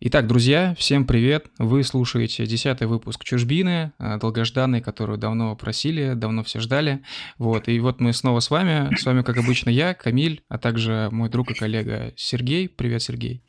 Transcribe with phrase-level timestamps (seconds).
[0.00, 1.46] Итак, друзья, всем привет!
[1.58, 7.02] Вы слушаете десятый выпуск «Чужбины», э, долгожданный, которую давно просили, давно все ждали.
[7.36, 8.94] Вот, и вот мы снова с вами.
[8.94, 12.68] С вами, как обычно, я, Камиль, а также мой друг и коллега Сергей.
[12.68, 13.42] Привет, Сергей.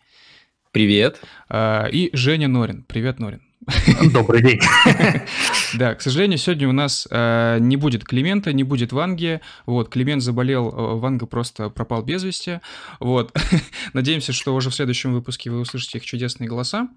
[0.71, 1.21] Привет.
[1.49, 2.81] А, и Женя Норин.
[2.81, 3.43] Привет, Норин.
[4.11, 4.59] Добрый день.
[5.73, 9.41] Да, к сожалению, сегодня у нас э, не будет Климента, не будет Ванги.
[9.65, 12.59] Вот, Климент заболел, э, Ванга просто пропал без вести.
[12.99, 13.38] Вот,
[13.93, 16.88] надеемся, что уже в следующем выпуске вы услышите их чудесные голоса.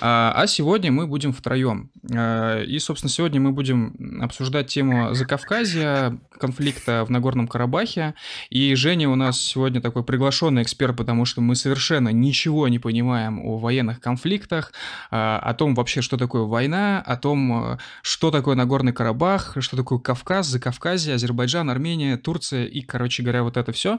[0.00, 1.90] А, а сегодня мы будем втроем.
[2.14, 8.14] А, и, собственно, сегодня мы будем обсуждать тему Закавказья, конфликта в Нагорном Карабахе.
[8.50, 13.40] И Женя у нас сегодня такой приглашенный эксперт, потому что мы совершенно ничего не понимаем
[13.44, 14.72] о военных конфликтах,
[15.10, 19.76] а, о том вообще, что такое война, о том, э, что такое Нагорный Карабах, что
[19.76, 23.98] такое Кавказ, Закавказье, Азербайджан, Армения, Турция и, короче говоря, вот это все.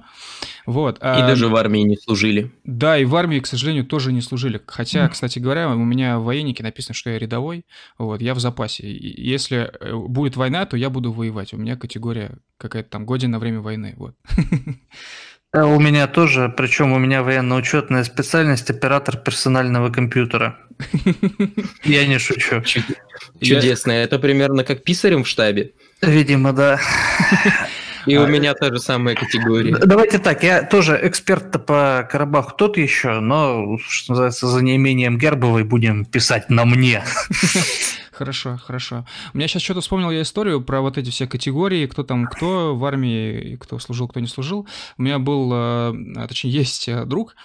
[0.65, 0.95] Вот.
[0.95, 2.53] И а, даже в армии не служили.
[2.63, 4.61] Да, и в армии, к сожалению, тоже не служили.
[4.65, 7.65] Хотя, кстати говоря, у меня в военнике написано, что я рядовой,
[7.97, 8.87] вот, я в запасе.
[8.87, 11.53] И если э, будет война, то я буду воевать.
[11.53, 14.15] У меня категория какая-то там годен на время войны, вот.
[15.53, 20.57] У меня тоже, причем у меня военно-учетная специальность оператор персонального компьютера.
[21.83, 22.61] Я не шучу.
[23.41, 23.91] Чудесно.
[23.91, 25.71] Это примерно как писарем в штабе?
[26.01, 26.79] Видимо, да.
[28.05, 29.75] И у меня та же самая категория.
[29.77, 35.63] Давайте так, я тоже эксперт по Карабаху тот еще, но, что называется, за неимением Гербовой
[35.63, 37.03] будем писать на мне.
[38.17, 39.05] Хорошо, хорошо.
[39.35, 42.75] У меня сейчас что-то вспомнил я историю про вот эти все категории, кто там, кто
[42.75, 44.67] в армии, кто служил, кто не служил.
[44.97, 47.35] У меня был, э, точнее, есть э, друг,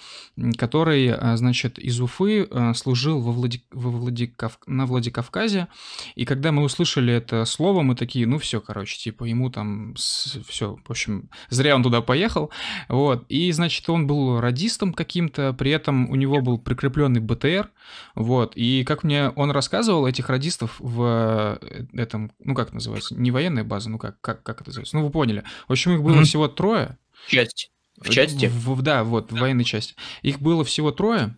[0.57, 3.63] который, э, значит, из Уфы служил во Влади...
[3.71, 4.59] во Владикав...
[4.65, 5.67] на Владикавказе,
[6.15, 10.77] и когда мы услышали это слово, мы такие, ну все, короче, типа ему там все,
[10.83, 12.49] в общем, зря он туда поехал,
[12.89, 17.69] вот, и, значит, он был радистом каким-то, при этом у него был прикрепленный БТР,
[18.15, 23.31] вот, и как мне он рассказывал, этих радистов в э, этом, ну как называется, не
[23.31, 24.97] военная база, ну как, как, как это называется?
[24.97, 25.43] Ну вы поняли.
[25.67, 26.23] В общем, их было mm-hmm.
[26.23, 26.97] всего трое.
[27.27, 27.71] Часть.
[27.99, 28.47] В части?
[28.47, 29.95] В, да, вот, в военной части.
[30.21, 31.35] Их было всего трое.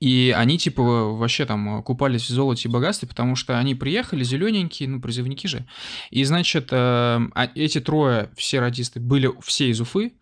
[0.00, 4.88] И они, типа, вообще там купались в золоте и богатстве, потому что они приехали, зелененькие,
[4.88, 5.66] ну, призывники же.
[6.10, 10.14] И, значит, э, а, эти трое, все радисты, были все из Уфы.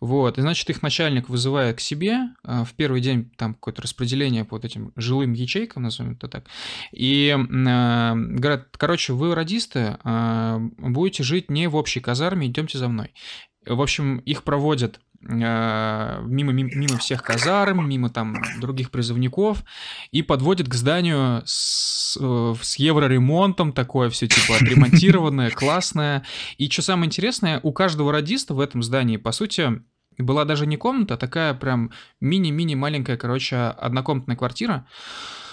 [0.00, 0.38] Вот.
[0.38, 2.30] И, значит, их начальник вызывает к себе.
[2.44, 6.46] Э, в первый день там какое-то распределение по вот этим жилым ячейкам, назовем это так.
[6.92, 9.98] И э, говорят, короче, вы радисты,
[10.78, 13.12] будете жить не в общей казарме, идемте за мной.
[13.66, 19.62] В общем, их проводят Э, мимо, мимо всех казарм, мимо там других призывников,
[20.12, 26.24] и подводит к зданию с, э, с евроремонтом, такое все типа отремонтированное, классное.
[26.56, 29.82] И что самое интересное, у каждого радиста в этом здании, по сути,
[30.16, 34.86] была даже не комната, а такая прям мини-мини маленькая, короче, однокомнатная квартира,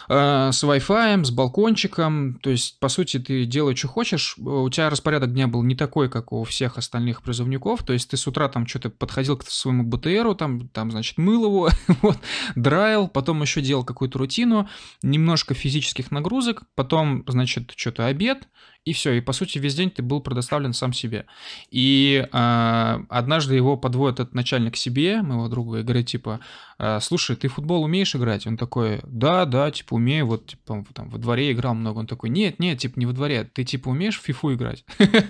[0.07, 5.33] с Wi-Fi, с балкончиком, то есть, по сути, ты делай, что хочешь, у тебя распорядок
[5.33, 8.65] дня был не такой, как у всех остальных призывников, то есть ты с утра там
[8.67, 11.69] что-то подходил к своему БТРу, там, там значит, мыл его,
[12.01, 12.17] вот,
[12.55, 14.69] драил, потом еще делал какую-то рутину,
[15.01, 18.47] немножко физических нагрузок, потом, значит, что-то обед,
[18.87, 21.25] и все, и по сути весь день ты был предоставлен сам себе.
[21.71, 26.39] И э, однажды его подводит этот начальник к себе, моего друга, и говорит, типа,
[26.79, 28.45] «А, слушай, ты футбол умеешь играть?
[28.45, 31.99] Он такой, да, да, типа, умею, вот, типа, там, во дворе играл много.
[31.99, 34.85] Он такой, нет, нет, типа, не во дворе, ты, типа, умеешь в фифу играть?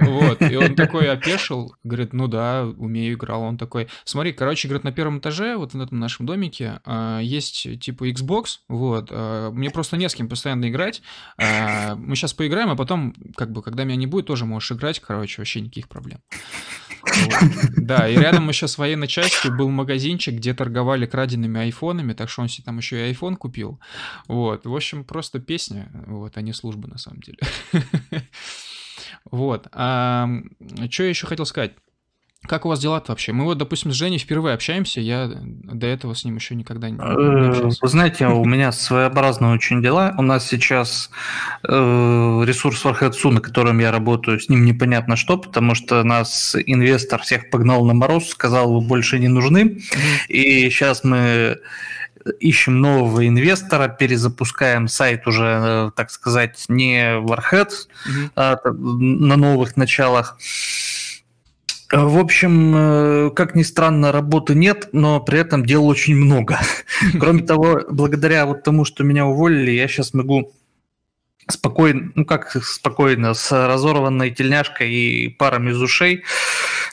[0.00, 3.42] Вот, и он такой опешил, говорит, ну да, умею, играл.
[3.42, 7.80] Он такой, смотри, короче, говорит, на первом этаже, вот в этом нашем домике, а, есть,
[7.80, 11.02] типа, Xbox, вот, мне просто не с кем постоянно играть,
[11.38, 15.00] мы сейчас поиграем, поиграем, а потом, как бы, когда меня не будет, тоже можешь играть,
[15.00, 16.20] короче, вообще никаких проблем.
[17.76, 22.42] Да, и рядом еще с военной частью был магазинчик, где торговали краденными айфонами, так что
[22.42, 23.80] он себе там еще и айфон купил.
[24.28, 27.38] Вот, в общем, просто песня, вот, а не служба на самом деле.
[29.30, 29.66] Вот.
[29.72, 31.72] Что я еще хотел сказать?
[32.46, 33.32] Как у вас дела вообще?
[33.32, 36.96] Мы вот, допустим, с Женей впервые общаемся, я до этого с ним еще никогда не,
[36.96, 37.78] не э, общался.
[37.82, 40.14] Вы знаете, у меня своеобразные очень дела.
[40.16, 41.10] У нас сейчас
[41.68, 47.20] э, ресурс Warhead на котором я работаю, с ним непонятно что, потому что нас инвестор
[47.20, 49.82] всех погнал на мороз, сказал, вы больше не нужны.
[50.28, 51.58] И сейчас мы
[52.38, 57.70] ищем нового инвестора, перезапускаем сайт уже, э, так сказать, не Warhead,
[58.36, 60.38] а на новых началах.
[61.92, 66.60] В общем, э, как ни странно, работы нет, но при этом дел очень много.
[67.18, 70.52] Кроме того, благодаря вот тому, что меня уволили, я сейчас могу
[71.48, 76.22] спокойно, ну как спокойно, с разорванной тельняшкой и паром из ушей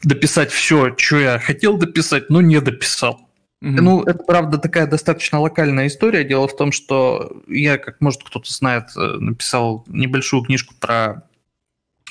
[0.04, 3.28] дописать все, что я хотел дописать, но не дописал.
[3.64, 3.82] Mm-hmm.
[3.82, 6.24] Ну, это, правда, такая достаточно локальная история.
[6.24, 11.22] Дело в том, что я, как может кто-то знает, э, написал небольшую книжку про э,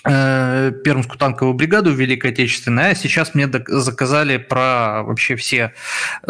[0.07, 5.73] Пермскую танковую бригаду Великой Отечественной, а сейчас мне заказали про вообще все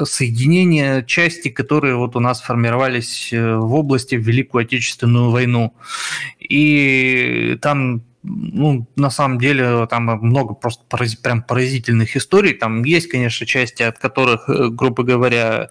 [0.02, 5.74] соединения, части, которые вот у нас формировались э, в области в Великую Отечественную войну.
[6.38, 11.14] И там ну, на самом деле, там много просто параз...
[11.14, 12.54] прям поразительных историй.
[12.54, 15.70] Там есть, конечно, части, от которых, э, грубо говоря,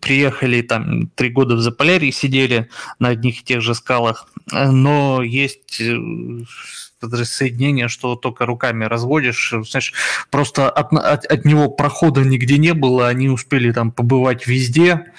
[0.00, 2.68] приехали там три года в Заполярье, сидели
[2.98, 5.80] на одних и тех же скалах, но есть
[7.12, 9.92] э, соединение, что только руками разводишь, знаешь,
[10.30, 15.12] просто от, от, от него прохода нигде не было, они успели там побывать везде,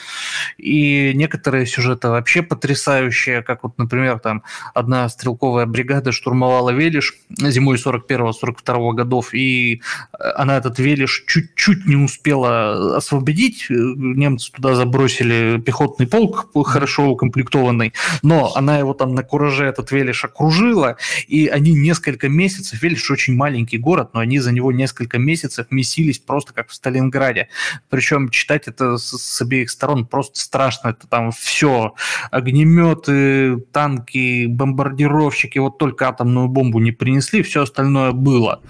[0.57, 4.43] и некоторые сюжеты вообще потрясающие, как вот, например, там
[4.73, 9.81] одна стрелковая бригада штурмовала Велиш зимой 41-42 годов, и
[10.19, 17.93] она этот Велиш чуть-чуть не успела освободить, немцы туда забросили пехотный полк, хорошо укомплектованный,
[18.23, 20.97] но она его там на кураже этот Велиш окружила,
[21.27, 26.19] и они несколько месяцев, Велиш очень маленький город, но они за него несколько месяцев месились
[26.19, 27.49] просто как в Сталинграде.
[27.89, 30.89] Причем читать это с, с обеих сторон просто страшно.
[30.89, 31.93] Это там все,
[32.31, 38.61] огнеметы, танки, бомбардировщики, вот только атомную бомбу не принесли, все остальное было.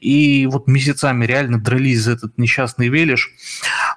[0.00, 3.30] И вот месяцами реально дрались за этот несчастный Велиш.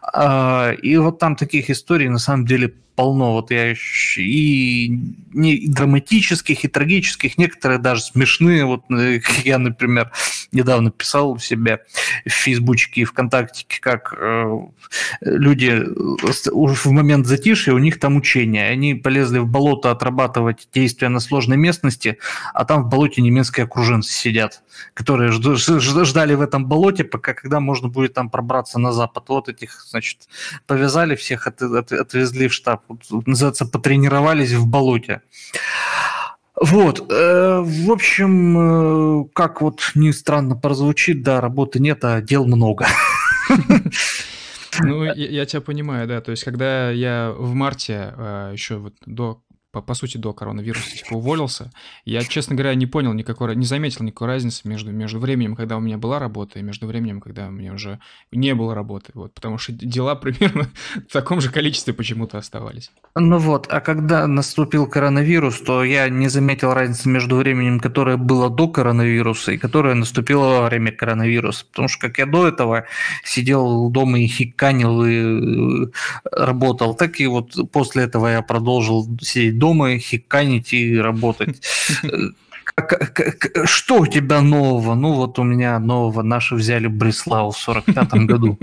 [0.02, 3.34] А, и вот там таких историй на самом деле полно.
[3.34, 3.74] Вот я
[4.18, 4.90] и,
[5.34, 8.66] не, драматических, и трагических, некоторые даже смешные.
[8.66, 10.12] Вот э, я, например,
[10.52, 11.82] недавно писал у себя
[12.26, 14.60] в Фейсбучке и ВКонтакте, как э,
[15.22, 18.68] люди э, в момент затишья, у них там учения.
[18.70, 22.18] Они полезли в болото отрабатывать действия на сложной местности,
[22.54, 24.64] а там в болоте немецкие окруженцы сидят,
[24.94, 29.26] которые ждали в этом болоте, пока когда можно будет там пробраться на запад.
[29.28, 30.30] Вот этих, значит,
[30.66, 32.85] повязали всех, от, от, отвезли в штаб
[33.26, 35.22] называется, потренировались в болоте.
[36.60, 42.46] Вот, э, в общем, э, как вот ни странно прозвучит, да, работы нет, а дел
[42.46, 42.88] много.
[44.80, 46.20] Ну, я, я тебя понимаю, да.
[46.20, 49.42] То есть, когда я в марте, э, еще вот до
[49.76, 51.70] по, по сути, до коронавируса, типа, уволился,
[52.06, 55.82] я, честно говоря, не понял никакой, не заметил никакой разницы между, между временем, когда у
[55.82, 58.00] меня была работа, и между временем, когда у меня уже
[58.32, 62.92] не было работы, вот, потому что дела примерно в таком же количестве почему-то оставались.
[63.16, 68.50] Ну вот, а когда наступил коронавирус, то я не заметил разницы между временем, которое было
[68.50, 72.86] до коронавируса, и которое наступило во время коронавируса, потому что, как я до этого
[73.26, 75.92] сидел дома и хиканил и э,
[76.32, 79.65] работал, так и вот после этого я продолжил сидеть дома
[80.00, 81.62] хиканить и работать.
[83.66, 84.96] Что у тебя нового?
[84.96, 86.22] Ну вот у меня нового.
[86.24, 88.60] Наши взяли Бреслау в 45 году.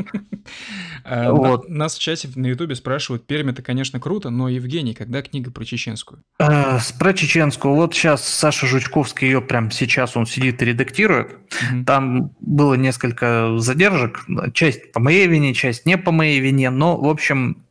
[1.05, 1.69] Э, вот.
[1.69, 5.65] Нас в чате на Ютубе спрашивают, Пермь это, конечно, круто, но, Евгений, когда книга про
[5.65, 6.23] чеченскую?
[6.39, 7.75] Э, про чеченскую.
[7.75, 11.39] Вот сейчас Саша Жучковский ее прям сейчас он сидит и редактирует.
[11.87, 14.27] Там было несколько задержек.
[14.53, 16.71] Часть по моей вине, часть не по моей вине.
[16.71, 17.65] Но, в общем,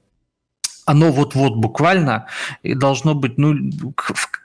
[0.91, 2.27] оно вот-вот буквально
[2.63, 3.55] и должно быть, ну,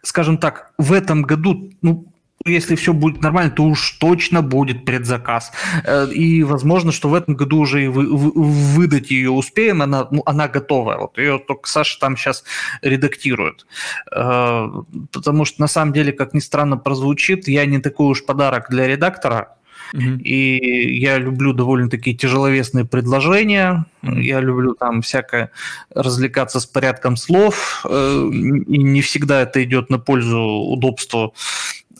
[0.02, 2.06] скажем так, в этом году, ну,
[2.44, 5.50] если все будет нормально, то уж точно будет предзаказ.
[5.84, 10.06] Э, и возможно, что в этом году уже и вы, вы, выдать ее успеем, она,
[10.12, 10.96] ну, она готова.
[11.00, 12.44] Вот ее только Саша там сейчас
[12.82, 13.66] редактирует.
[14.14, 14.68] Э,
[15.12, 18.87] потому что на самом деле, как ни странно прозвучит, я не такой уж подарок для
[18.87, 19.56] редактора,
[19.93, 23.87] и я люблю довольно-таки тяжеловесные предложения.
[24.02, 25.50] Я люблю там всякое
[25.95, 27.85] развлекаться с порядком слов.
[27.88, 31.35] Э, и не всегда это идет на пользу удобству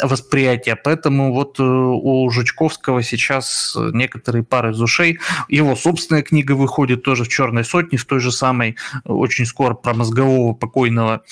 [0.01, 0.77] восприятия.
[0.77, 5.19] Поэтому вот э, у Жучковского сейчас некоторые пары из ушей.
[5.49, 9.95] Его собственная книга выходит тоже в «Черной сотне», в той же самой, очень скоро про
[9.95, 11.23] мозгового покойного.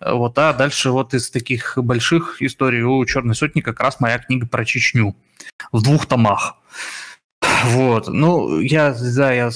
[0.00, 4.46] Вот, а дальше вот из таких больших историй у «Черной сотни» как раз моя книга
[4.46, 5.14] про Чечню
[5.72, 6.56] в двух томах.
[7.66, 9.50] Вот, ну, я, да, я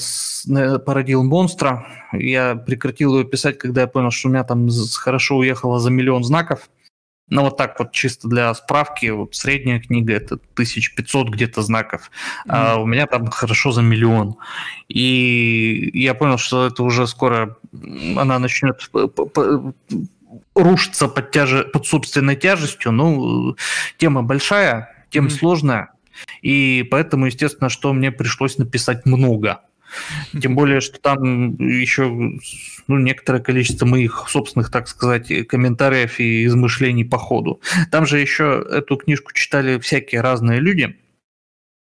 [0.79, 5.79] породил монстра, я прекратил его писать, когда я понял, что у меня там хорошо уехало
[5.79, 6.69] за миллион знаков,
[7.29, 12.09] ну, вот так вот чисто для справки, вот средняя книга это 1500 где-то знаков,
[12.45, 12.49] mm-hmm.
[12.49, 14.35] а у меня там хорошо за миллион.
[14.87, 17.57] И я понял, что это уже скоро
[18.17, 18.81] она начнет
[20.55, 21.71] рушиться под, тяж...
[21.71, 22.91] под собственной тяжестью.
[22.91, 23.55] Ну,
[23.97, 25.39] тема большая, тема mm-hmm.
[25.39, 25.91] сложная.
[26.41, 29.61] И поэтому, естественно, что мне пришлось написать много.
[30.41, 32.03] Тем более, что там еще
[32.87, 37.61] ну, некоторое количество моих собственных, так сказать, комментариев и измышлений по ходу.
[37.91, 40.97] Там же еще эту книжку читали всякие разные люди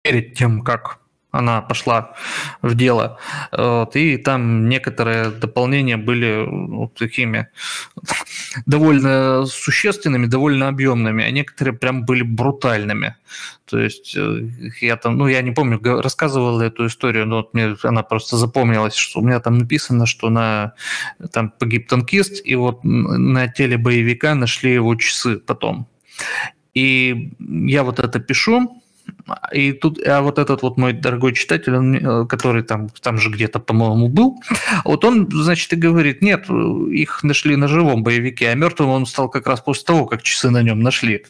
[0.04, 1.00] перед тем, как
[1.31, 2.13] она пошла
[2.61, 3.17] в дело.
[3.51, 7.47] Вот, и там некоторые дополнения были ну, такими
[8.65, 13.15] довольно существенными, довольно объемными, а некоторые прям были брутальными.
[13.65, 14.50] То есть э,
[14.81, 18.95] я там, ну я не помню, рассказывал эту историю, но вот мне она просто запомнилась,
[18.95, 20.73] что у меня там написано, что на
[21.31, 25.88] там погиб танкист, и вот на теле боевика нашли его часы потом.
[26.73, 28.80] И я вот это пишу,
[29.51, 33.29] и тут, а вот этот вот мой дорогой читатель, он, э, который там, там же
[33.29, 34.41] где-то, по-моему, был,
[34.85, 39.29] вот он, значит, и говорит, нет, их нашли на живом боевике, а мертвым он стал
[39.29, 41.25] как раз после того, как часы на нем нашли.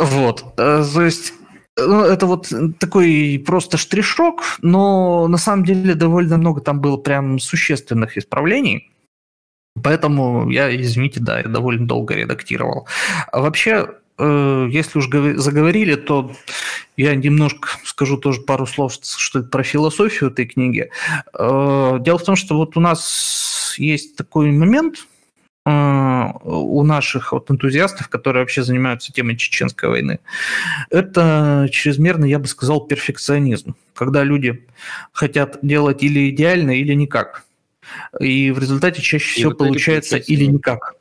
[0.00, 1.34] Вот, э, то есть
[1.76, 7.38] ну, это вот такой просто штришок, но на самом деле довольно много там было прям
[7.38, 8.90] существенных исправлений.
[9.82, 12.86] Поэтому я, извините, да, я довольно долго редактировал.
[13.30, 14.01] А вообще, Э,
[14.70, 16.32] если уж заговорили, то
[16.96, 20.90] я немножко скажу тоже пару слов что про философию этой книги.
[21.38, 25.06] Э, дело в том, что вот у нас есть такой момент
[25.64, 25.70] э,
[26.44, 30.18] у наших вот энтузиастов, которые вообще занимаются темой чеченской войны.
[30.90, 33.74] Это чрезмерно, я бы сказал, перфекционизм.
[33.94, 34.66] Когда люди
[35.12, 37.44] хотят делать или идеально, или никак.
[38.20, 40.94] И в результате чаще всего получается или никак.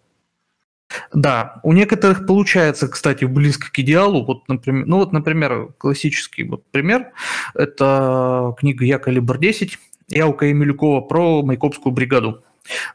[1.13, 4.25] Да, у некоторых получается, кстати, близко к идеалу.
[4.25, 7.11] Вот, например, ну вот, например, классический вот пример–
[7.53, 9.77] это книга «Я калибр 10»
[10.09, 12.43] Яука Емелюкова про Майкопскую бригаду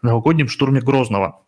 [0.02, 1.42] новогоднем штурме Грозного.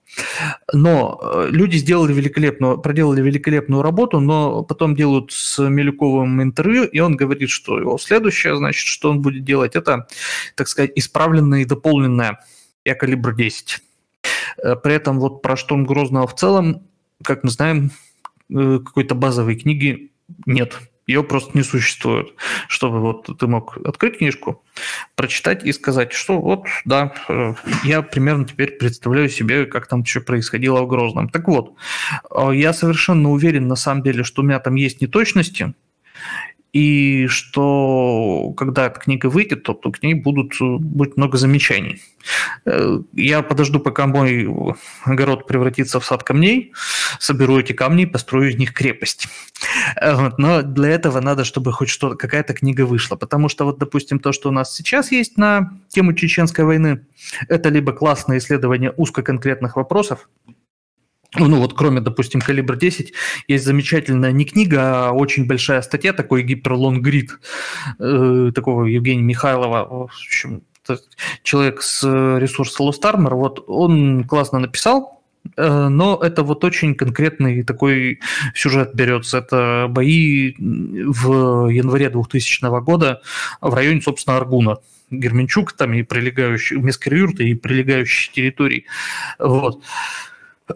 [0.73, 6.99] Но э, люди сделали великолепную, проделали великолепную работу, но потом делают с Милюковым интервью, и
[7.00, 10.07] он говорит, что его следующее, значит, что он будет делать, это,
[10.55, 12.40] так сказать, исправленное и дополненное
[12.85, 13.81] Я калибр 10.
[14.62, 16.87] Э, при этом вот про штурм Грозного в целом,
[17.23, 17.91] как мы знаем,
[18.50, 20.12] э, какой-то базовой книги
[20.47, 20.79] нет.
[21.07, 22.35] Ее просто не существует,
[22.69, 24.62] чтобы вот ты мог открыть книжку,
[25.15, 30.21] прочитать и сказать, что вот, да, э, я примерно теперь представляю себе, как там что
[30.21, 31.31] происходило в Грозном.
[31.31, 31.75] Так вот,
[32.53, 35.73] я совершенно уверен на самом деле, что у меня там есть неточности,
[36.72, 42.02] и что когда эта книга выйдет, то, то к ней будут, будет много замечаний.
[42.66, 44.48] Э, я подожду, пока мой
[45.04, 46.72] огород превратится в сад камней,
[47.18, 49.28] соберу эти камни и построю из них крепость.
[50.00, 53.16] Э, но для этого надо, чтобы хоть что какая-то книга вышла.
[53.16, 57.06] Потому что вот, допустим, то, что у нас сейчас есть на тему чеченской войны,
[57.48, 60.28] это либо классное исследование узкоконкретных вопросов,
[61.37, 63.12] ну вот кроме, допустим, «Калибр 10»,
[63.49, 67.38] есть замечательная не книга, а очень большая статья, такой гиперлонгрид
[67.99, 70.62] э, такого Евгения Михайлова, в общем,
[71.42, 72.02] человек с
[72.38, 75.23] ресурса Lost Armor, вот он классно написал,
[75.56, 78.20] э, но это вот очень конкретный такой
[78.54, 79.38] сюжет берется.
[79.38, 83.20] Это бои в январе 2000 года
[83.61, 84.78] в районе, собственно, Аргуна.
[85.11, 88.85] Герменчук там и прилегающий, Мескерюрта и прилегающие территории.
[89.38, 89.82] Вот.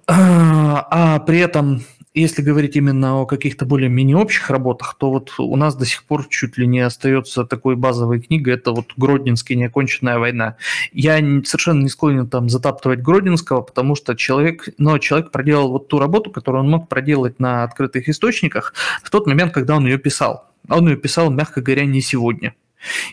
[0.06, 1.82] А при этом,
[2.14, 6.26] если говорить именно о каких-то более-менее общих работах, то вот у нас до сих пор
[6.28, 10.56] чуть ли не остается такой базовой книгой, это вот Гродненский «Неоконченная война».
[10.92, 15.98] Я совершенно не склонен там затаптывать Гродненского, потому что человек, но человек проделал вот ту
[15.98, 20.48] работу, которую он мог проделать на открытых источниках в тот момент, когда он ее писал.
[20.68, 22.54] Он ее писал, мягко говоря, не сегодня.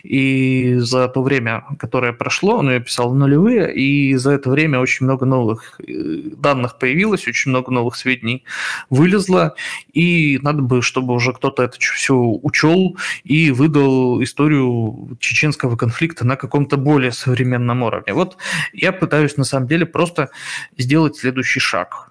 [0.02, 5.06] И за то время, которое прошло, он ее писал нулевые, и за это время очень
[5.06, 5.92] много новых э,
[6.36, 8.44] данных появилось, очень много новых сведений
[8.88, 9.54] вылезло,
[9.92, 16.36] и надо бы, чтобы уже кто-то это все учел и выдал историю чеченского конфликта на
[16.36, 18.12] каком-то более современном уровне.
[18.12, 18.36] Вот
[18.72, 20.30] я пытаюсь на самом деле просто
[20.76, 22.09] сделать следующий шаг.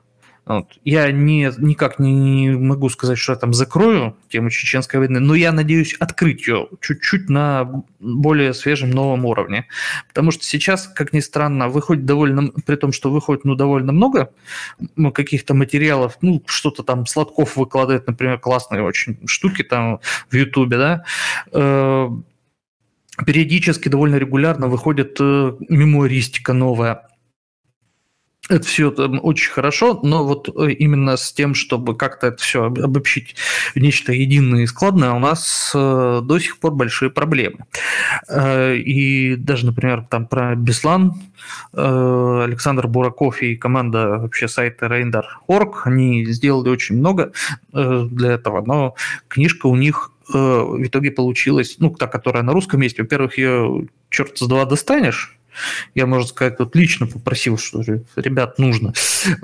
[0.49, 0.79] Вот.
[0.83, 5.51] Я не, никак не могу сказать, что я там закрою тему чеченской войны, но я
[5.51, 9.67] надеюсь открыть ее чуть-чуть на более свежем новом уровне.
[10.07, 14.31] Потому что сейчас, как ни странно, выходит довольно, при том, что выходит ну, довольно много
[15.13, 19.99] каких-то материалов, ну, что-то там Сладков выкладывает, например, классные очень штуки там
[20.31, 21.03] в Ютубе, да,
[21.53, 22.09] э,
[23.23, 27.08] периодически довольно регулярно выходит э, мемуаристика новая
[28.49, 32.65] это все там очень хорошо, но вот э, именно с тем, чтобы как-то это все
[32.65, 33.35] обобщить
[33.75, 37.65] в нечто единое и складное, у нас э, до сих пор большие проблемы.
[38.27, 41.13] Э, и даже, например, там про Беслан,
[41.73, 47.31] Александр Бураков и команда вообще сайта Render.org, они сделали очень много
[47.71, 48.95] для этого, но
[49.27, 54.37] книжка у них в итоге получилась, ну, та, которая на русском есть, во-первых, ее черт
[54.37, 55.38] с два достанешь,
[55.95, 57.81] я, можно сказать, вот лично попросил, что
[58.15, 58.93] ребят, нужно.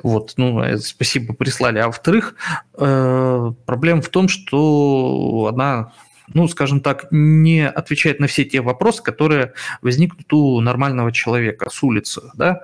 [0.04, 1.80] Вот, ну, э, спасибо, прислали.
[1.80, 2.36] А во-вторых,
[2.78, 5.92] э, проблема в том, что она
[6.34, 11.84] ну, скажем так, не отвечает на все те вопросы, которые возникнут у нормального человека с
[11.84, 12.22] улицы.
[12.36, 12.62] Да?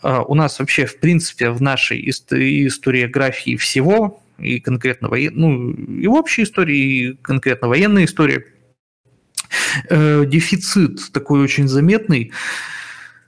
[0.00, 5.32] А, у нас вообще, в принципе, в нашей историографии всего, и конкретно воен...
[5.36, 8.46] ну, и в общей истории, и конкретно военной истории,
[9.88, 12.34] э, дефицит такой очень заметный э,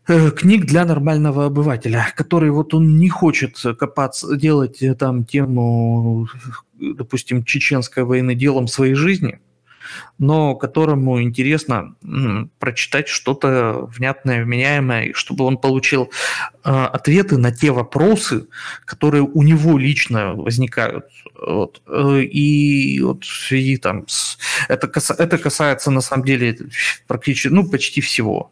[0.07, 6.29] книг для нормального обывателя, который вот он не хочет копаться, делать там тему,
[6.75, 9.41] допустим, чеченской войны делом своей жизни–
[10.19, 11.95] но которому интересно
[12.59, 16.11] прочитать что-то внятное, вменяемое, чтобы он получил
[16.65, 18.47] э, ответы на те вопросы,
[18.85, 21.07] которые у него лично возникают.
[21.35, 21.83] Вот.
[21.87, 24.07] Э, и вот в связи там
[24.69, 25.15] это, каса...
[25.15, 26.57] это касается на самом деле
[27.07, 28.51] практически, ну, почти всего.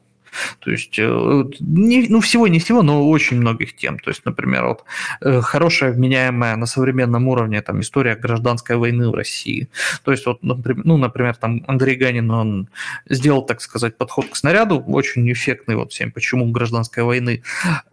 [0.60, 3.98] То есть, э, не, ну, всего не всего, но очень многих тем.
[3.98, 4.84] То есть, например, вот
[5.20, 9.68] э, хорошая, вменяемая на современном уровне там история гражданской войны в России.
[10.04, 12.68] То есть, вот, например, ну, например, там Андрей Ганин, он
[13.08, 17.42] сделал, так сказать, подход к снаряду, очень эффектный вот всем, почему гражданской войны.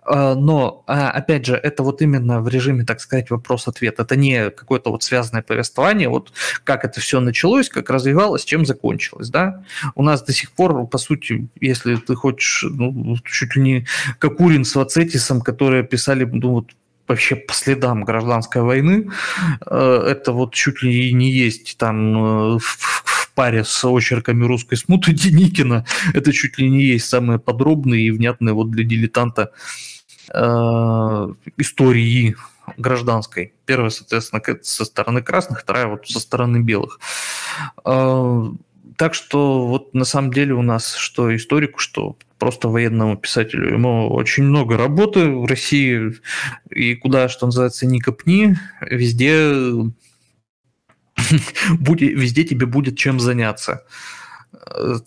[0.05, 3.99] А, но, а, опять же, это вот именно в режиме, так сказать, вопрос-ответ.
[3.99, 6.31] Это не какое-то вот связанное повествование, вот
[6.63, 9.63] как это все началось, как развивалось, чем закончилось, да.
[9.95, 13.87] У нас до сих пор, по сути, если ты хочешь хочешь, ну, чуть ли не
[14.19, 16.71] Кокурин с Вацетисом, которые писали, ну, вот,
[17.07, 19.09] вообще по следам гражданской войны.
[19.65, 25.11] Э, это вот чуть ли не есть там э, в паре с очерками русской смуты
[25.13, 25.85] Деникина.
[26.13, 29.51] Это чуть ли не есть самые подробные и внятные вот для дилетанта
[30.33, 32.35] э, истории
[32.77, 33.53] гражданской.
[33.65, 36.99] Первая, соответственно, со стороны красных, вторая вот со стороны белых.
[38.97, 43.73] Так что вот на самом деле у нас что историку, что просто военному писателю.
[43.73, 46.13] Ему очень много работы в России,
[46.69, 49.51] и куда, что называется, не копни, везде,
[51.77, 53.85] везде тебе будет чем заняться.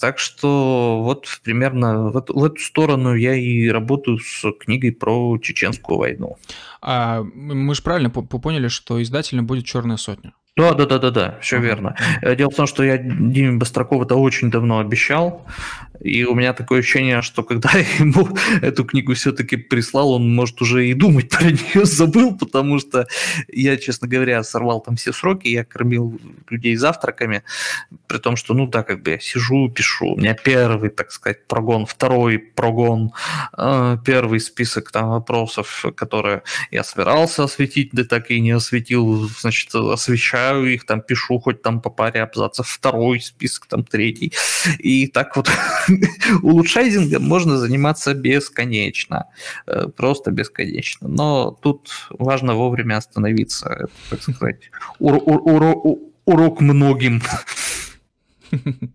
[0.01, 5.39] Так что вот примерно в эту, в эту сторону я и работаю с книгой про
[5.39, 6.37] чеченскую войну.
[6.81, 10.33] А мы же правильно поняли, что издателем будет «Черная сотня».
[10.55, 11.97] Да, да, да, да, да, все верно.
[12.21, 15.47] Э, дело в том, что я Диме Быстрокову это очень давно обещал,
[15.99, 18.29] и у меня такое ощущение, что когда я ему
[18.61, 23.07] эту книгу все-таки прислал, он, может, уже и думать про нее забыл, потому что
[23.49, 27.45] я, честно говоря, сорвал там все сроки, я кормил людей завтраками,
[28.07, 31.47] при том, что, ну да, как бы я сижу, пишу, у меня первый, так сказать,
[31.47, 33.13] прогон, второй прогон,
[33.57, 39.75] э, первый список там вопросов, которые я собирался осветить, да так и не осветил, значит,
[39.75, 44.33] освещаю их, там пишу хоть там по паре абзацев, второй список, там третий,
[44.79, 45.51] и так вот
[46.43, 49.27] улучшайзингом можно заниматься бесконечно,
[49.67, 51.09] э, просто бесконечно.
[51.09, 57.23] Но тут важно вовремя остановиться, так сказать, ур- ур- ур- урок многим.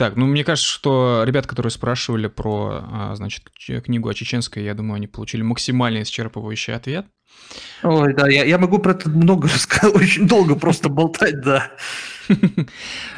[0.00, 3.50] Так, ну мне кажется, что ребят, которые спрашивали про, а, значит,
[3.84, 7.04] книгу о чеченской, я думаю, они получили максимально исчерпывающий ответ.
[7.82, 11.70] Ой, да, я, я могу про это много рассказать, очень долго просто болтать, да.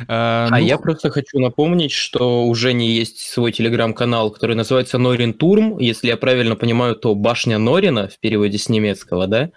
[0.08, 0.66] А, а ну...
[0.66, 5.78] я просто хочу напомнить, что у Жени есть свой телеграм-канал, который называется Норин Турм.
[5.78, 9.50] Если я правильно понимаю, то башня Норина в переводе с немецкого, да?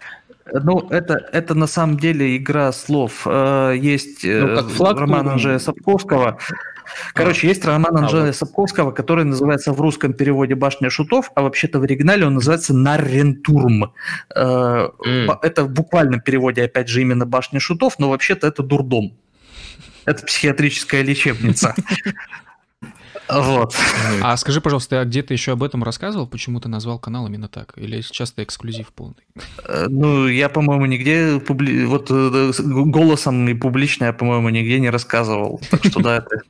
[0.52, 3.26] Ну, это, это на самом деле игра слов.
[3.26, 6.38] Э, есть ну, как э, флаг роман Анжея Сапковского.
[7.14, 7.50] Короче, а.
[7.50, 11.82] есть роман Анжея а, Сапковского, который называется в русском переводе «Башня шутов», а вообще-то в
[11.82, 13.92] оригинале он называется «Наррентурм».
[14.34, 15.38] Mm.
[15.42, 19.12] Это в буквальном переводе, опять же, именно «Башня шутов», но вообще-то это дурдом.
[20.04, 21.74] Это психиатрическая лечебница.
[23.28, 23.74] Вот.
[24.22, 26.26] А скажи, пожалуйста, а где ты еще об этом рассказывал?
[26.26, 27.72] Почему ты назвал канал именно так?
[27.76, 29.16] Или сейчас это эксклюзив полный?
[29.64, 31.84] Э, ну, я, по-моему, нигде публи...
[31.86, 35.60] вот э, голосом и публично я, по-моему, нигде не рассказывал.
[35.70, 36.40] Так что да, это...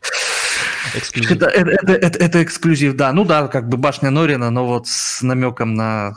[1.31, 3.12] Это, это, это эксклюзив, да.
[3.12, 6.16] Ну да, как бы башня Норина, но вот с намеком на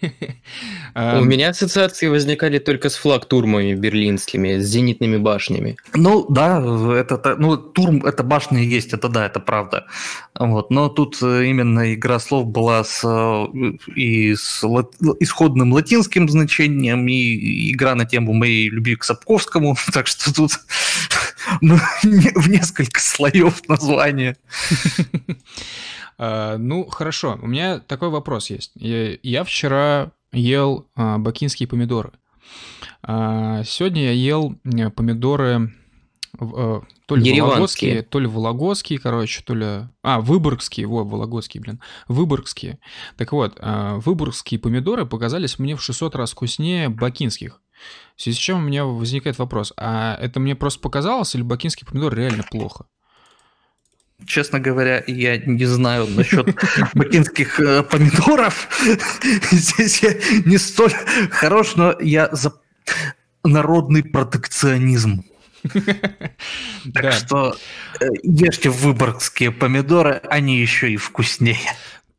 [0.94, 5.76] у меня ассоциации возникали только с флаг-турмами берлинскими, с зенитными башнями.
[5.94, 6.58] Ну да,
[6.96, 9.86] это, ну турм, это башня есть, это да, это правда.
[10.38, 13.46] Вот, но тут э, именно игра слов была с, э,
[13.94, 14.64] и с
[15.20, 20.52] исходным латинским значением, и игра на тему моей любви к Сапковскому, так что тут
[21.60, 21.76] ну,
[22.34, 24.36] в несколько слоев названия.
[26.24, 27.36] А, ну, хорошо.
[27.42, 28.70] У меня такой вопрос есть.
[28.76, 32.12] Я, я вчера ел а, бакинские помидоры.
[33.02, 34.54] А, сегодня я ел
[34.94, 35.72] помидоры
[36.38, 39.66] а, то ли вологодские, то ли вологодские, короче, то ли...
[40.04, 41.80] А, выборгские, вот, вологодские, блин.
[42.06, 42.78] Выборгские.
[43.16, 47.60] Так вот, а, выборгские помидоры показались мне в 600 раз вкуснее бакинских.
[48.14, 51.84] В связи с чем у меня возникает вопрос, а это мне просто показалось, или бакинский
[51.84, 52.86] помидор реально плохо?
[54.26, 56.54] Честно говоря, я не знаю насчет
[56.94, 58.68] бакинских э, помидоров.
[59.50, 60.92] Здесь я не столь
[61.30, 62.52] хорош, но я за
[63.44, 65.24] народный протекционизм.
[66.94, 67.56] Так что
[68.00, 71.56] э, ешьте выборгские помидоры, они еще и вкуснее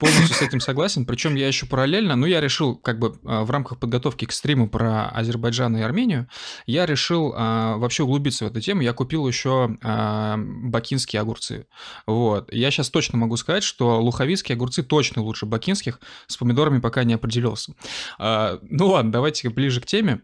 [0.04, 1.06] полностью с этим согласен.
[1.06, 4.68] Причем я еще параллельно, ну, я решил, как бы а, в рамках подготовки к стриму
[4.68, 6.28] про Азербайджан и Армению,
[6.66, 8.82] я решил а, вообще углубиться в эту тему.
[8.82, 11.68] Я купил еще а, бакинские огурцы.
[12.06, 12.52] Вот.
[12.52, 16.00] Я сейчас точно могу сказать, что луховицкие огурцы точно лучше бакинских.
[16.28, 17.74] С помидорами пока не определился.
[18.20, 20.22] А, ну ладно, давайте ближе к теме.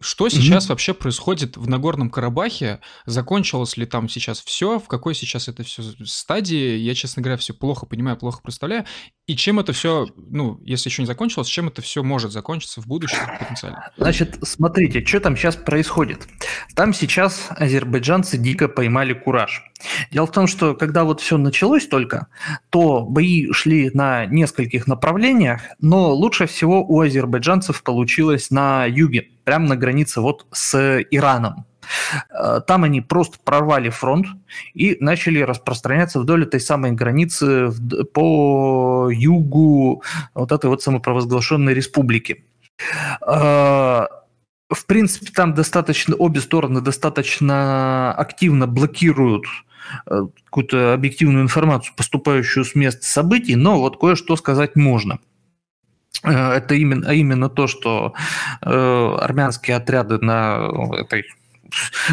[0.00, 0.68] Что сейчас mm-hmm.
[0.70, 2.80] вообще происходит в Нагорном Карабахе?
[3.04, 4.78] Закончилось ли там сейчас все?
[4.78, 6.76] В какой сейчас это все стадии?
[6.76, 8.86] Я, честно говоря, все плохо понимаю, плохо представляю.
[9.26, 12.86] И чем это все, ну, если еще не закончилось, чем это все может закончиться в
[12.86, 13.92] будущем потенциально?
[13.98, 16.26] Значит, смотрите, что там сейчас происходит.
[16.74, 19.62] Там сейчас азербайджанцы дико поймали кураж.
[20.10, 22.28] Дело в том, что когда вот все началось только,
[22.70, 29.68] то бои шли на нескольких направлениях, но лучше всего у азербайджанцев получилось на юге, прямо
[29.68, 31.66] на границе вот с Ираном.
[32.30, 34.26] Э, там они просто прорвали фронт
[34.74, 37.70] и начали распространяться вдоль этой самой границы
[38.12, 40.02] по югу
[40.34, 42.44] вот этой вот самопровозглашенной республики.
[43.26, 44.06] Э,
[44.68, 49.44] в принципе, там достаточно, обе стороны достаточно активно блокируют
[50.06, 55.18] э, какую-то объективную информацию, поступающую с мест событий, но вот кое-что сказать можно–
[56.22, 58.14] это именно, а именно то, что
[58.62, 60.68] э, армянские отряды на
[60.98, 61.24] этой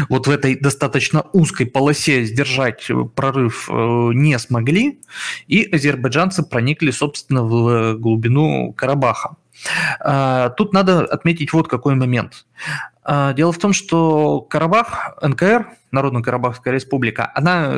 [0.08, 3.72] вот в этой достаточно узкой полосе сдержать прорыв э,
[4.14, 5.00] не смогли,
[5.48, 9.36] и азербайджанцы проникли, собственно, в глубину Карабаха.
[10.56, 12.46] Тут надо отметить вот какой момент.
[13.04, 17.74] Дело в том, что Карабах, НКР, Народно-Карабахская республика, она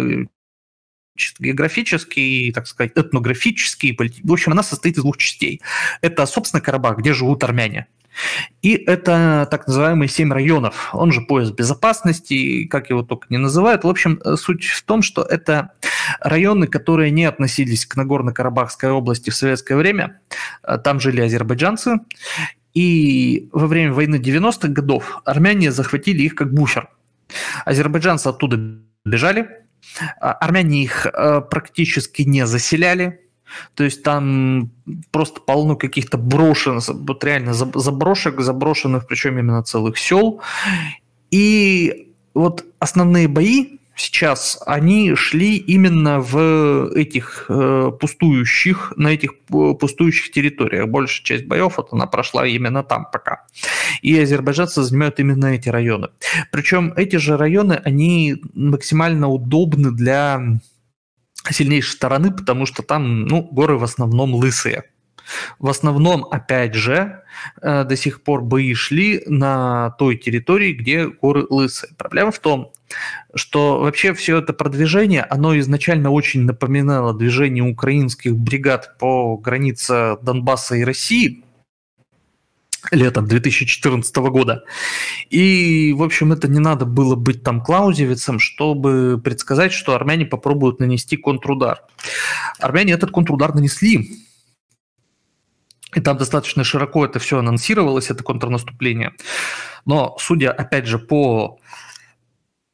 [1.38, 5.60] географический, так сказать, этнографический, в общем, она состоит из двух частей.
[6.00, 7.86] Это, собственно, Карабах, где живут армяне.
[8.60, 13.84] И это так называемые семь районов, он же пояс безопасности, как его только не называют.
[13.84, 15.72] В общем, суть в том, что это
[16.20, 20.20] районы, которые не относились к Нагорно-Карабахской области в советское время.
[20.84, 22.00] Там жили азербайджанцы.
[22.74, 26.88] И во время войны 90-х годов армяне захватили их как буфер.
[27.64, 28.60] Азербайджанцы оттуда
[29.04, 29.48] бежали,
[30.20, 33.20] армяне их э, практически не заселяли,
[33.74, 34.70] то есть там
[35.10, 40.40] просто полно каких-то брошенных, вот реально заброшек, заброшенных, причем именно целых сел.
[41.30, 49.74] И вот основные бои сейчас, они шли именно в этих э, пустующих, на этих э,
[49.74, 50.88] пустующих территориях.
[50.88, 53.46] Большая часть боев вот она прошла именно там пока.
[54.02, 56.08] И азербайджанцы занимают именно эти районы.
[56.50, 60.60] Причем эти же районы, они максимально удобны для
[61.50, 64.84] сильнейшей стороны, потому что там ну, горы в основном лысые.
[65.58, 67.22] В основном, опять же,
[67.62, 71.94] э, до сих пор бои шли на той территории, где горы лысые.
[71.96, 72.72] Проблема в том,
[73.34, 80.76] что вообще все это продвижение, оно изначально очень напоминало движение украинских бригад по границе Донбасса
[80.76, 81.44] и России
[82.90, 84.64] летом 2014 года.
[85.28, 90.80] И, в общем, это не надо было быть там Клаузевицем, чтобы предсказать, что армяне попробуют
[90.80, 91.82] нанести контрудар.
[92.58, 94.24] Армяне этот контрудар нанесли.
[95.94, 99.12] И там достаточно широко это все анонсировалось, это контрнаступление.
[99.84, 101.58] Но, судя, опять же, по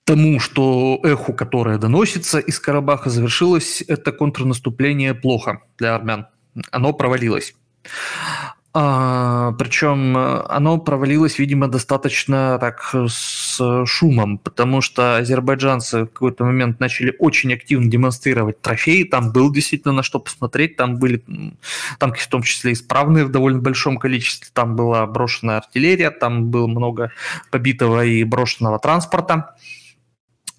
[0.07, 6.29] тому, что эху, которое доносится из Карабаха, завершилось это контрнаступление плохо для армян.
[6.71, 7.55] Оно провалилось.
[8.79, 16.45] А, причем э, оно провалилось, видимо, достаточно так с шумом, потому что азербайджанцы в какой-то
[16.45, 21.25] момент начали очень активно демонстрировать трофеи, там был действительно на что посмотреть, там были
[21.99, 26.67] танки в том числе исправные в довольно большом количестве, там была брошенная артиллерия, там было
[26.67, 27.13] много
[27.51, 29.57] побитого и брошенного транспорта.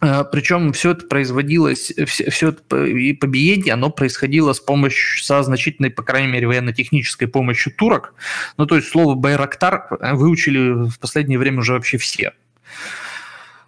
[0.01, 5.41] Э, Причем все это производилось, все, все это и побиение, оно происходило с помощью, со
[5.43, 8.13] значительной, по крайней мере, военно-технической помощью турок.
[8.57, 12.33] Ну, то есть слово «байрактар» выучили в последнее время уже вообще все.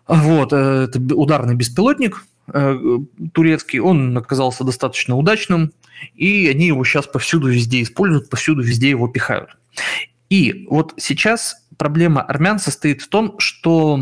[0.08, 2.78] Вот, э, это ударный беспилотник э,
[3.34, 5.72] турецкий, он оказался достаточно удачным,
[6.16, 9.58] и они его сейчас повсюду везде используют, повсюду везде его пихают.
[10.30, 14.00] И вот сейчас проблема армян состоит в том, что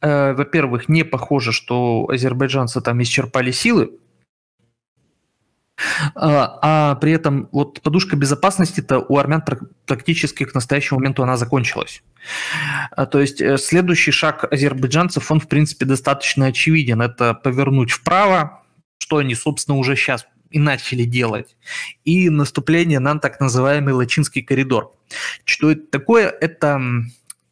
[0.00, 3.90] во-первых, не похоже, что азербайджанцы там исчерпали силы.
[6.14, 9.44] А, а при этом вот подушка безопасности-то у армян
[9.86, 12.02] практически к настоящему моменту она закончилась.
[12.90, 17.00] А, то есть э, следующий шаг азербайджанцев, он в принципе достаточно очевиден.
[17.00, 18.62] Это повернуть вправо,
[18.98, 21.56] что они, собственно, уже сейчас и начали делать,
[22.04, 24.92] и наступление на так называемый Лачинский коридор.
[25.44, 26.28] Что это такое?
[26.28, 26.80] Это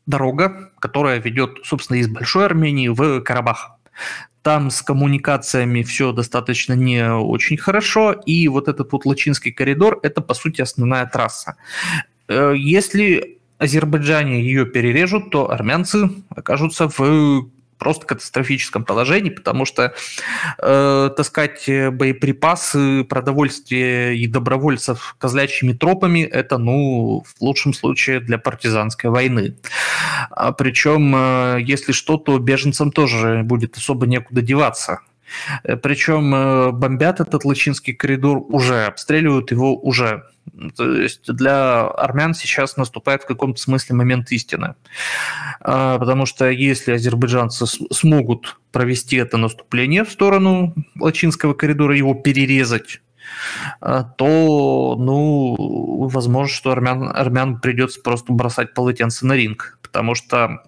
[0.06, 3.72] дорога, которая ведет, собственно, из Большой Армении в Карабах.
[4.42, 10.20] Там с коммуникациями все достаточно не очень хорошо, и вот этот вот Лачинский коридор– это,
[10.20, 11.56] по сути, основная трасса.
[12.28, 19.94] Э, если Азербайджане ее перережут, то армянцы окажутся в просто катастрофическом положении, потому что
[20.58, 29.10] э, таскать боеприпасы, продовольствие и добровольцев козлячьими тропами– это, ну, в лучшем случае для партизанской
[29.10, 29.56] войны.
[30.30, 35.00] А причем, э, если что, то беженцам тоже будет особо некуда деваться.
[35.64, 40.24] Э, Причем э, бомбят этот Лачинский коридор уже, обстреливают его уже.
[40.76, 44.74] То есть для армян сейчас наступает в каком-то смысле момент истины.
[45.60, 53.00] А, потому что если азербайджанцы смогут провести это наступление в сторону Лачинского коридора, его перерезать,
[53.80, 60.62] а, то, ну, возможно, что армян, армян придется просто бросать полотенце на ринг, потому что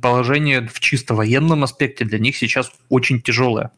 [0.00, 3.72] положение в чисто военном аспекте для них сейчас очень тяжелое.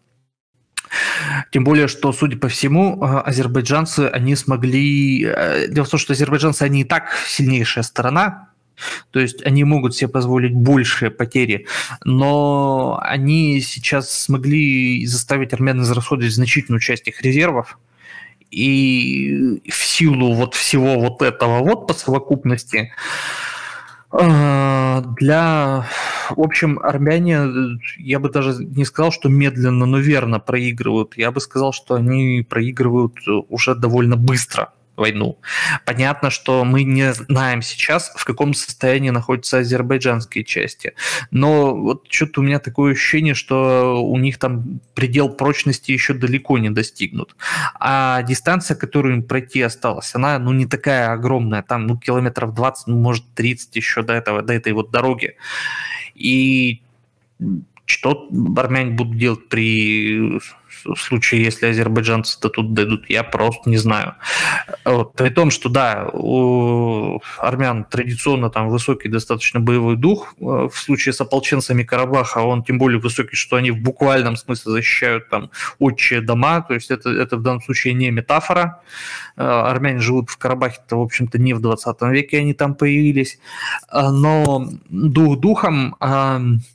[1.51, 5.24] Тем более, что, судя по всему, э, азербайджанцы, они смогли...
[5.24, 8.48] Э, дело в том, что азербайджанцы, они и так сильнейшая сторона,
[9.11, 11.66] то есть они могут себе позволить большие потери,
[12.05, 17.79] но они сейчас смогли заставить армян израсходовать значительную часть их резервов,
[18.51, 22.92] и в силу вот всего вот этого вот по совокупности
[24.11, 25.87] для
[26.31, 31.16] в общем, армяне, я бы даже не сказал, что медленно, но верно проигрывают.
[31.16, 33.16] Я бы сказал, что они проигрывают
[33.49, 35.38] уже довольно быстро войну.
[35.84, 40.94] Понятно, что мы не знаем сейчас, в каком состоянии находятся азербайджанские части.
[41.30, 46.58] Но вот что-то у меня такое ощущение, что у них там предел прочности еще далеко
[46.58, 47.37] не достигнут.
[47.78, 51.62] А дистанция, которую им пройти осталась, она ну не такая огромная.
[51.62, 55.37] Там ну километров 20, ну может 30 еще до этого, до этой вот дороги.
[56.14, 56.82] И
[57.84, 60.40] что армяне будут делать при
[60.84, 64.14] в случае, если азербайджанцы до тут дойдут, я просто не знаю.
[64.84, 65.14] Вот.
[65.14, 71.12] При том, что да, у армян традиционно там высокий достаточно боевой дух, э, в случае
[71.12, 76.20] с ополченцами Карабаха он тем более высокий, что они в буквальном смысле защищают там отчие
[76.20, 78.80] дома, то есть это, это в данном случае не метафора.
[79.36, 83.38] Э, армяне живут в Карабахе-то, в общем-то, не в 20 веке они там появились,
[83.92, 85.96] э, но дух духом,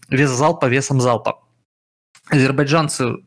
[0.10, 1.40] вес залпа весом залпа.
[2.30, 3.18] Азербайджанцы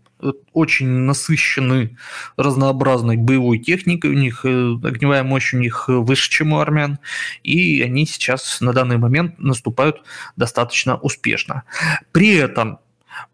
[0.52, 1.96] очень насыщены
[2.37, 6.98] разнообразной боевой техникой, у них э, огневая мощь у них выше, чем у армян,
[7.42, 10.02] и они сейчас на данный момент наступают
[10.37, 11.64] достаточно успешно.
[12.12, 12.79] При этом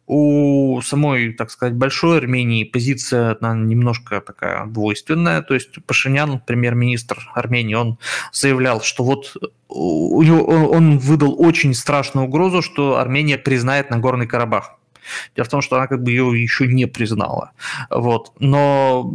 [0.06, 5.42] у самой, так сказать, большой Армении позиция она немножко такая двойственная.
[5.42, 7.98] То есть Пашинян, премьер-министр Армении, он
[8.32, 9.36] заявлял, что вот
[9.68, 14.76] у него, он выдал очень страшную угрозу, что Армения признает Нагорный Карабах.
[15.34, 17.52] Дело в том, что она как бы ее еще не признала.
[17.90, 18.32] Вот.
[18.38, 19.12] Но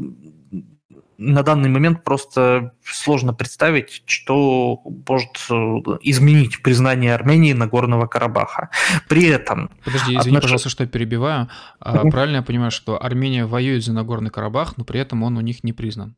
[1.17, 8.69] на данный момент просто сложно представить, что может э, изменить признание Армении Нагорного Карабаха.
[9.09, 9.71] При этом...
[9.83, 10.43] Подожди, извини, отнош...
[10.43, 11.49] пожалуйста, что я перебиваю.
[11.81, 12.09] Uh-huh.
[12.11, 15.63] Правильно я понимаю, что Армения воюет за Нагорный Карабах, но при этом он у них
[15.63, 16.15] не признан?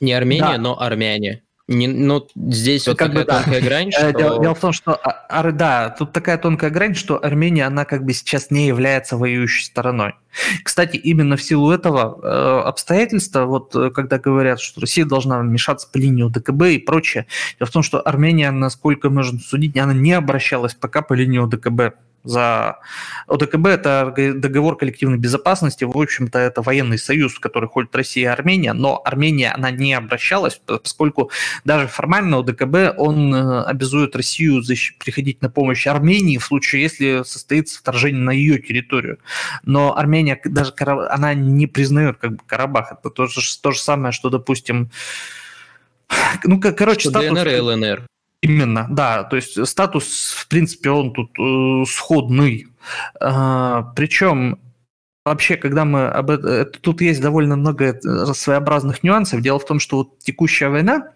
[0.00, 0.58] Не Армения, да.
[0.58, 1.42] но армяне.
[1.72, 3.66] Не, ну, здесь вот как такая бы, тонкая да.
[3.66, 4.12] грань, э, что...
[4.12, 8.04] Дело, дело в том, что, а, да, тут такая тонкая грань, что Армения, она как
[8.04, 10.14] бы сейчас не является воюющей стороной.
[10.62, 15.88] Кстати, именно в силу этого э, обстоятельства, вот э, когда говорят, что Россия должна вмешаться
[15.90, 17.26] по линии ОДКБ и прочее,
[17.58, 21.96] дело в том, что Армения, насколько можно судить, она не обращалась пока по линии ОДКБ
[22.24, 22.78] за
[23.26, 28.32] ОДКБ это договор коллективной безопасности, в общем-то это военный союз, в который входит Россия и
[28.32, 31.30] Армения, но Армения она не обращалась, поскольку
[31.64, 34.62] даже формально ОДКБ он э, обязует Россию
[34.98, 39.18] приходить на помощь Армении в случае, если состоится вторжение на ее территорию.
[39.64, 44.12] Но Армения даже она не признает как бы Карабах, это то же, то же самое,
[44.12, 44.90] что, допустим,
[46.44, 47.30] ну, короче, что статус...
[47.30, 48.06] ДНР и ЛНР.
[48.42, 49.24] Именно, да.
[49.24, 52.66] То есть статус, в принципе, он тут э, сходный.
[53.20, 54.58] А, причем
[55.24, 56.66] Вообще, когда мы об этом...
[56.80, 59.40] Тут есть довольно много э, своеобразных нюансов.
[59.40, 61.10] Дело в том, что вот текущая война,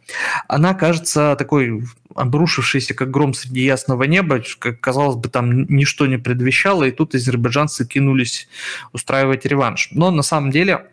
[0.47, 1.83] она кажется такой
[2.15, 7.17] обрушившейся, как гром среди ясного неба, как казалось бы, там ничто не предвещало, и тут
[7.17, 8.49] азербайджанцы кинулись
[8.93, 9.89] устраивать реванш.
[9.91, 10.87] Но на самом деле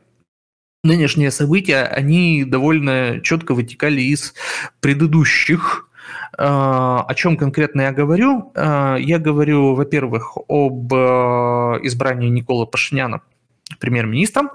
[0.83, 4.33] нынешние события, они довольно четко вытекали из
[4.79, 5.87] предыдущих.
[6.37, 8.51] О чем конкретно я говорю?
[8.55, 13.21] Я говорю, во-первых, об избрании Никола Пашиняна
[13.79, 14.51] премьер-министром,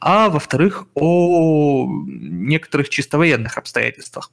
[0.00, 4.30] а во-вторых, о некоторых чисто военных обстоятельствах.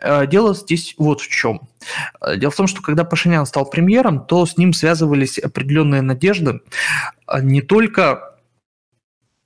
[0.00, 1.68] Э, дело здесь вот в чем.
[2.36, 6.60] Дело в том, что когда Пашинян стал премьером, то с ним связывались определенные надежды
[7.26, 8.36] э, не только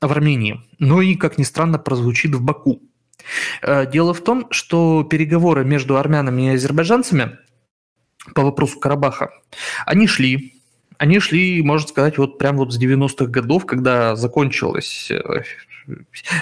[0.01, 2.81] в Армении, но и, как ни странно, прозвучит в Баку.
[3.63, 7.39] Э, дело в том, что переговоры между армянами и азербайджанцами
[8.35, 9.31] по вопросу Карабаха,
[9.87, 10.55] они шли,
[10.99, 15.43] они шли, можно сказать, вот прям вот с 90-х годов, когда закончилось э,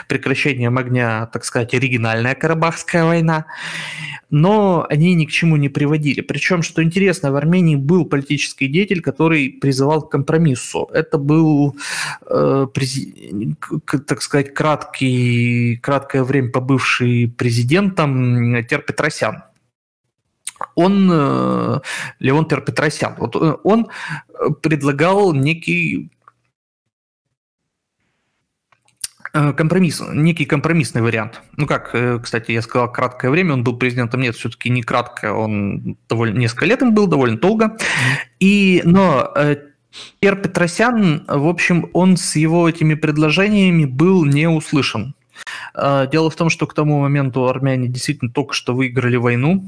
[0.08, 3.46] прекращением огня, так сказать, оригинальная Карабахская война,
[4.30, 6.20] но они ни к чему не приводили.
[6.20, 10.88] Причем, что интересно, в Армении был политический деятель, который призывал к компромиссу.
[10.92, 11.76] Это был,
[12.28, 12.66] э,
[14.06, 19.44] так сказать, краткий, краткое время побывший президентом Тер Петросян
[20.74, 21.80] он, э,
[22.20, 23.88] Леон Терпетросян, вот э, он
[24.62, 26.10] предлагал некий
[29.18, 29.25] э,
[29.56, 31.42] компромисс, некий компромиссный вариант.
[31.56, 35.96] Ну как, кстати, я сказал, краткое время, он был президентом, нет, все-таки не краткое, он
[36.08, 37.76] довольно несколько лет им был, довольно долго.
[38.38, 39.32] И, но
[40.20, 45.14] Пер Петросян, в общем, он с его этими предложениями был не услышан.
[45.74, 49.64] А, дело в том, что к тому моменту армяне действительно только что выиграли войну,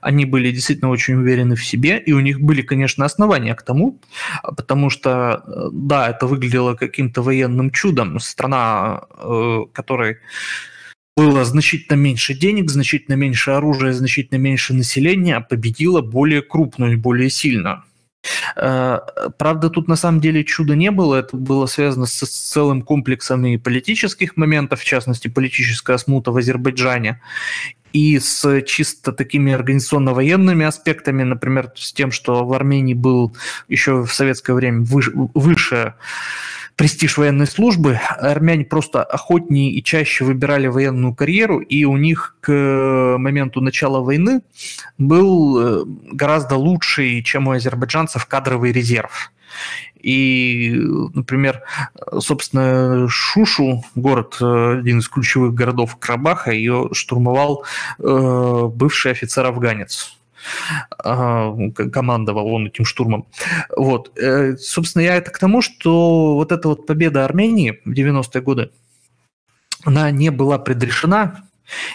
[0.00, 3.98] они были действительно очень уверены в себе, и у них были, конечно, основания к тому,
[4.42, 8.18] потому что, э, да, это выглядело каким-то военным чудом.
[8.20, 10.18] Страна, э, которой
[11.16, 17.28] было значительно меньше денег, значительно меньше оружия, значительно меньше населения, победила более крупную и более
[17.28, 17.84] сильно.
[18.56, 18.98] Э,
[19.38, 23.56] правда, тут на самом деле чуда не было, это было связано с целым комплексом и
[23.56, 27.20] политических моментов, в частности, политическая смута в Азербайджане,
[27.92, 33.34] и с чисто такими организационно-военными аспектами, например, с тем, что в Армении был
[33.68, 35.94] еще в советское время выше, выше
[36.78, 42.52] престиж военной службы, армяне просто охотнее и чаще выбирали военную карьеру, и у них к
[43.18, 44.42] моменту начала войны
[44.96, 49.32] был э, гораздо лучший, чем у азербайджанцев, кадровый резерв.
[50.00, 50.72] И,
[51.14, 51.62] например,
[52.20, 57.64] собственно, Шушу, город, э, один из ключевых городов Карабаха, ее штурмовал
[57.98, 60.17] э, бывший офицер-афганец
[60.98, 63.26] командовал он этим штурмом.
[63.76, 64.16] Вот.
[64.18, 68.70] Э, собственно, я это к тому, что вот эта вот победа Армении в 90-е годы,
[69.84, 71.44] она не была предрешена,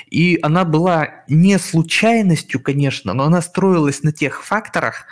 [0.10, 5.06] и она была не случайностью, конечно, но она строилась на тех факторах,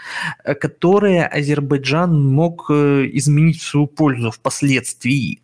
[0.43, 5.41] э, которые Азербайджан мог э, изменить в свою пользу впоследствии.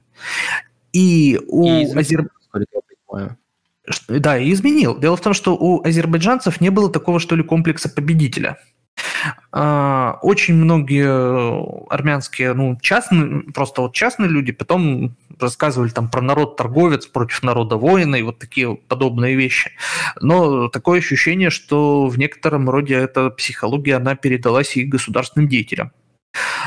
[0.93, 3.37] И у Азербайджана...
[4.07, 4.97] Да, и изменил.
[4.97, 8.57] Дело в том, что у азербайджанцев не было такого, что ли, комплекса победителя.
[9.51, 17.05] А, очень многие армянские, ну, частные, просто вот частные люди потом рассказывали там про народ-торговец
[17.05, 19.71] против народа-воина и вот такие подобные вещи.
[20.19, 25.91] Но такое ощущение, что в некотором роде эта психология, она передалась и государственным деятелям.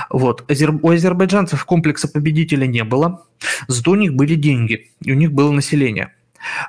[0.08, 0.44] Вот.
[0.48, 3.26] У азербайджанцев комплекса победителя не было,
[3.68, 6.14] зато у них были деньги, и у них было население–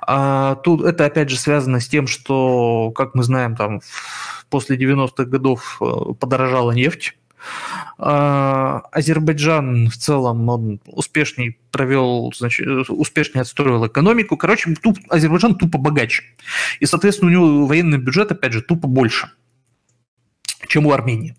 [0.02, 3.82] а тут это опять же связано с тем, что, как мы знаем, там
[4.50, 7.16] после 90-х годов э, подорожала нефть.
[7.98, 14.38] А, Азербайджан в целом он успешней провел, значит, успешнее отстроил экономику.
[14.38, 16.24] Короче, туп, Азербайджан тупо богаче.
[16.80, 19.32] И, соответственно, у него военный бюджет, опять же, тупо больше
[20.68, 21.36] чем у Армении.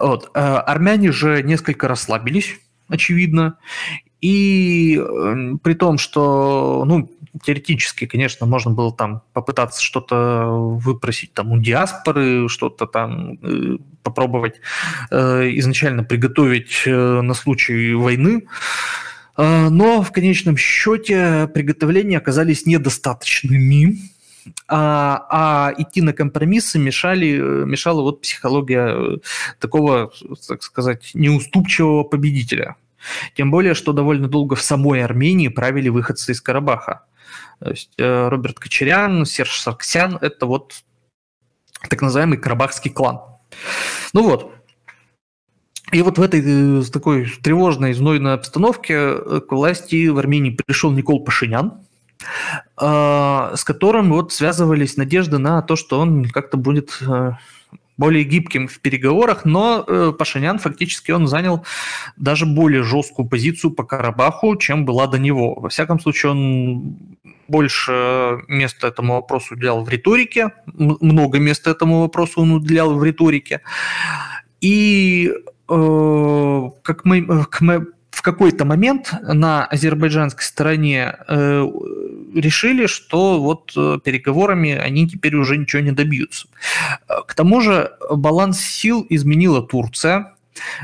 [0.00, 0.30] Вот.
[0.34, 3.58] А армяне же несколько расслабились, очевидно,
[4.22, 7.10] и э, при том, что, ну,
[7.44, 14.56] теоретически, конечно, можно было там попытаться что-то выпросить там у диаспоры, что-то там э, попробовать
[15.10, 18.46] э, изначально приготовить э, на случай войны,
[19.36, 23.98] э, но в конечном счете приготовления оказались недостаточными,
[24.68, 29.18] а, а идти на компромиссы мешали, мешала вот психология э,
[29.58, 30.10] такого,
[30.48, 32.76] так сказать, неуступчивого победителя.
[33.34, 37.02] Тем более, что довольно долго в самой Армении правили выходцы из Карабаха.
[37.60, 40.82] То есть э, Роберт Кочерян, Серж Сарксян– это вот
[41.88, 43.20] так называемый карабахский клан.
[44.12, 44.52] Ну вот,
[45.92, 50.90] и вот в этой э, такой тревожной, знойной обстановке э, к власти в Армении пришел
[50.90, 51.86] Никол Пашинян,
[52.76, 57.00] с которым вот связывались надежды на то, что он как-то будет
[58.00, 61.66] более гибким в переговорах, но э, Пашинян фактически он занял
[62.16, 65.54] даже более жесткую позицию по Карабаху, чем была до него.
[65.60, 67.18] Во всяком случае, он
[67.50, 73.60] больше места этому вопросу уделял в риторике, много места этому вопросу он уделял в риторике.
[74.60, 75.32] И
[75.68, 81.66] э, как мы, как мы в какой-то момент на азербайджанской стороне э,
[82.34, 86.46] решили, что вот э, переговорами они теперь уже ничего не добьются.
[87.26, 90.39] К тому же баланс сил изменила Турция, Э,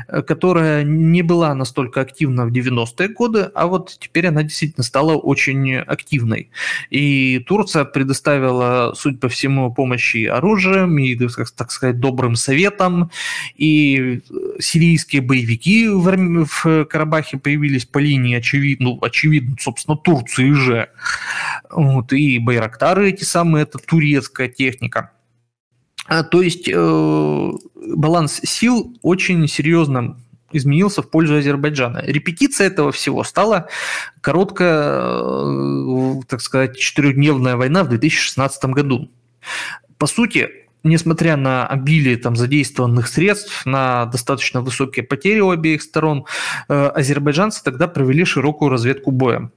[0.07, 5.75] которая не была настолько активна в 90-е годы, а вот теперь она действительно стала очень
[5.75, 6.49] активной.
[6.89, 13.11] И Турция предоставила, суть по всему, помощи оружием и, так сказать, добрым советом,
[13.55, 14.21] и
[14.59, 20.89] сирийские боевики в Карабахе появились по линии, очевидно, ну, очевидно, собственно, Турции же.
[21.69, 25.11] Вот, и Байрактары эти самые, это турецкая техника.
[26.07, 30.17] А, то есть э, баланс сил очень серьезно
[30.51, 32.01] изменился в пользу Азербайджана.
[32.05, 33.67] Репетиция этого всего стала
[34.21, 39.09] короткая, э, так сказать, четырехдневная война в 2016 году.
[39.97, 40.49] По сути,
[40.83, 46.25] несмотря на обилие там, задействованных средств, на достаточно высокие потери у обеих сторон,
[46.69, 49.51] э, азербайджанцы тогда провели широкую разведку боя.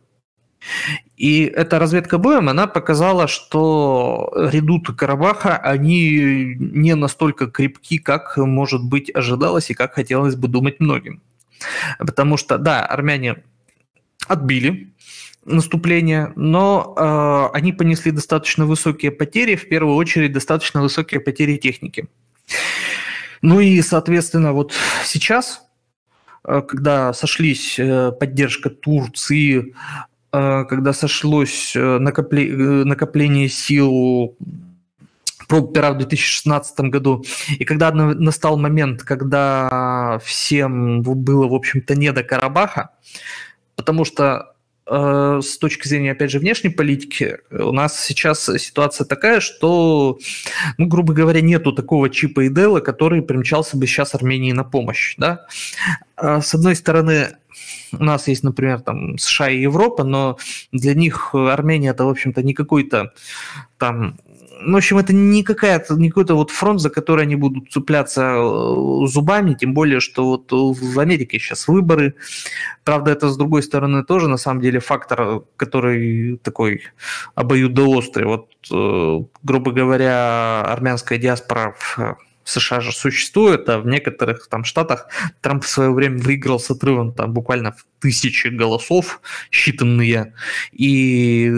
[1.16, 8.82] И эта разведка боем, она показала, что редуты Карабаха, они не настолько крепки, как, может
[8.84, 11.22] быть, ожидалось и как хотелось бы думать многим.
[11.98, 13.42] Потому что, да, армяне
[14.28, 14.92] отбили
[15.44, 22.08] наступление, но э, они понесли достаточно высокие потери, в первую очередь достаточно высокие потери техники.
[23.42, 25.62] Ну и, соответственно, вот сейчас
[26.44, 29.74] э, когда сошлись э, поддержка Турции,
[30.30, 34.36] когда сошлось э, накопление, э, накопление сил
[35.48, 37.24] проб в 2016 году,
[37.58, 42.90] и когда настал момент, когда всем было, в общем-то, не до Карабаха,
[43.74, 44.54] потому что
[44.86, 50.18] с точки зрения, опять же, внешней политики, у нас сейчас ситуация такая, что,
[50.78, 55.14] ну, грубо говоря, нету такого чипа и дела, который примчался бы сейчас Армении на помощь.
[55.16, 55.46] Да?
[56.16, 57.36] С одной стороны,
[57.92, 60.38] у нас есть, например, там США и Европа, но
[60.72, 63.12] для них Армения это, в общем-то, не какой-то
[63.78, 64.16] там
[64.62, 68.34] ну, в общем, это не, какая-то, не какой-то вот фронт, за который они будут цепляться
[68.36, 72.14] э, зубами, тем более, что вот в Америке сейчас выборы.
[72.84, 76.82] Правда, это, с другой стороны, тоже, на самом деле, фактор, который такой
[77.34, 78.26] обоюдоострый.
[78.26, 82.18] Вот, э, грубо говоря, армянская диаспора в
[82.50, 85.08] США же существует, а в некоторых там штатах
[85.40, 89.20] Трамп в свое время выиграл с отрывом там буквально в тысячи голосов
[89.52, 90.32] считанные.
[90.72, 91.50] И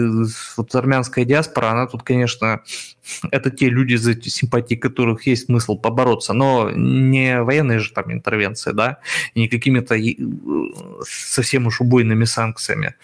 [0.57, 2.61] вот армянская диаспора, она тут, конечно,
[3.31, 8.71] это те люди, за симпатии которых есть смысл побороться, но не военные же там интервенции,
[8.71, 8.99] да,
[9.35, 10.15] не какими-то э,
[11.05, 12.95] совсем уж убойными санкциями.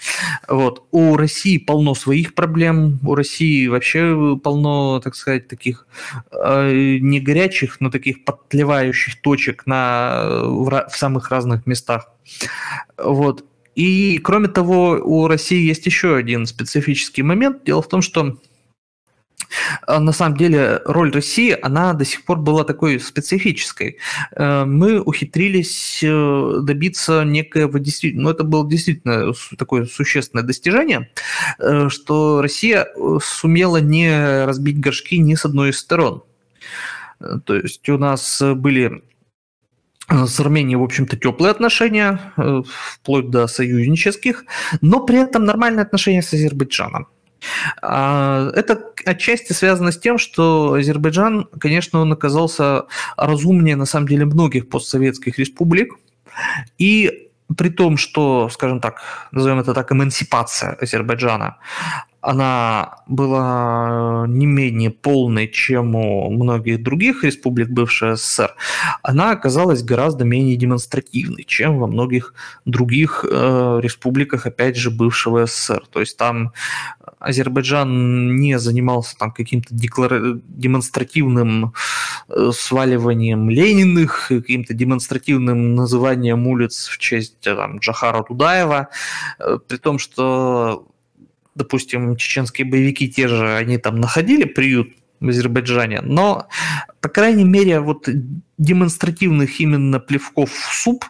[0.48, 0.86] Вот.
[0.92, 5.88] У России полно своих проблем, у России вообще полно, так сказать, таких
[6.32, 12.12] э, не горячих, но таких подтлевающих точек на, в, в самых разных местах.
[12.98, 13.46] Вот.
[13.76, 17.64] И, кроме того, у России есть еще один специфический момент.
[17.64, 18.38] Дело в том, что
[19.88, 23.98] на самом деле роль России, она до сих пор была такой специфической.
[24.36, 31.10] Э, мы ухитрились э, добиться некоего действительно, ну это было действительно такое существенное достижение,
[31.60, 32.88] э, что Россия
[33.22, 36.24] сумела не разбить горшки ни с одной из сторон.
[37.46, 39.04] То есть у нас были
[40.10, 42.34] с Арменией, в общем-то, теплые отношения,
[42.96, 44.46] вплоть до союзнических,
[44.82, 47.08] но при этом нормальные отношения с Азербайджаном.
[47.82, 52.84] А, это отчасти связано с тем, что Азербайджан, конечно, он оказался
[53.18, 55.96] разумнее, на самом деле, многих постсоветских республик.
[56.78, 61.58] И при том, что, скажем так, назовем это так, эмансипация Азербайджана,
[62.22, 68.56] она была не менее полной, чем у многих других республик бывшей СССР,
[69.04, 72.34] она оказалась гораздо менее демонстративной, чем во многих
[72.66, 75.84] других э, республиках, опять же, бывшего СССР.
[75.92, 76.52] То есть там
[77.20, 80.40] Азербайджан не занимался там каким-то деклар...
[80.48, 81.74] демонстративным
[82.28, 88.90] э, сваливанием Лениных, каким-то демонстративным называнием улиц в честь там, Джахара Тудаева,
[89.40, 90.88] э, при том, что
[91.60, 94.90] допустим, чеченские боевики те же, они там находили приют
[95.20, 96.48] в Азербайджане, но,
[97.02, 98.08] по крайней мере, вот
[98.58, 101.06] демонстративных именно плевков в суп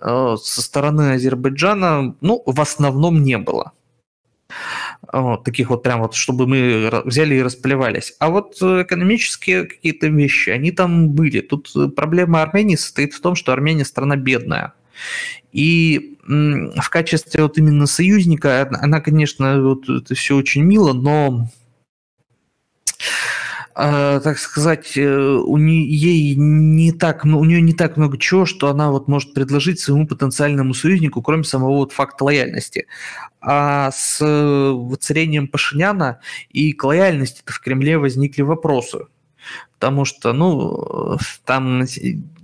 [0.00, 3.72] э, со стороны Азербайджана, ну, в основном не было.
[5.12, 8.14] вот, таких вот прям вот, чтобы мы взяли и расплевались.
[8.18, 11.40] А вот экономические какие-то вещи, они там были.
[11.40, 14.72] Тут проблема Армении состоит в том, что Армения страна бедная.
[15.52, 21.48] И в качестве вот именно союзника, она, конечно, вот это все очень мило, но
[23.74, 28.46] э, так сказать, э, у нее, ей не так, у нее не так много чего,
[28.46, 32.86] что она вот может предложить своему потенциальному союзнику, кроме самого вот факта лояльности.
[33.40, 36.20] А с э, воцарением Пашиняна
[36.50, 39.06] и к лояльности в Кремле возникли вопросы.
[39.74, 41.84] Потому что, ну, там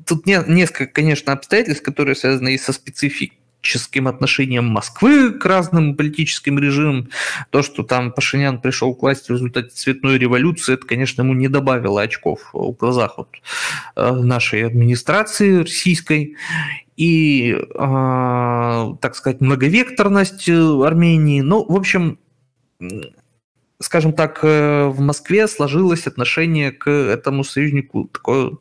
[0.04, 2.72] тут не, несколько, конечно, обстоятельств, которые связаны и со
[3.68, 7.08] специфическим отношением Москвы к разным политическим режимам.
[7.50, 11.48] То, что там Пашинян пришел к власти в результате цветной революции, это, конечно, ему не
[11.48, 13.28] добавило очков в глазах вот,
[13.96, 16.36] э, нашей администрации российской.
[16.96, 21.42] И, э, так сказать, многовекторность Армении.
[21.42, 22.18] Ну, в общем,
[23.80, 28.52] скажем так, э, в Москве сложилось отношение к этому союзнику такое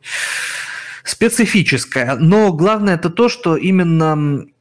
[1.08, 2.16] специфическая.
[2.16, 4.57] Но главное это то, что именно э,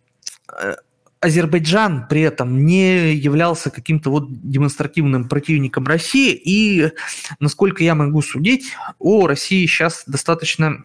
[1.20, 6.92] Азербайджан при этом не являлся каким-то вот демонстративным противником России, и,
[7.40, 10.84] насколько я могу судить, о России сейчас достаточно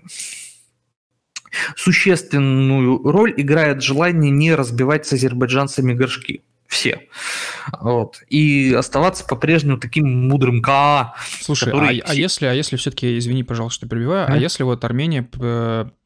[1.76, 6.42] существенную роль играет желание не разбивать с азербайджанцами горшки
[6.72, 7.06] все.
[7.80, 8.22] Вот.
[8.28, 11.14] И оставаться по-прежнему таким мудрым КА.
[11.40, 11.98] Слушай, который...
[11.98, 14.32] а, а если, а если все-таки, извини, пожалуйста, что перебиваю, а?
[14.32, 15.28] а если вот Армения,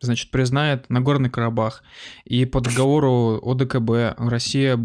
[0.01, 1.85] значит, признает Нагорный Карабах,
[2.25, 4.77] и по договору ОДКБ Россия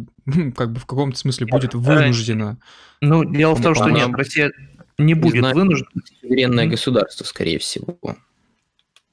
[0.56, 2.60] как бы в каком-то смысле будет вынуждена...
[3.02, 4.52] Ну, дело в том, что нет, Россия
[5.00, 5.90] не будет вынуждена.
[6.22, 7.98] Суверенное государство, скорее всего.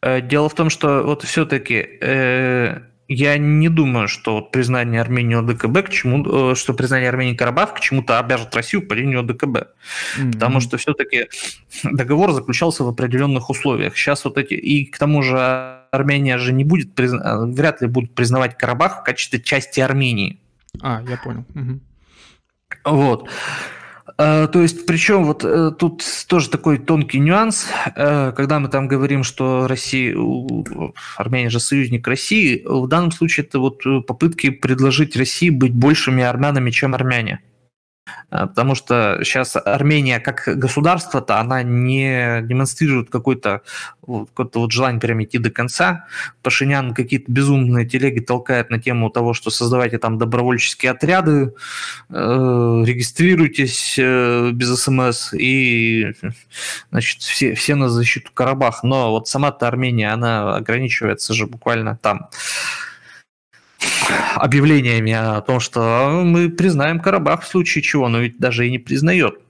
[0.03, 5.37] Э, дело в том, что вот все-таки э, я не думаю, что вот признание Армении
[5.37, 9.57] ОДКБ к чему, э, что признание Армении Карабах к чему-то обяжет Россию по линии ОДКБ.
[9.57, 10.33] Mm-hmm.
[10.33, 11.29] Потому что все-таки
[11.83, 13.97] договор заключался в определенных условиях.
[13.97, 14.55] Сейчас вот эти...
[14.55, 15.39] И к тому же
[15.91, 17.47] Армения же не будет, призна...
[17.47, 20.39] вряд ли будут признавать Карабах в качестве части Армении.
[20.83, 21.47] А, я понял.
[21.55, 21.81] Угу.
[22.85, 23.31] Вот.
[24.19, 28.89] Э, то есть, причем вот э, тут тоже такой тонкий нюанс, э, когда мы там
[28.89, 30.17] говорим, что Россия,
[31.17, 36.71] Армения же союзник России, в данном случае это вот попытки предложить России быть большими армянами,
[36.71, 37.41] чем армяне.
[38.31, 43.63] А, потому что сейчас Армения как государство-то, она не демонстрирует какой-то
[44.35, 46.07] какое вот желание прям идти до конца.
[46.43, 51.55] Пашинян какие-то безумные телеги толкает на тему того, что создавайте там добровольческие отряды,
[52.09, 56.15] э, регистрируйтесь э, без СМС и
[56.91, 58.83] значит, все, все на защиту Карабах.
[58.83, 62.29] Но вот сама-то Армения, она ограничивается же буквально там
[64.35, 68.79] объявлениями о том, что мы признаем Карабах в случае чего, но ведь даже и не
[68.79, 69.41] признает.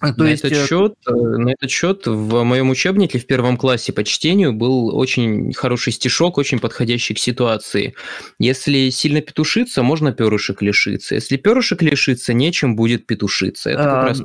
[0.00, 0.44] То на, есть...
[0.44, 4.96] этот счет, э, на этот счет в моем учебнике в первом классе по чтению был
[4.96, 7.94] очень хороший стишок, очень подходящий к ситуации.
[8.38, 11.16] Если сильно петушиться, можно перышек лишиться.
[11.16, 13.68] Если перышек лишиться, нечем будет петушиться.
[13.68, 14.22] Это как а, раз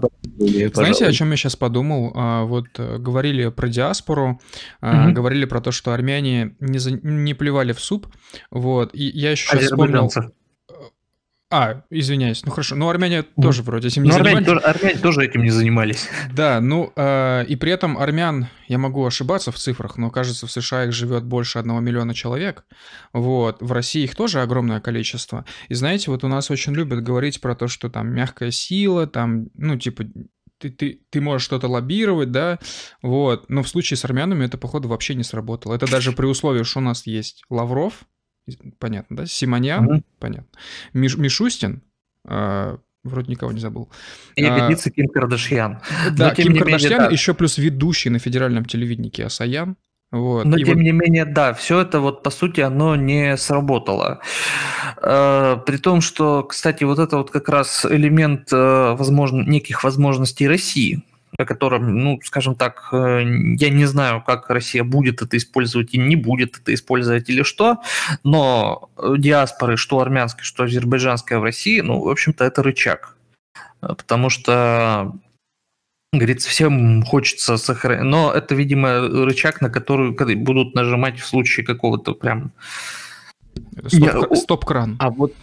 [0.74, 2.14] Знаете, о чем я сейчас подумал?
[2.16, 4.40] А, вот э, говорили про диаспору,
[4.82, 5.12] угу.
[5.12, 6.92] говорили про то, что армяне не, за...
[6.92, 8.08] не плевали в суп.
[8.50, 8.92] Вот.
[8.94, 10.10] И я еще сейчас вспомнил...
[11.52, 14.48] А, извиняюсь, ну хорошо, ну армяне тоже вроде этим не ну, занимались.
[14.48, 16.10] Армяне, армяне тоже этим не занимались.
[16.34, 20.52] Да, ну э, и при этом армян, я могу ошибаться в цифрах, но кажется, в
[20.52, 22.66] США их живет больше одного миллиона человек.
[23.14, 25.46] Вот, в России их тоже огромное количество.
[25.70, 29.48] И знаете, вот у нас очень любят говорить про то, что там мягкая сила, там,
[29.54, 30.06] ну типа
[30.58, 32.60] ты, ты, ты можешь что-то лоббировать, да,
[33.04, 35.76] вот, но в случае с армянами это, походу, вообще не сработало.
[35.76, 38.06] Это даже при условии, что у нас есть Лавров,
[38.80, 39.26] понятно, да?
[39.26, 40.04] Симонян, угу.
[40.20, 40.48] понятно.
[40.93, 41.82] Миш, Мишустин,
[42.26, 43.89] э, вроде никого не забыл.
[44.36, 45.80] И ведется а, Ким Кардашьян.
[46.12, 47.12] Да, Но, Ким Кардашьян, менее, да.
[47.12, 49.78] еще плюс ведущий на федеральном телевидении Асаян.
[50.12, 50.46] Вот.
[50.46, 50.84] Но, и тем вот...
[50.84, 54.22] не менее, да, все это вот, по сути, оно не сработало.
[55.02, 60.48] Э, при том, что, кстати, вот это вот как раз элемент э, возможно, неких возможностей
[60.48, 61.04] России–
[61.38, 63.24] о котором, ну, скажем так, э,
[63.58, 67.82] я не знаю, как Россия будет это использовать и не будет это использовать или что,
[68.24, 73.16] но диаспоры, что армянской, что азербайджанская в России, ну, в общем-то, это рычаг.
[73.82, 75.14] Потому что
[76.12, 78.04] говорится, всем хочется сохранить.
[78.04, 82.52] Но это, видимо, рычаг, на который будут нажимать в случае какого-то прям
[84.34, 84.98] Стоп-кран.
[85.00, 85.34] А вот...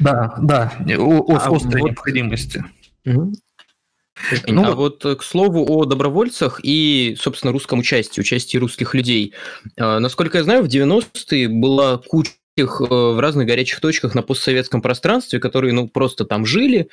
[0.00, 2.64] Да, да, о а острой необходимости.
[4.46, 9.34] Ну, а вот э, к слову о добровольцах и, собственно, русском участии, участии русских людей.
[9.76, 15.40] А, насколько я знаю, в 90-е была куча в разных горячих точках на постсоветском пространстве,
[15.40, 16.88] которые, ну, просто там жили,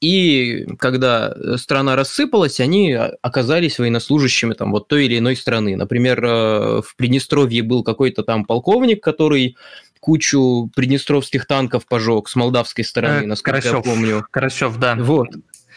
[0.00, 5.74] и когда страна рассыпалась, они оказались военнослужащими там вот той или иной страны.
[5.74, 9.56] Например, в Приднестровье был какой-то там полковник, который
[10.00, 14.26] кучу приднестровских танков пожег с молдавской стороны, э, насколько Карасев, я помню.
[14.30, 14.96] Карасев, да.
[14.96, 15.28] Вот.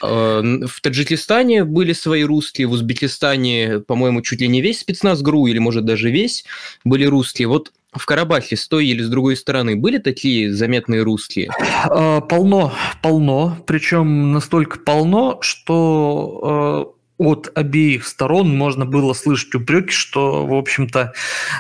[0.04, 5.47] Э, в Таджикистане были свои русские, в Узбекистане, по-моему, чуть ли не весь спецназ ГРУ,
[5.47, 6.43] или, может, даже весь,
[6.84, 7.47] были русские.
[7.47, 11.49] Вот в Карабахе с той или с другой стороны были такие заметные русские?
[11.89, 13.58] Э, полно, полно.
[13.66, 21.13] Причем настолько полно, что от обеих сторон можно было слышать упреки, что, в общем-то,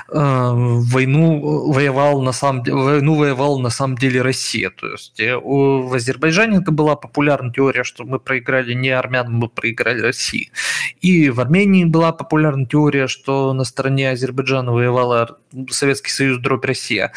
[0.09, 4.69] э, войну воевал на самом деле, войну воевал на самом деле Россия.
[4.69, 9.49] То есть э, в Азербайджане это была популярная теория, что мы проиграли не армянам, мы
[9.49, 10.51] проиграли России.
[11.01, 15.37] И в Армении была популярная теория, что на стороне Азербайджана воевала
[15.69, 17.11] Советский Союз, дробь Россия.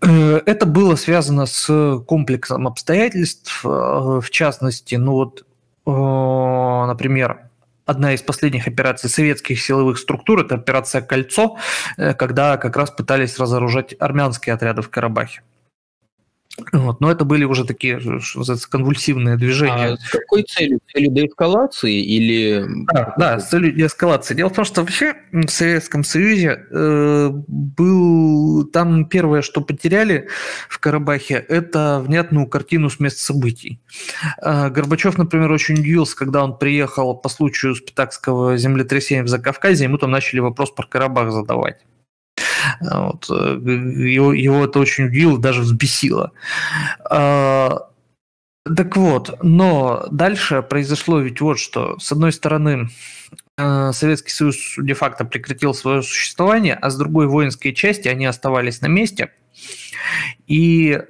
[0.00, 5.46] Э, это было связано с комплексом обстоятельств, в частности, ну вот,
[5.84, 7.51] например,
[7.86, 11.58] одна из последних операций советских силовых структур, это операция «Кольцо»,
[11.96, 15.42] э, когда как раз пытались разоружать армянские отряды в Карабахе.
[16.72, 17.00] Вот.
[17.00, 18.00] Но это были уже такие
[18.68, 19.92] конвульсивные движения.
[19.92, 20.80] А с какой целью?
[20.92, 22.66] Целью деэскалации или...
[22.92, 24.34] Да, да, с целью деэскалации.
[24.34, 28.64] Дело в том, что вообще в Советском Союзе э, был...
[28.66, 30.28] Там первое, что потеряли
[30.68, 33.80] в Карабахе, это внятную картину с мест событий.
[34.42, 39.96] Э, Горбачев, например, очень удивился, когда он приехал по случаю спитакского землетрясения в Закавказье, ему
[39.96, 41.78] там начали вопрос про Карабах задавать.
[42.80, 43.26] Вот.
[43.30, 46.32] Э, его, его это очень удивило, даже взбесило.
[47.08, 47.88] А,
[48.64, 51.98] так вот, но дальше произошло ведь вот что.
[51.98, 52.88] С одной стороны,
[53.58, 58.86] э, Советский Союз де-факто прекратил свое существование, а с другой воинские части, они оставались на
[58.86, 59.32] месте.
[60.46, 61.00] И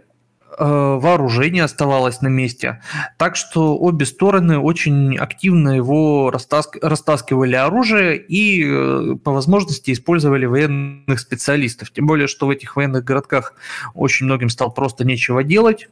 [0.59, 2.81] вооружение оставалось на месте.
[3.17, 6.77] Так что обе стороны очень активно его растаск...
[6.83, 11.91] растаскивали оружие и э, по возможности использовали военных специалистов.
[11.91, 13.55] Тем более, что в этих военных городках
[13.95, 15.89] очень многим стало просто нечего делать.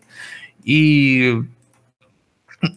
[0.64, 1.42] И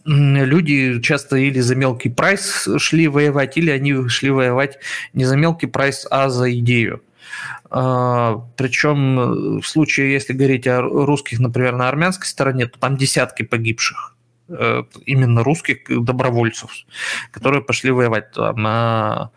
[0.04, 4.78] люди часто или за мелкий прайс шли воевать, или они шли воевать
[5.12, 7.02] не за мелкий прайс, а за идею.
[7.76, 13.42] А, Причем в случае, если говорить о русских, например, на армянской стороне, то там десятки
[13.42, 14.16] погибших
[14.48, 16.70] э, именно русских добровольцев,
[17.32, 18.30] которые пошли воевать.
[18.30, 19.30] Там, а,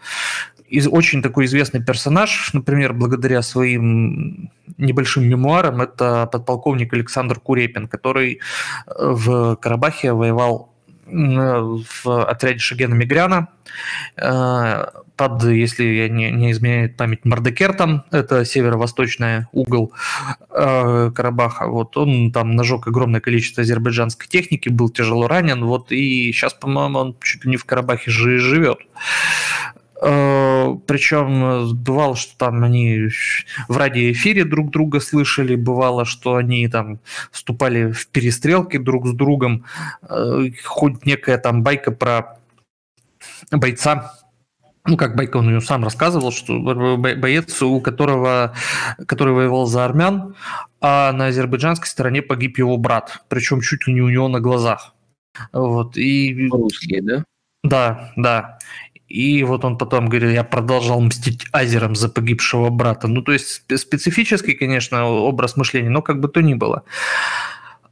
[0.67, 8.41] из, очень такой известный персонаж, например, благодаря своим небольшим мемуарам, это подполковник Александр Курепин, который
[8.85, 10.76] в Карабахе воевал
[11.07, 13.49] в отряде Шагена Мигряна.
[14.17, 14.85] Э,
[15.15, 19.91] под, если я не, не изменяет память, Мардекертом, это северо-восточный угол
[20.51, 26.31] э, Карабаха, вот он там нажег огромное количество азербайджанской техники, был тяжело ранен, вот и
[26.31, 28.77] сейчас, по-моему, он чуть ли не в Карабахе живет.
[28.79, 29.56] Э,
[29.99, 33.09] Причем бывало, что там они
[33.67, 36.99] в радиоэфире друг друга слышали, бывало, что они там
[37.31, 39.65] вступали в перестрелки друг с другом.
[40.03, 42.37] Э, хоть некая там байка про
[43.51, 44.13] бойца,
[44.87, 46.59] ну, как Байка, он ее сам рассказывал, что
[46.97, 48.55] боец, у которого,
[49.05, 50.35] который воевал за армян,
[50.79, 54.93] а на азербайджанской стороне погиб его брат, причем чуть ли не у него на глазах.
[55.51, 56.47] Вот, и...
[56.49, 57.23] Русские, да?
[57.63, 58.59] Да, да.
[59.07, 63.07] И вот он потом говорит, я продолжал мстить азерам за погибшего брата.
[63.07, 66.83] Ну, то есть специфический, конечно, образ мышления, но как бы то ни было.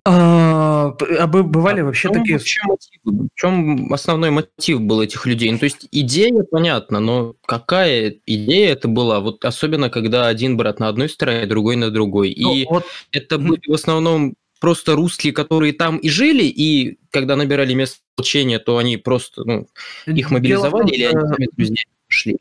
[0.07, 2.37] А, а бывали а вообще в чем, такие...
[2.37, 5.51] В чем, мотив, в чем основной мотив был этих людей?
[5.51, 9.19] Ну, то есть идея понятна, но какая идея это была?
[9.19, 12.35] Вот особенно, когда один брат на одной стороне, другой на другой.
[12.37, 12.85] Ну, и вот...
[13.11, 14.35] это были в основном
[14.65, 19.67] просто русские, которые там и жили, и когда набирали место получения, то они просто, ну,
[20.07, 22.37] их мобилизовали, или они сами друзья шли?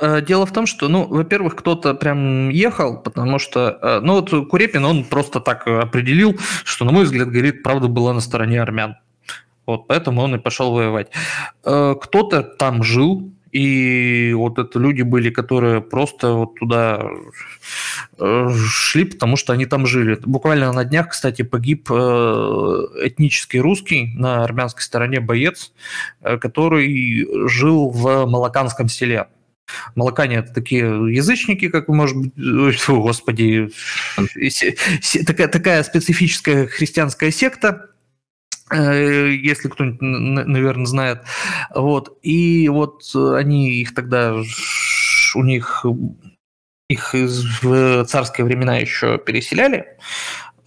[0.00, 4.48] Э, дело в том, что, ну, во-первых, кто-то прям ехал, потому что, э, ну, вот
[4.48, 8.96] Курепин, он просто так определил, что, на мой взгляд, говорит, правда была на стороне армян.
[9.64, 11.12] Вот, поэтому он и пошел воевать.
[11.64, 17.02] Э, кто-то там жил, и вот это люди были, которые просто вот туда
[18.18, 20.18] э, шли, потому что они там жили.
[20.24, 25.72] Буквально на днях, кстати, погиб э, этнический русский на армянской стороне боец,
[26.20, 29.26] э, который жил в Малаканском селе.
[29.94, 33.70] Молокане это такие язычники, как вы, может быть, фу, господи,
[35.26, 37.89] такая, такая специфическая христианская секта,
[38.72, 41.22] если кто-нибудь, наверное, знает.
[41.74, 42.18] Вот.
[42.22, 44.34] И вот они их тогда,
[45.34, 45.84] у них
[46.88, 47.14] их
[47.62, 49.86] в царские времена еще переселяли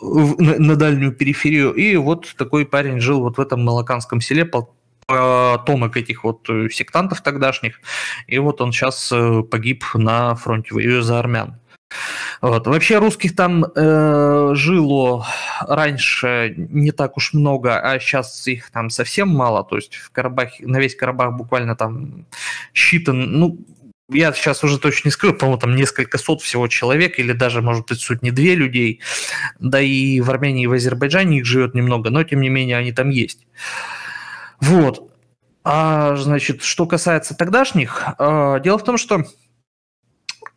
[0.01, 4.49] на, на дальнюю периферию, и вот такой парень жил вот в этом Малаканском селе,
[5.05, 7.81] потомок этих вот сектантов тогдашних,
[8.27, 11.59] и вот он сейчас э, погиб на фронте, воюя за армян.
[12.41, 12.67] Вот.
[12.67, 15.25] Вообще русских там э, жило
[15.61, 19.63] раньше не так уж много, а сейчас их там совсем мало.
[19.63, 22.25] То есть в Карабахе, на весь Карабах буквально там
[22.73, 23.59] считан, ну,
[24.09, 27.87] я сейчас уже точно не скажу, по-моему, там несколько сот всего человек, или даже, может
[27.87, 29.01] быть, сотни-две людей.
[29.59, 32.91] Да и в Армении и в Азербайджане их живет немного, но, тем не менее, они
[32.91, 33.45] там есть.
[34.59, 35.09] Вот.
[35.63, 39.23] А, значит, что касается тогдашних, э, дело в том, что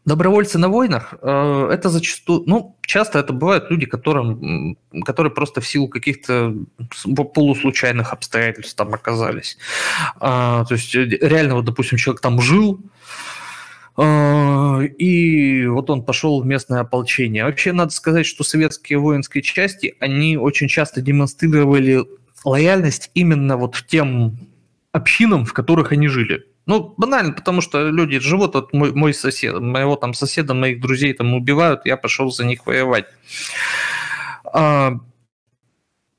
[0.06, 5.66] добровольцы на войнах, э, это зачастую, ну, часто это бывают люди, которым, которые просто в
[5.66, 6.54] силу каких-то
[7.34, 9.58] полуслучайных обстоятельств там оказались.
[10.20, 12.80] А, то есть э, реально, вот, допустим, человек там жил,
[13.96, 17.44] а, и вот он пошел в местное ополчение.
[17.44, 22.04] Вообще надо сказать, что советские воинские части, они очень часто демонстрировали
[22.44, 24.38] лояльность именно вот тем
[24.92, 26.44] общинам, в которых они жили.
[26.66, 31.12] Ну, банально, потому что люди живут, вот мой, мой сосед, моего там соседа, моих друзей
[31.12, 33.06] там убивают, я пошел за них воевать.
[34.52, 34.98] А,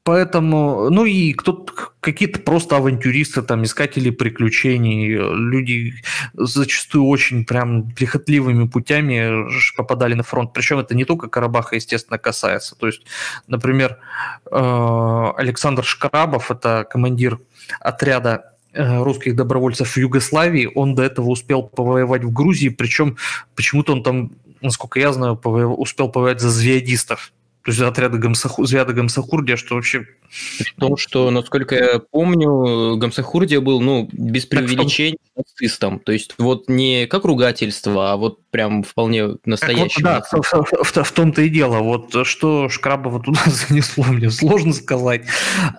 [0.08, 5.96] Поэтому, ну и кто-то, какие-то просто авантюристы, там, искатели приключений, люди
[6.34, 10.54] зачастую очень прям прихотливыми путями попадали на фронт.
[10.54, 12.78] Причем это не только Карабаха, естественно, касается.
[12.78, 13.02] То есть,
[13.48, 13.98] например,
[14.50, 17.40] э, Александр Шкрабов, это командир
[17.82, 23.18] отряда русских добровольцев в Югославии, он до этого успел повоевать в Грузии, причем
[23.56, 27.32] почему-то он там, насколько я знаю, успел повоевать за звиадистов
[27.68, 30.06] то есть отряда Гамсаху, Звяда Гамсахурдия, что вообще...
[30.30, 36.00] В том, что, насколько я помню, Гамсахурдия был, ну, без преувеличения нацистом.
[36.00, 40.02] То есть вот не как ругательство, а вот прям вполне настоящий.
[40.02, 41.80] Вот, да, в, в, в том-то и дело.
[41.80, 45.26] Вот что Шкрабова туда занесло, мне сложно сказать.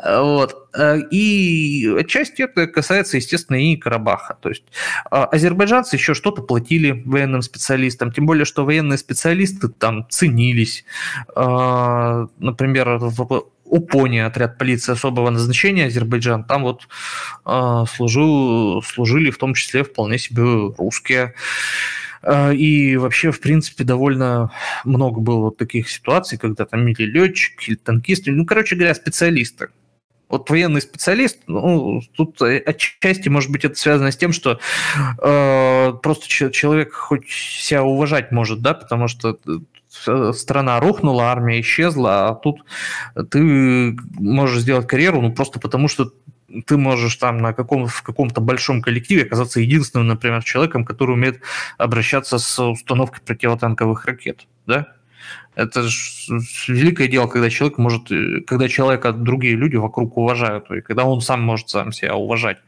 [0.05, 0.68] Вот.
[1.11, 4.37] И отчасти это касается, естественно, и Карабаха.
[4.41, 4.65] То есть
[5.11, 10.85] а, азербайджанцы еще что-то платили военным специалистам, тем более, что военные специалисты там ценились.
[11.35, 16.89] А, например, в УПОНИ, отряд полиции особого назначения Азербайджан, там вот
[17.45, 20.43] э, служил, служили в том числе вполне себе
[20.77, 21.35] русские.
[22.53, 24.51] И вообще, в принципе, довольно
[24.85, 29.69] много было вот таких ситуаций, когда там или летчик, или танкист, ну, короче говоря, специалисты
[30.29, 34.59] вот военный специалист, ну, тут отчасти, может быть, это связано с тем, что
[35.23, 39.39] э, просто человек хоть себя уважать может, да, потому что
[40.07, 42.61] э, страна рухнула, армия исчезла, а тут
[43.31, 46.13] ты можешь сделать карьеру, ну, просто потому что
[46.67, 51.41] ты можешь там на каком, в каком-то большом коллективе оказаться единственным, например, человеком, который умеет
[51.77, 54.98] обращаться с установкой противотанковых ракет, да?
[55.55, 60.81] Это же великое дело, когда человек может, э, когда человека другие люди вокруг уважают, и
[60.81, 62.59] когда он сам может сам себя уважать.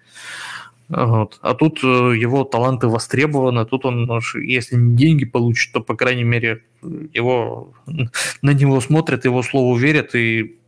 [0.88, 1.38] Вот.
[1.40, 4.10] А тут э, его таланты востребованы, тут он,
[4.42, 7.74] если не деньги получит, то, по крайней мере, его,
[8.42, 10.58] на него смотрят, его слову верят, и,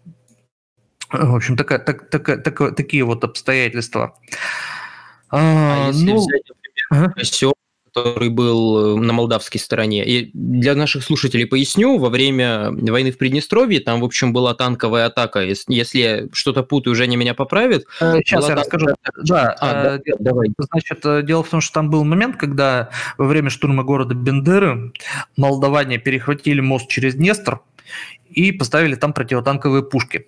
[1.10, 4.14] в общем, такая, так, так, так, такие вот обстоятельства.
[5.28, 7.14] А, а если ну, взять, например, ага
[7.94, 10.04] который был э, на молдавской стороне.
[10.04, 15.06] И для наших слушателей поясню, во время войны в Приднестровье там, в общем, была танковая
[15.06, 15.40] атака.
[15.40, 17.84] Если я что-то путаю, Женя меня поправит.
[17.98, 18.86] Сейчас была я расскажу.
[19.24, 20.48] Да, а, да, давай.
[20.58, 24.92] Значит, э, дело в том, что там был момент, когда во время штурма города Бендеры
[25.36, 27.60] молдаване перехватили мост через Днестр
[28.30, 30.26] и поставили там противотанковые пушки.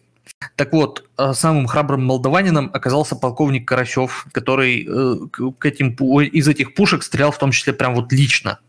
[0.57, 5.16] Так вот, э, самым храбрым молдаванином оказался полковник Карасев, который э,
[5.59, 8.61] к этим, из этих пушек стрелял в том числе прям вот лично.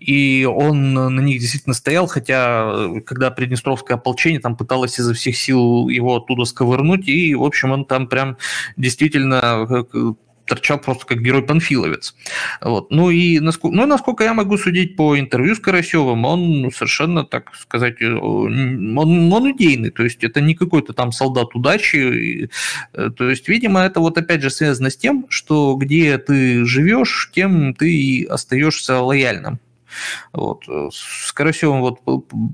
[0.00, 5.36] И он на них действительно стоял, хотя э, когда Приднестровское ополчение там пыталось изо всех
[5.36, 8.36] сил его оттуда сковырнуть, и, в общем, он там прям
[8.76, 9.86] действительно
[10.46, 12.14] торчал просто как герой-панфиловец.
[12.60, 12.90] Вот.
[12.90, 17.54] Ну и насколько, ну, насколько я могу судить по интервью с Карасевым, он совершенно, так
[17.54, 22.48] сказать, э, он, он идейный, то есть это не какой-то там солдат удачи,
[22.92, 27.30] э, то есть, видимо, это вот опять же связано с тем, что где ты живешь,
[27.34, 29.58] тем ты и остаешься лояльным.
[30.32, 30.64] Вот.
[30.92, 32.00] С Карасевым вот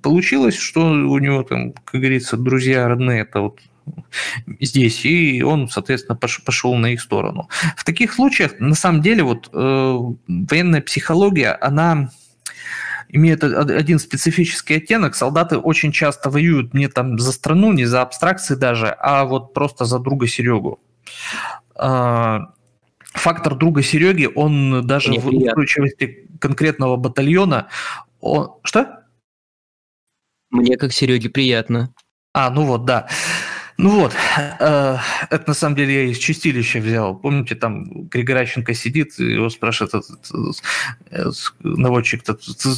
[0.02, 3.58] получилось, что у него там, как говорится, друзья родные, это вот
[4.60, 7.48] здесь, и он, соответственно, пошел на их сторону.
[7.76, 12.10] В таких случаях, на самом деле, вот э, военная психология, она
[13.08, 15.14] имеет один специфический оттенок.
[15.14, 19.84] Солдаты очень часто воюют не там за страну, не за абстракции даже, а вот просто
[19.84, 20.80] за друга Серегу.
[21.74, 22.52] А,
[23.12, 27.68] фактор друга Сереги, он даже в устойчивости конкретного батальона,
[28.20, 28.54] Он...
[28.64, 29.04] Что?
[30.50, 31.94] Мне как Сереге приятно.
[32.32, 33.08] А, ну вот, да.
[33.82, 34.96] Ну вот, э,
[35.30, 37.16] это на самом деле я из чистилища взял.
[37.16, 40.30] Помните, там Григоращенко сидит, его спрашивает этот,
[41.10, 42.22] этот наводчик,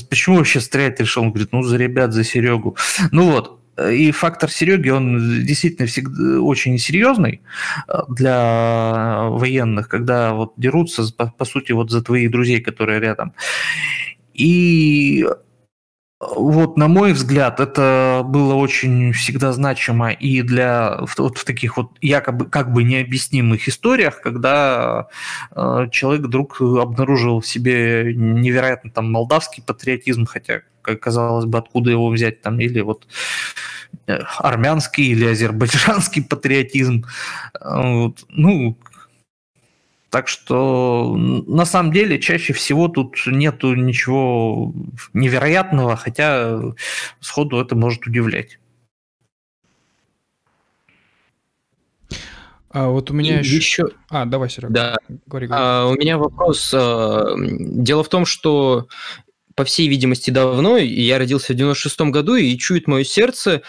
[0.09, 1.25] почему вообще стрелять решил?
[1.25, 2.79] Он говорит, ну, за ребят, за Серегу.
[3.13, 7.43] Ну вот, и фактор Сереги, он действительно всегда очень серьезный
[7.87, 13.35] э, для военных, когда вот дерутся, по сути, вот за твоих друзей, которые рядом.
[14.33, 15.27] И
[16.35, 21.91] вот, на мой взгляд, это было очень всегда значимо и для вот в таких вот
[22.01, 25.09] якобы как бы необъяснимых историях, когда
[25.55, 32.09] э, человек вдруг обнаружил в себе невероятно там молдавский патриотизм, хотя казалось бы, откуда его
[32.11, 33.07] взять там, или вот
[34.07, 37.05] э, армянский или азербайджанский патриотизм.
[37.61, 38.25] Вот.
[38.29, 38.79] Ну,
[40.15, 44.73] так что на самом деле чаще всего тут нету ничего
[45.13, 46.61] невероятного, хотя
[47.19, 48.61] сходу это может удивлять.
[52.71, 53.57] А вот у меня еще...
[53.57, 53.89] еще...
[54.09, 54.73] А, давай, Серега.
[54.73, 54.97] Да.
[55.27, 55.65] Говори, говори.
[55.67, 56.73] А, у меня вопрос.
[56.73, 58.87] А, дело в том, что
[59.57, 63.63] по всей видимости, давно, я родился в 96-м году, и чует мое сердце,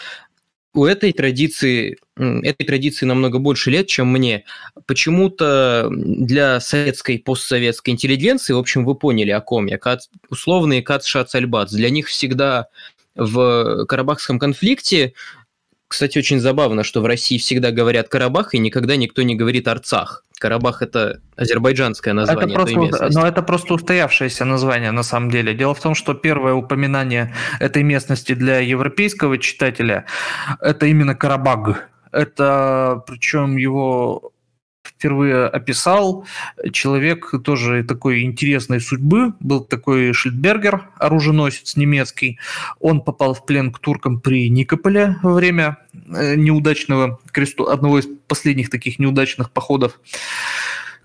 [0.74, 4.44] у этой традиции, этой традиции намного больше лет, чем мне.
[4.86, 11.70] Почему-то для советской, постсоветской интеллигенции, в общем, вы поняли, о ком я, Кат, условные Кат-Шац-Альбац.
[11.70, 12.68] Для них всегда
[13.14, 15.14] в Карабахском конфликте
[15.88, 20.24] кстати, очень забавно, что в России всегда говорят Карабах, и никогда никто не говорит Арцах.
[20.38, 25.54] Карабах это азербайджанское название это просто, Но это просто устоявшееся название на самом деле.
[25.54, 30.04] Дело в том, что первое упоминание этой местности для европейского читателя
[30.60, 31.88] это именно Карабаг.
[32.16, 34.32] Это причем его
[34.86, 36.26] впервые описал
[36.72, 39.34] человек тоже такой интересной судьбы.
[39.40, 42.38] Был такой Шильдбергер, оруженосец немецкий.
[42.80, 48.06] Он попал в плен к туркам при Никополе во время э, неудачного кресту, одного из
[48.26, 50.00] последних таких неудачных походов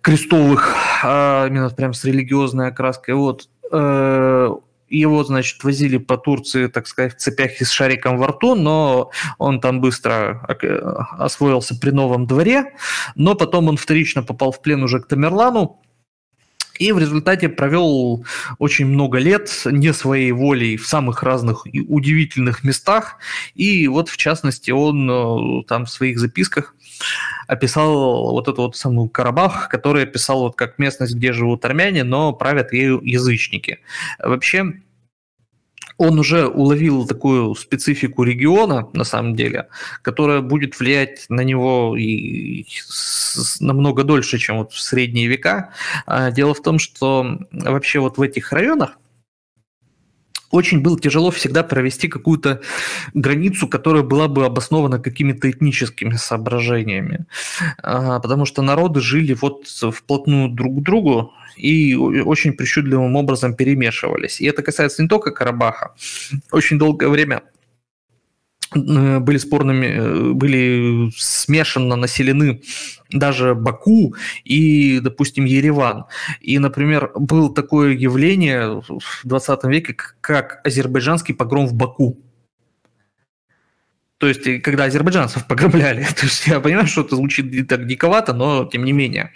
[0.01, 3.14] крестовых, а именно прям с религиозной окраской.
[3.14, 4.55] Вот э,
[4.99, 9.11] его, значит, возили по Турции, так сказать, в цепях и с шариком во рту, но
[9.37, 10.41] он там быстро
[11.17, 12.73] освоился при новом дворе,
[13.15, 15.79] но потом он вторично попал в плен уже к Тамерлану,
[16.82, 18.25] и в результате провел
[18.57, 23.17] очень много лет не своей волей в самых разных и удивительных местах.
[23.53, 26.75] И вот, в частности, он э, там в своих записках
[27.47, 32.34] описал вот эту вот самую Карабах, который описал вот как местность, где живут армяне, но
[32.34, 33.77] правят ею язычники.
[34.17, 34.73] Вообще,
[36.01, 39.67] он уже уловил такую специфику региона, на самом деле,
[40.01, 42.65] которая будет влиять на него и
[43.59, 45.69] намного дольше, чем вот в средние века.
[46.07, 48.97] А, дело в том, что вообще вот в этих районах
[50.51, 52.61] очень было тяжело всегда провести какую-то
[53.13, 57.25] границу, которая была бы обоснована какими-то этническими соображениями,
[57.81, 64.41] а, потому что народы жили вот вплотную друг к другу и очень причудливым образом перемешивались.
[64.41, 65.93] И это касается не только Карабаха.
[66.51, 67.43] Очень долгое время
[68.74, 72.61] были спорными, э, были смешанно населены
[73.11, 74.15] даже Баку
[74.45, 76.05] и, допустим, Ереван.
[76.39, 82.17] И, например, было такое явление в 20 веке, как азербайджанский погром в Баку.
[84.22, 86.03] То есть, когда азербайджанцев пограбляли.
[86.03, 89.34] То есть, я понимаю, что это звучит так диковато, но тем не менее.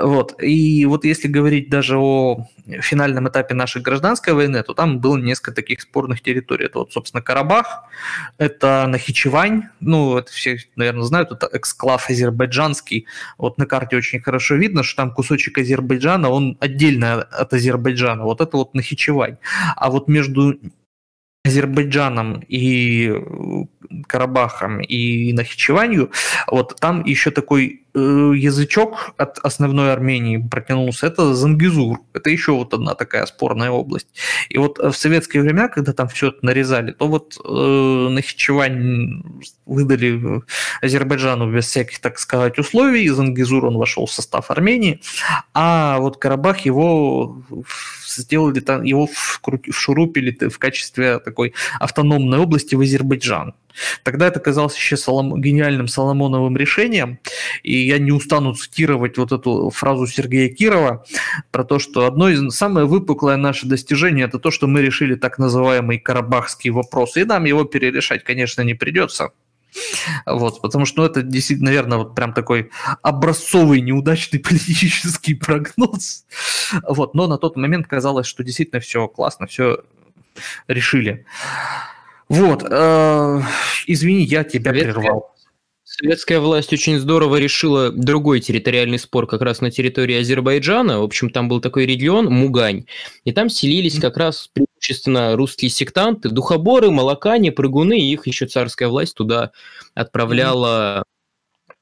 [0.00, 0.42] Вот.
[0.42, 2.46] И вот если говорить даже о
[2.80, 6.64] финальном этапе нашей гражданской войны, то там было несколько таких спорных территорий.
[6.64, 7.84] Это вот, собственно, Карабах,
[8.38, 13.06] это Нахичевань, ну, это все, наверное, знают, это эксклав азербайджанский.
[13.36, 18.24] Вот на карте очень хорошо видно, что там кусочек Азербайджана, он отдельно от Азербайджана.
[18.24, 19.36] Вот это вот Нахичевань.
[19.76, 20.58] А вот между
[21.46, 23.12] Азербайджаном и
[24.06, 26.10] Карабахом и Нахичеванью,
[26.48, 32.74] вот там еще такой э, язычок от основной Армении протянулся, это Зангизур, это еще вот
[32.74, 34.08] одна такая спорная область.
[34.48, 39.22] И вот в советские времена, когда там все это нарезали, то вот э, Нахичевань
[39.64, 40.42] выдали
[40.82, 45.00] Азербайджану без всяких, так сказать, условий, и Зангизур он вошел в состав Армении,
[45.54, 47.42] а вот Карабах его
[48.06, 53.54] сделали, его вшурупили в качестве такой автономной области в Азербайджан.
[54.02, 55.40] Тогда это казалось еще Солом...
[55.40, 57.18] гениальным Соломоновым решением,
[57.62, 61.04] и я не устану цитировать вот эту фразу Сергея Кирова
[61.50, 65.38] про то, что одно из самое выпуклое наше достижение это то, что мы решили так
[65.38, 69.30] называемый карабахский вопрос, и нам его перерешать, конечно, не придется.
[70.24, 72.70] Вот, потому что ну, это действительно, наверное, вот прям такой
[73.02, 76.24] образцовый неудачный политический прогноз.
[76.88, 79.82] Вот, но на тот момент казалось, что действительно все классно, все
[80.68, 81.24] решили.
[82.28, 83.40] Вот, э,
[83.86, 85.36] извини, я тебя Советская, прервал.
[85.84, 91.00] Советская власть очень здорово решила другой территориальный спор как раз на территории Азербайджана.
[91.00, 92.86] В общем, там был такой регион Мугань,
[93.24, 98.88] и там селились как раз преимущественно русские сектанты, духоборы, молокане, прыгуны, и их еще царская
[98.88, 99.52] власть туда
[99.94, 101.04] отправляла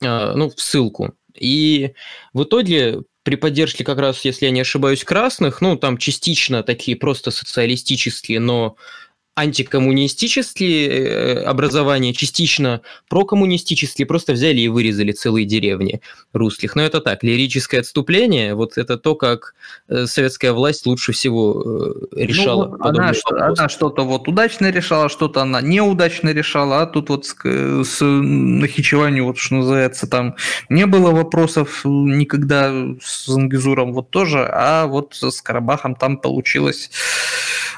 [0.02, 1.14] э, ну, в ссылку.
[1.34, 1.94] И
[2.34, 6.96] в итоге при поддержке как раз, если я не ошибаюсь, красных, ну, там частично такие
[6.96, 8.76] просто социалистические, но
[9.36, 16.00] антикоммунистические э, образования, частично прокоммунистические, просто взяли и вырезали целые деревни
[16.32, 16.76] русских.
[16.76, 19.54] Но это так, лирическое отступление, вот это то, как
[19.88, 22.68] э, советская власть лучше всего э, решала.
[22.68, 27.34] Ну, она, она что-то вот удачно решала, что-то она неудачно решала, а тут вот с,
[27.34, 30.36] с Нахичеванием, вот что называется, там
[30.68, 32.72] не было вопросов никогда
[33.02, 36.90] с Зангизуром вот тоже, а вот с Карабахом там получилось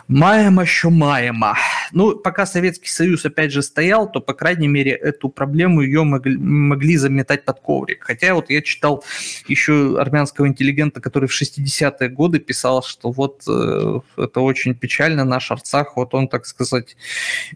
[0.09, 1.57] маемо, еще маемо.
[1.93, 6.37] Ну, пока Советский Союз, опять же, стоял, то, по крайней мере, эту проблему ее могли,
[6.37, 8.05] могли заметать под коврик.
[8.05, 9.05] Хотя вот я читал
[9.49, 15.51] еще армянского интеллигента, который в 60-е годы писал, что вот э, это очень печально, наш
[15.51, 16.97] Арцах, вот он, так сказать,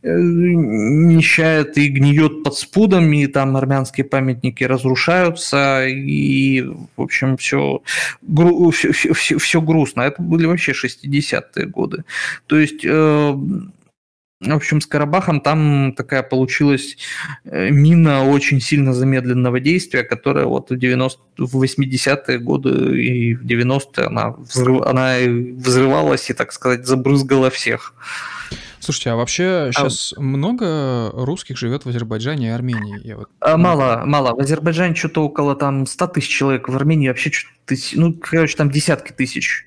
[0.03, 7.83] э, нищает и гниет под спудом, и там армянские памятники разрушаются, и, в общем, все,
[8.23, 10.03] гру, все, все, все грустно.
[10.03, 12.05] Это были вообще 60-е годы.
[12.47, 13.35] То есть э,
[14.41, 16.97] в общем, с Карабахом там такая получилась
[17.45, 23.45] э, мина очень сильно замедленного действия, которая вот в, 90, в 80-е годы и в
[23.45, 27.95] 90-е она, взрыв, она взрывалась и, так сказать, забрызгала всех.
[28.79, 29.73] Слушайте, а вообще а...
[29.73, 32.99] сейчас много русских живет в Азербайджане и Армении?
[33.07, 33.29] Я вот...
[33.41, 34.35] а, мало, мало.
[34.35, 38.57] В Азербайджане что-то около там 100 тысяч человек, в Армении вообще что-то тысяч, ну, короче,
[38.57, 39.67] там десятки тысяч.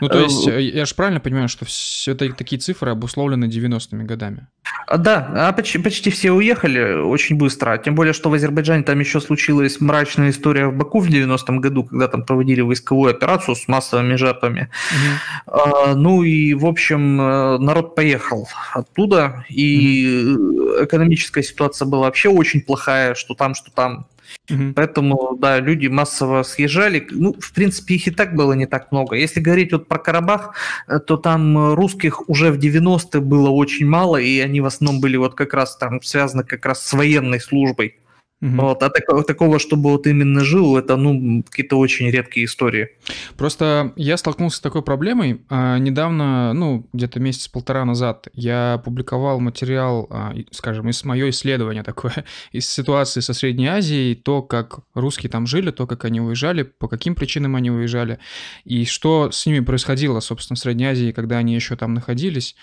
[0.00, 4.04] Ну, то есть, э, я же правильно понимаю, что все это, такие цифры обусловлены 90-ми
[4.04, 4.46] годами?
[4.86, 7.76] А, да, а почти, почти все уехали очень быстро.
[7.78, 11.84] Тем более, что в Азербайджане там еще случилась мрачная история в Баку в 90-м году,
[11.84, 14.70] когда там проводили войсковую операцию с массовыми жертвами.
[14.92, 15.58] Угу.
[15.58, 20.84] А, ну и, в общем, э, народ поехал оттуда, и угу.
[20.84, 24.06] экономическая ситуация была вообще очень плохая, что там, что там.
[24.50, 24.74] Угу.
[24.74, 27.06] Поэтому, да, люди массово съезжали.
[27.10, 29.16] Ну, в принципе, их и так было не так много.
[29.16, 30.54] Если говорить вот про Карабах,
[30.86, 35.16] э, то там русских уже в 90-е было очень мало, и они в основном были
[35.16, 37.96] вот как раз там связаны как раз с военной службой.
[38.42, 38.50] Угу.
[38.50, 42.90] Вот, а такого, такого, чтобы вот именно жил, это, ну, какие-то очень редкие истории.
[43.38, 45.40] Просто я столкнулся с такой проблемой.
[45.48, 52.26] А, недавно, ну, где-то месяц-полтора назад, я публиковал материал, а, скажем, из моего исследования такое,
[52.52, 56.88] из ситуации со Средней Азией, то, как русские там жили, то, как они уезжали, по
[56.88, 58.18] каким причинам они уезжали,
[58.64, 62.54] и что с ними происходило, собственно, в Средней Азии, когда они еще там находились.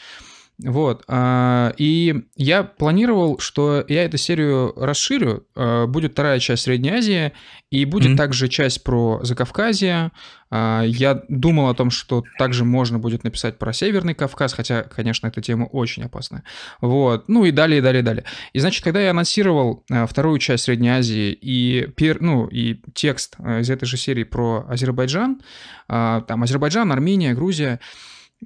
[0.60, 1.04] Вот.
[1.08, 5.48] А, и я планировал, что я эту серию расширю.
[5.56, 7.34] А, будет вторая часть Средней Азии,
[7.72, 8.18] и будет mm-hmm.
[8.18, 10.12] также часть про Закавказье.
[10.52, 15.26] А, я думал о том, что также можно будет написать про Северный Кавказ, хотя, конечно,
[15.26, 16.44] эта тема очень опасная.
[16.82, 17.28] Вот.
[17.28, 18.24] Ну и далее, и далее, и далее.
[18.54, 23.70] И, значит, когда я анонсировал вторую часть Средней Азии и, пер, ну, и текст из
[23.72, 25.42] этой же серии про Азербайджан,
[25.88, 27.80] там Азербайджан, Армения, Грузия,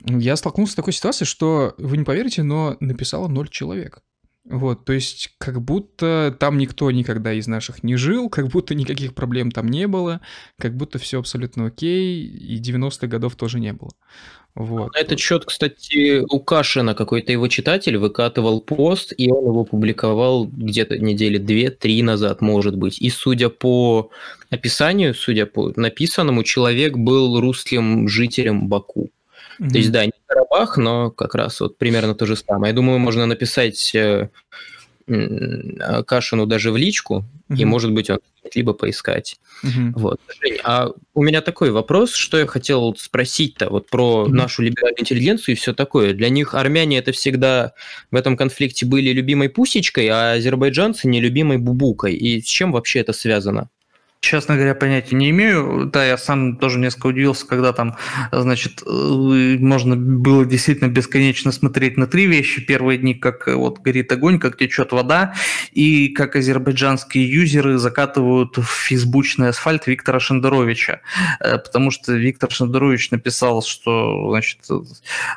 [0.05, 4.01] я столкнулся с такой ситуацией, что, вы не поверите, но написало ноль человек.
[4.49, 9.13] Вот, то есть как будто там никто никогда из наших не жил, как будто никаких
[9.13, 10.21] проблем там не было,
[10.57, 13.91] как будто все абсолютно окей, и 90-х годов тоже не было.
[14.55, 14.93] Вот.
[14.95, 20.47] На этот счет, кстати, у Кашина какой-то его читатель выкатывал пост, и он его публиковал
[20.47, 22.99] где-то недели две-три назад, может быть.
[23.01, 24.09] И судя по
[24.49, 29.09] описанию, судя по написанному, человек был русским жителем Баку.
[29.60, 29.70] Mm-hmm.
[29.70, 32.72] То есть, да, не Карабах, но как раз вот примерно то же самое.
[32.72, 34.30] Я думаю, можно написать э,
[35.08, 37.58] Кашину даже в личку, mm-hmm.
[37.58, 38.20] и, может быть, он
[38.53, 39.38] либо поискать.
[39.64, 39.91] Mm-hmm.
[39.95, 40.22] Вот.
[40.41, 44.34] Жень, а у меня такой вопрос, что я хотел спросить-то вот про mm-hmm.
[44.34, 46.14] нашу либеральную интеллигенцию и все такое.
[46.14, 47.74] Для них армяне это всегда
[48.12, 52.14] в этом конфликте были любимой пусечкой, а азербайджанцы нелюбимой бубукой.
[52.16, 53.70] И с чем вообще это связано?
[54.20, 55.86] Честно говоря, понятия не имею.
[55.86, 57.97] Да, я сам тоже несколько удивился, когда там,
[58.32, 62.65] значит, э, можно было действительно бесконечно смотреть на три вещи.
[62.65, 65.36] Первые дни, как э, вот горит огонь, как течет вода,
[65.72, 71.01] и как азербайджанские юзеры закатывают в фейсбучный асфальт Виктора Шендеровича.
[71.39, 74.59] Э, потому что Виктор Шендерович написал, что, значит,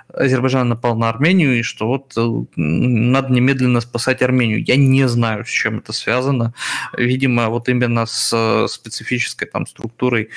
[0.09, 2.15] Азербайджан напал на Армению, и что вот
[2.57, 4.65] надо немедленно спасать Армению.
[4.65, 6.55] Я не знаю, с чем это связано.
[6.97, 10.31] Видимо, вот именно с специфической там структурой.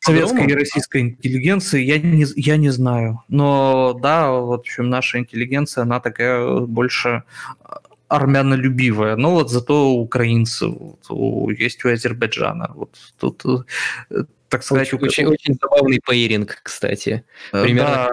[0.00, 3.22] советской и российской интеллигенции, я не, я не знаю.
[3.28, 7.22] Но да, вот, в общем, наша интеллигенция, она такая больше
[8.08, 9.16] армянолюбивая.
[9.16, 11.08] Но вот зато украинцы вот,
[11.58, 12.70] есть у Азербайджана.
[12.74, 13.42] Вот тут,
[14.10, 14.92] э, так сказать...
[14.92, 17.24] Очень, очень, очень забавный пейринг, кстати.
[17.52, 18.10] Э, Примерно да.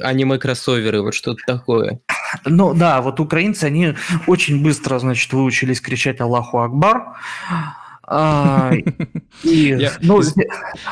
[0.00, 2.00] Аниме-кроссоверы, вот что-то такое.
[2.44, 3.94] Ну да, вот украинцы, они
[4.26, 7.16] очень быстро, значит, выучились кричать Аллаху Акбар,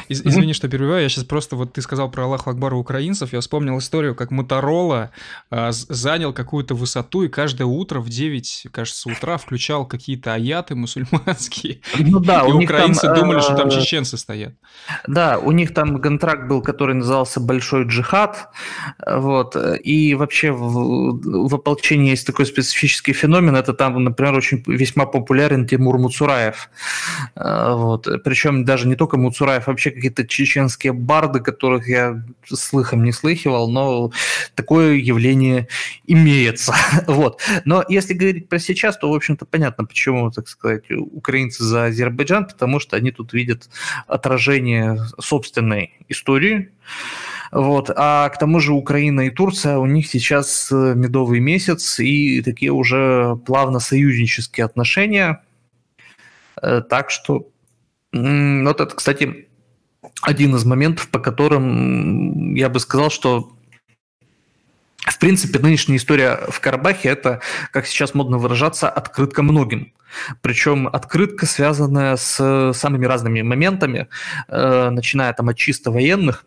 [0.09, 3.79] извини, что перебиваю, я сейчас просто, вот ты сказал про Аллаху Акбара украинцев, я вспомнил
[3.79, 5.11] историю, как Моторола
[5.51, 11.81] а, занял какую-то высоту и каждое утро в 9, кажется, утра включал какие-то аяты мусульманские.
[11.99, 14.55] Ну да, и украинцы думали, что там э, чеченцы стоят.
[15.07, 18.49] Да, у них там контракт был, который назывался «Большой джихад»,
[19.07, 25.05] вот, и вообще в, в ополчении есть такой специфический феномен, это там, например, очень весьма
[25.05, 26.71] популярен Тимур Муцураев,
[27.34, 28.08] вот.
[28.24, 34.11] Причем даже не только Муцураев, вообще какие-то чеченские барды, которых я слыхом не слыхивал, но
[34.54, 35.68] такое явление
[36.06, 36.74] имеется.
[37.06, 37.40] вот.
[37.64, 42.46] Но если говорить про сейчас, то, в общем-то, понятно, почему, так сказать, украинцы за Азербайджан,
[42.46, 43.68] потому что они тут видят
[44.06, 46.70] отражение собственной истории,
[47.52, 47.90] вот.
[47.94, 53.36] А к тому же Украина и Турция, у них сейчас медовый месяц и такие уже
[53.44, 55.42] плавно союзнические отношения.
[56.62, 57.48] Э, так что,
[58.12, 59.48] вот это, кстати,
[60.22, 63.52] один из моментов, по которым я бы сказал, что
[65.02, 67.40] в принципе, нынешняя история в Карабахе– это,
[67.72, 69.92] как сейчас модно выражаться, открытка многим.
[70.42, 74.08] Причем открытка, связанная с самыми разными моментами,
[74.48, 76.44] э, начиная там от чисто военных,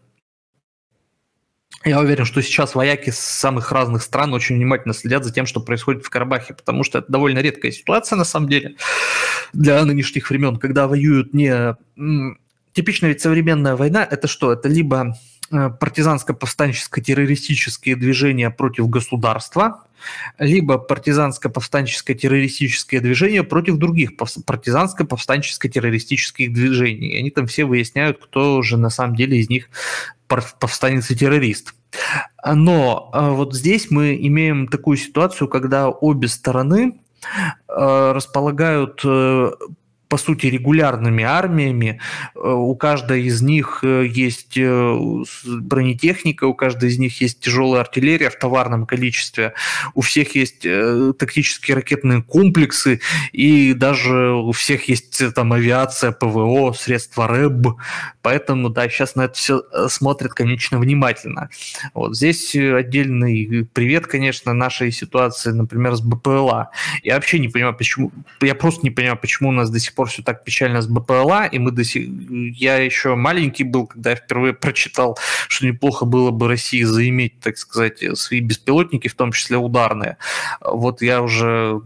[1.86, 5.60] я уверен, что сейчас вояки с самых разных стран очень внимательно следят за тем, что
[5.60, 8.76] происходит в Карабахе, потому что это довольно редкая ситуация на самом деле
[9.52, 11.76] для нынешних времен, когда воюют не...
[12.74, 14.52] Типичная ведь современная война– это что?
[14.52, 15.16] Это либо
[15.52, 19.84] э, партизанско-повстанческо-террористические движения против государства,
[20.40, 27.16] либо партизанско-повстанческое террористическое движение против других партизанско-повстанческо-террористических движений.
[27.16, 29.70] Они там все выясняют, кто же на самом деле из них
[30.60, 31.74] повстанец и террорист.
[32.46, 37.02] Но э, вот здесь мы имеем такую ситуацию, когда обе стороны
[37.68, 39.52] э, располагают э,
[40.14, 42.00] по сути, регулярными армиями.
[42.36, 44.96] Э, у каждой из них э, есть э,
[45.44, 49.54] бронетехника, у каждой из них есть тяжелая артиллерия в товарном количестве,
[49.96, 50.68] у всех есть
[51.18, 53.02] тактические ракетные комплексы,
[53.32, 57.70] и даже у всех есть там авиация, ПВО, средства РЭБ.
[58.22, 61.50] Поэтому, да, сейчас на это все смотрят, конечно, внимательно.
[61.96, 66.70] Вот здесь отдельный привет, конечно, нашей ситуации, например, с БПЛА.
[67.02, 68.12] Я вообще не понимаю, почему,
[68.42, 70.88] я просто не понимаю, почему у нас до сих пор пор все так печально с
[70.88, 72.08] БПЛА, и мы до сих...
[72.58, 77.58] я еще маленький был, когда я впервые прочитал, что неплохо было бы России заиметь, так
[77.58, 80.18] сказать, свои беспилотники, в том числе ударные.
[80.62, 81.82] Вот я уже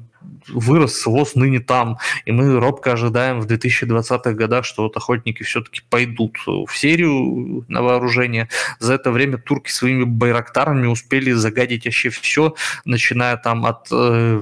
[0.48, 5.82] вырос, ВОЗ ныне там, и мы робко ожидаем в 2020-х годах, что вот охотники все-таки
[5.90, 8.50] пойдут в серию на вооружение.
[8.80, 12.56] За это время турки своими байрактарами успели загадить вообще все,
[12.86, 14.42] начиная там от э,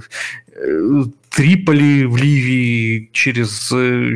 [1.36, 4.16] Триполи в Ливии, через э,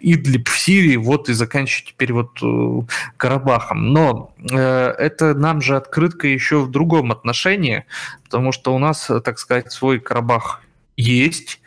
[0.00, 2.82] Идлиб в Сирии, вот и заканчивать теперь вот э,
[3.16, 3.94] Карабахом.
[3.94, 7.86] Но э, это нам же открытка еще в другом отношении,
[8.24, 10.62] потому что у нас, так сказать, свой Карабах
[11.02, 11.60] есть,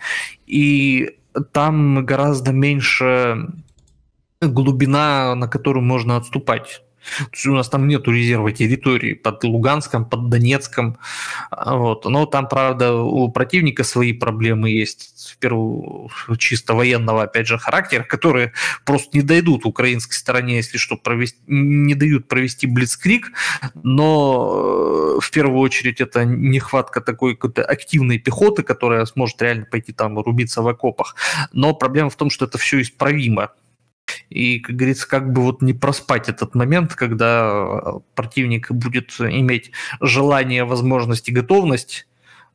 [0.48, 1.18] и
[1.52, 3.48] там гораздо меньше
[4.42, 6.82] глубина, на которую можно отступать.
[7.18, 10.98] То есть у нас там нету резерва территории под Луганском, под Донецком.
[11.52, 12.06] А, вот.
[12.06, 18.04] Но там, правда, у противника свои проблемы есть, в первую чисто военного, опять же, характера,
[18.04, 18.54] которые
[18.86, 23.32] просто не дойдут украинской стороне, если что, провести, не дают провести блицкрик,
[23.84, 29.94] но э, в первую очередь это нехватка такой какой-то активной пехоты, которая сможет реально пойти
[29.94, 31.16] там рубиться в окопах.
[31.54, 33.52] Но проблема в том, что это все исправимо.
[34.30, 39.72] И, как говорится, как бы вот не проспать этот момент, когда противник будет иметь
[40.02, 42.08] желание, возможность и готовность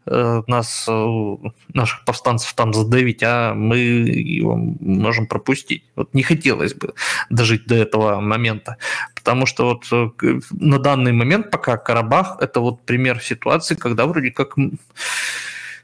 [0.07, 1.37] э, нас, э,
[1.73, 5.85] наших повстанцев там задавить, а мы его можем пропустить.
[5.97, 6.95] Вот не хотелось бы
[7.31, 8.77] дожить до этого момента,
[9.15, 14.31] потому что вот э, на данный момент пока Карабах это вот пример ситуации, когда вроде
[14.31, 14.57] как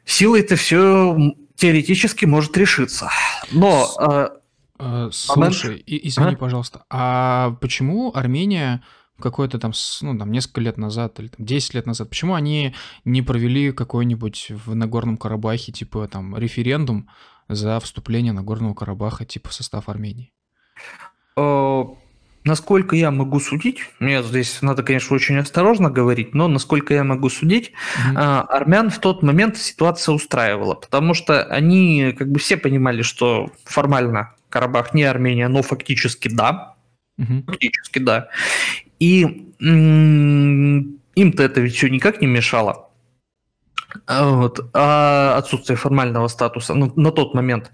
[0.04, 3.10] силой это все теоретически может решиться.
[3.50, 4.28] Но Э,
[5.12, 6.36] слушай, и, извини, а?
[6.36, 8.82] пожалуйста, а почему Армения
[9.20, 9.72] какое-то там,
[10.02, 12.74] ну, там, несколько лет назад или там 10 лет назад, почему они
[13.04, 17.08] не провели какой-нибудь в Нагорном Карабахе, типа, там, референдум
[17.48, 20.32] за вступление Нагорного Карабаха, типа, в состав Армении?
[21.36, 21.84] Э,
[22.44, 27.28] насколько я могу судить, мне здесь надо, конечно, очень осторожно говорить, но насколько я могу
[27.28, 27.72] судить,
[28.12, 28.46] mm-hmm.
[28.48, 34.35] армян в тот момент ситуация устраивала, потому что они как бы все понимали, что формально
[34.56, 36.76] Карабах не Армения, но фактически да,
[37.20, 37.44] mm-hmm.
[37.44, 38.28] фактически да,
[38.98, 42.88] и м- им-то это ведь все никак не мешало.
[44.06, 47.70] А, вот, а отсутствие формального статуса ну, на тот момент.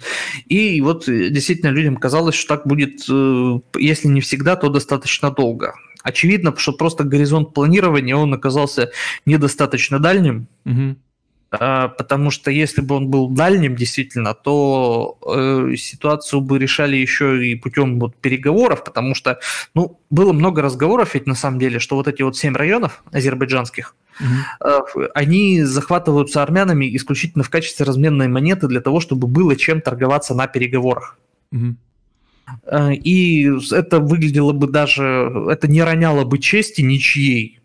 [0.46, 5.30] И вот э, действительно людям казалось, что так будет, э, если не всегда, то достаточно
[5.30, 5.74] долго.
[6.02, 8.90] Очевидно, что просто горизонт планирования, он оказался
[9.24, 10.96] недостаточно дальним, угу.
[11.58, 17.54] Потому что если бы он был дальним действительно, то э, ситуацию бы решали еще и
[17.54, 19.38] путем вот переговоров, потому что
[19.74, 23.94] ну, было много разговоров ведь на самом деле, что вот эти вот семь районов азербайджанских,
[24.18, 25.06] угу.
[25.14, 30.46] они захватываются армянами исключительно в качестве разменной монеты для того, чтобы было чем торговаться на
[30.46, 31.18] переговорах.
[31.52, 31.76] Угу.
[33.04, 37.61] И это выглядело бы даже, это не роняло бы чести ничьей,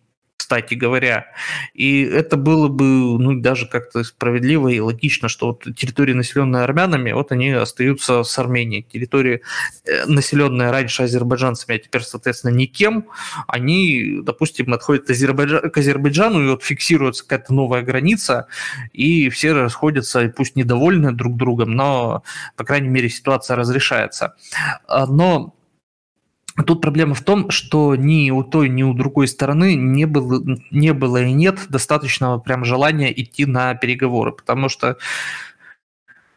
[0.48, 1.26] кстати говоря.
[1.74, 2.86] И это было бы
[3.20, 8.40] ну, даже как-то справедливо и логично, что вот территории, населенные армянами, вот они остаются с
[8.40, 8.84] Арменией.
[8.84, 9.42] Территории,
[9.84, 13.08] э, населенные раньше азербайджанцами, а теперь, соответственно, никем,
[13.46, 18.48] они, допустим, отходят к Азербайджану, и вот фиксируется какая-то новая граница,
[18.94, 22.24] и все расходятся, пусть недовольны друг другом, но,
[22.56, 24.36] по крайней мере, ситуация разрешается.
[24.88, 25.57] А, но
[26.66, 30.92] Тут проблема в том, что ни у той, ни у другой стороны не было, не
[30.94, 34.98] было и нет достаточного прям желания идти на переговоры, потому что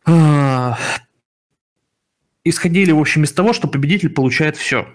[0.07, 0.73] э,
[2.45, 4.87] исходили, в общем, из того, что победитель получает все.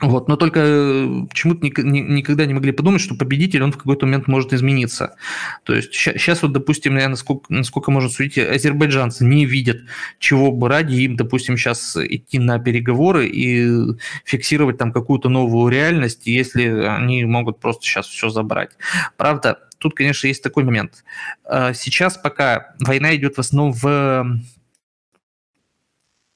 [0.00, 4.28] Вот, но только э, почему-то никогда не могли подумать, что победитель, он в какой-то момент
[4.28, 5.16] может измениться.
[5.64, 9.78] То есть сейчас вот, допустим, я насколько, насколько можно судить, азербайджанцы не видят,
[10.18, 16.26] чего бы ради им, допустим, сейчас идти на переговоры и фиксировать там какую-то новую реальность,
[16.26, 18.72] если они могут просто сейчас все забрать.
[19.16, 21.04] Правда, тут, конечно, есть такой момент.
[21.42, 24.40] А сейчас пока война идет в основном в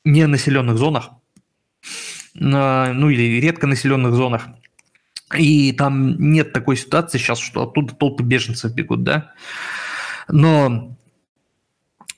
[0.04, 1.10] ненаселенных зонах,
[2.34, 4.48] ну или редко населенных зонах.
[5.36, 9.32] И там нет такой ситуации сейчас, что оттуда толпы беженцев бегут, да.
[10.28, 10.96] Но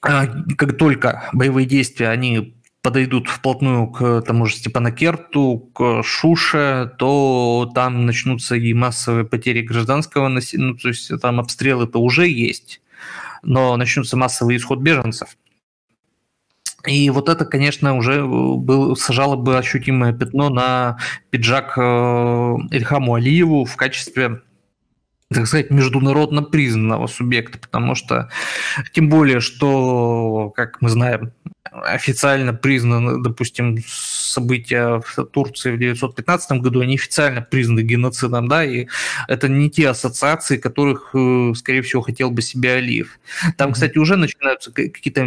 [0.00, 0.26] а,
[0.56, 8.06] как только боевые действия, они подойдут вплотную к тому же Степанакерту, к Шуше, то там
[8.06, 12.80] начнутся и массовые потери гражданского населения, ну, то есть там обстрелы-то уже есть,
[13.44, 15.36] но начнутся массовый исход беженцев.
[16.86, 20.98] И вот это, конечно, уже э, был, сажало бы ощутимое пятно на
[21.30, 24.42] пиджак э, Ильхаму Алиеву в качестве
[25.32, 28.28] так сказать, международно признанного субъекта, потому что,
[28.92, 31.32] тем более, что, как мы знаем,
[31.70, 38.88] официально признаны, допустим, события в Турции в 1915 году, они официально признаны геноцидом, да, и
[39.28, 43.18] это не те ассоциации, которых, э, скорее всего, хотел бы себе Алиев.
[43.56, 45.24] Там, кстати, уже начинаются какие-то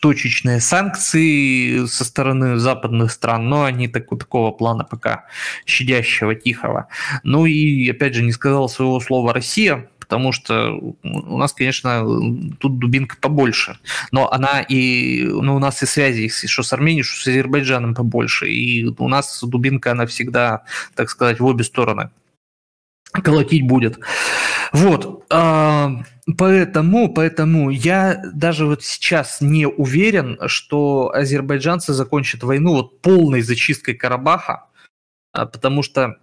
[0.00, 5.24] точечные санкции со стороны западных стран, но они так, такого плана пока
[5.66, 6.88] щадящего, тихого.
[7.22, 12.04] Ну и, опять же, не сказал своего слова Россия, потому что у нас, конечно,
[12.58, 13.78] тут дубинка побольше.
[14.10, 18.48] Но она и, ну, у нас и связи, что с Арменией, что с Азербайджаном побольше.
[18.48, 22.10] И у нас дубинка, она всегда, так сказать, в обе стороны
[23.12, 23.98] колотить будет.
[24.72, 26.02] Вот, а,
[26.38, 33.94] поэтому, поэтому я даже вот сейчас не уверен, что азербайджанцы закончат войну вот полной зачисткой
[33.94, 34.66] Карабаха,
[35.32, 36.16] а, потому что,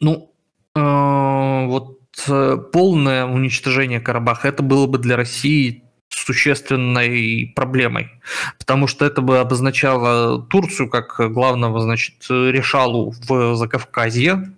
[0.00, 0.34] ну,
[0.74, 5.83] а, вот э, полное уничтожение Карабаха, это было бы для России
[6.14, 8.10] существенной проблемой,
[8.58, 14.52] потому что это бы обозначало Турцию как главного, значит, решалу в Закавказье,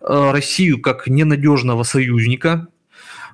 [0.00, 2.68] э, Россию как ненадежного союзника,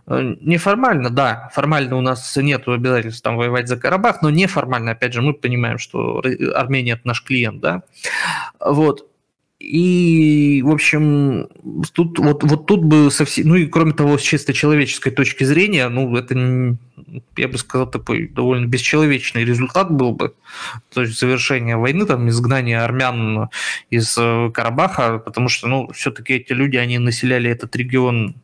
[0.07, 5.15] э, Неформально, да, формально у нас нет обязательств там воевать за Карабах, но неформально, опять
[5.15, 6.23] же, мы понимаем, что
[6.55, 7.83] Армения это наш клиент, да.
[8.61, 9.09] Вот.
[9.65, 11.49] И, в общем,
[11.95, 13.49] тут, вот, вот тут бы совсем...
[13.49, 16.77] Ну и кроме того, с чисто человеческой точки зрения, ну, это,
[17.37, 20.35] я бы сказал, такой довольно бесчеловечный результат был бы.
[20.93, 23.49] То есть завершение войны, там, изгнание армян
[23.89, 28.37] из э, Карабаха, потому что, ну, все-таки эти люди, они населяли этот регион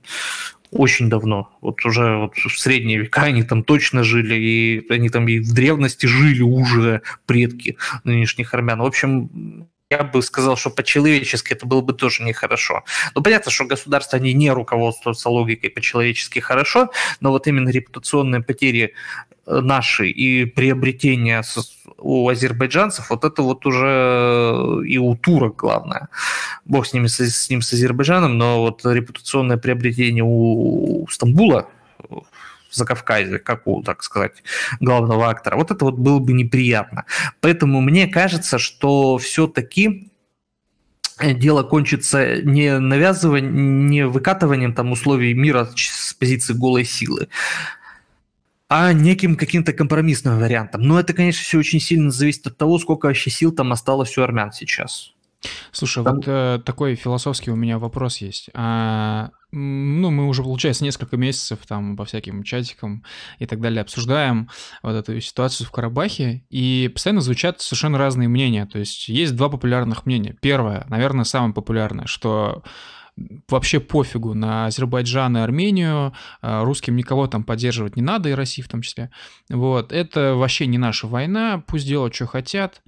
[0.71, 1.51] очень давно.
[1.61, 5.53] Вот уже вот в средние века они там точно жили, и они там и в
[5.53, 8.81] древности жили уже предки нынешних армян.
[8.81, 12.85] В общем, я бы сказал, что по-человечески это было бы тоже нехорошо.
[13.15, 16.91] Ну, понятно, что государства, они не руководствуются логикой по-человечески хорошо,
[17.21, 18.95] но вот именно репутационные потери
[19.47, 21.43] э, наши и приобретение
[21.99, 26.09] у азербайджанцев, вот это вот уже и у турок главное.
[26.65, 31.69] Бог с, ними, с ним, с Азербайджаном, но вот репутационное приобретение у Стамбула,
[32.71, 34.43] за Кавказе, как у, так сказать,
[34.81, 35.57] главного актора.
[35.57, 37.05] Вот это вот было бы неприятно.
[37.41, 40.11] Поэтому мне кажется, что все-таки
[41.23, 47.29] дело кончится не навязыванием, не выкатыванием там условий мира с позиции голой силы,
[48.69, 50.83] а неким каким-то компромиссным вариантом.
[50.83, 54.23] Но это, конечно, все очень сильно зависит от того, сколько вообще сил там осталось у
[54.23, 55.13] армян сейчас.
[55.73, 56.17] Слушай, Там...
[56.17, 58.51] вот э, такой философский у меня вопрос есть.
[58.55, 63.05] А, ну, мы уже, получается, несколько месяцев там по всяким чатикам
[63.39, 64.49] и так далее обсуждаем
[64.83, 68.67] вот эту ситуацию в Карабахе, и постоянно звучат совершенно разные мнения.
[68.67, 70.37] То есть есть два популярных мнения.
[70.41, 72.63] Первое, наверное, самое популярное, что
[73.49, 78.63] вообще пофигу на Азербайджан и Армению, а, русским никого там поддерживать не надо, и России
[78.63, 79.11] в том числе.
[79.49, 82.83] Вот, это вообще не наша война, пусть делают, что хотят.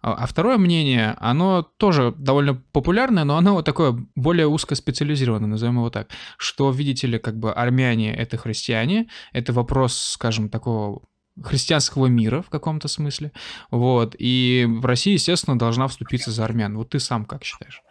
[0.00, 5.76] А, а второе мнение, оно тоже довольно популярное, но оно вот такое более узкоспециализированное, назовем
[5.76, 11.02] его так, что, видите ли, как бы армяне— это христиане, это вопрос, скажем, такого
[11.44, 13.32] христианского мира в каком-то смысле.
[13.70, 14.14] Вот.
[14.18, 16.76] И в России, естественно, должна вступиться за армян.
[16.76, 17.82] Вот ты сам как считаешь?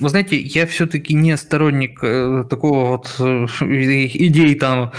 [0.00, 4.92] Вы знаете, я все-таки не сторонник э, такого вот э, идей там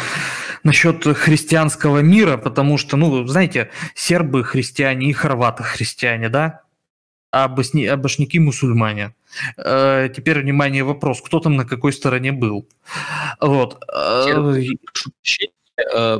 [0.64, 6.62] насчет христианского мира, потому что, ну, знаете, сербы христиане и хорваты христиане, да?
[7.32, 9.14] А, босни, а башняки мусульмане.
[9.58, 12.68] Э, теперь, внимание, вопрос, кто там на какой стороне был?
[13.40, 13.84] Вот.
[13.94, 14.62] Э,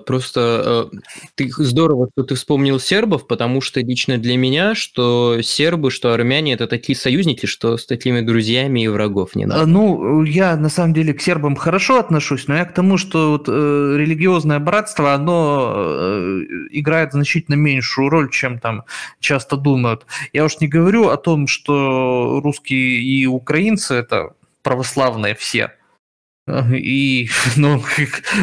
[0.06, 0.98] просто э,
[1.36, 6.54] ты здорово, что ты вспомнил сербов, потому что лично для меня, что сербы, что армяне
[6.54, 9.66] это такие союзники, что с такими друзьями и врагов не надо.
[9.66, 13.46] Ну, я на самом деле к сербам хорошо отношусь, но я к тому, что вот,
[13.48, 16.42] э, религиозное братство, оно э,
[16.72, 18.84] играет значительно меньшую роль, чем там
[19.20, 20.06] часто думают.
[20.34, 24.34] Я уж не говорю о том, что русские и украинцы это
[24.64, 25.72] православные все.
[26.72, 27.84] И ну,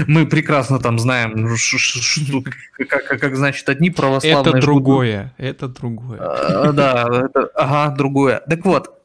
[0.07, 2.43] мы прекрасно там знаем, что,
[2.89, 4.53] как, как, как значит одни православные...
[4.53, 6.19] Это другое, это другое.
[6.21, 8.43] А, да, это, ага, другое.
[8.49, 8.96] Так вот,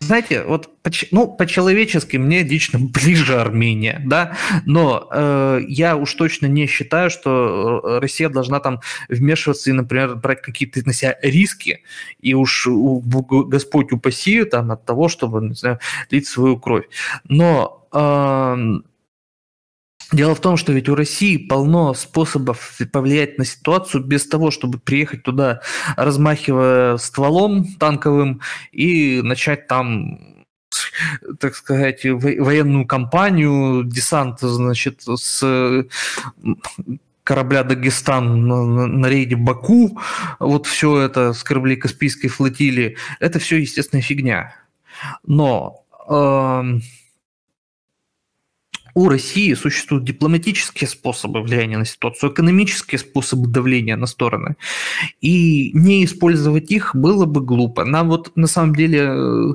[0.00, 0.70] знаете, вот
[1.10, 7.80] ну, по-человечески мне лично ближе Армения, да, но э, я уж точно не считаю, что
[7.82, 11.82] э, Россия должна там вмешиваться и, например, брать какие-то на себя риски,
[12.20, 15.78] и уж Господь упаси там от того, чтобы, не знаю,
[16.10, 16.84] лить свою кровь.
[17.24, 17.74] Но
[20.10, 24.78] Дело в том, что ведь у России полно способов повлиять на ситуацию без того, чтобы
[24.78, 25.60] приехать туда,
[25.96, 28.40] размахивая стволом танковым
[28.72, 30.38] и начать там
[31.40, 35.86] так сказать, военную кампанию, десант, значит, с
[37.22, 39.98] корабля Дагестан на, на рейде Баку,
[40.38, 44.54] вот все это с кораблей Каспийской флотилии, это все, естественно, фигня.
[45.26, 46.62] Но э,
[48.98, 54.56] у России существуют дипломатические способы влияния на ситуацию, экономические способы давления на стороны.
[55.20, 57.84] И не использовать их было бы глупо.
[57.84, 59.54] Нам вот на самом деле э,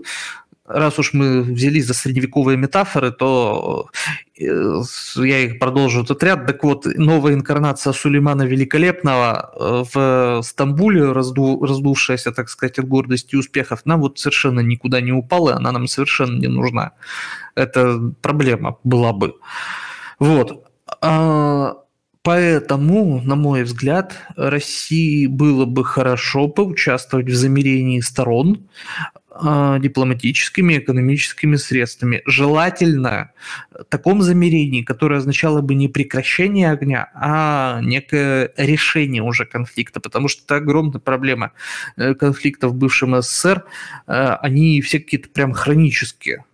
[0.65, 3.89] раз уж мы взялись за средневековые метафоры, то
[4.39, 4.81] э,
[5.17, 6.45] я их продолжу этот ряд.
[6.45, 13.35] Так вот, новая инкарнация Сулеймана Великолепного э, в Стамбуле, разду, раздувшаяся, так сказать, от гордости
[13.35, 16.93] и успехов, нам вот совершенно никуда не упала, она нам совершенно не нужна
[17.55, 19.35] это проблема была бы.
[20.19, 20.65] Вот.
[21.01, 21.75] А,
[22.21, 28.67] поэтому, на мой взгляд, России было бы хорошо поучаствовать в замерении сторон
[29.35, 32.21] а, дипломатическими, экономическими средствами.
[32.27, 33.31] Желательно
[33.71, 40.27] в таком замерении, которое означало бы не прекращение огня, а некое решение уже конфликта, потому
[40.27, 41.51] что это огромная проблема
[41.97, 43.65] э, конфликтов в бывшем СССР,
[44.05, 46.45] э, они все какие-то прям хронические.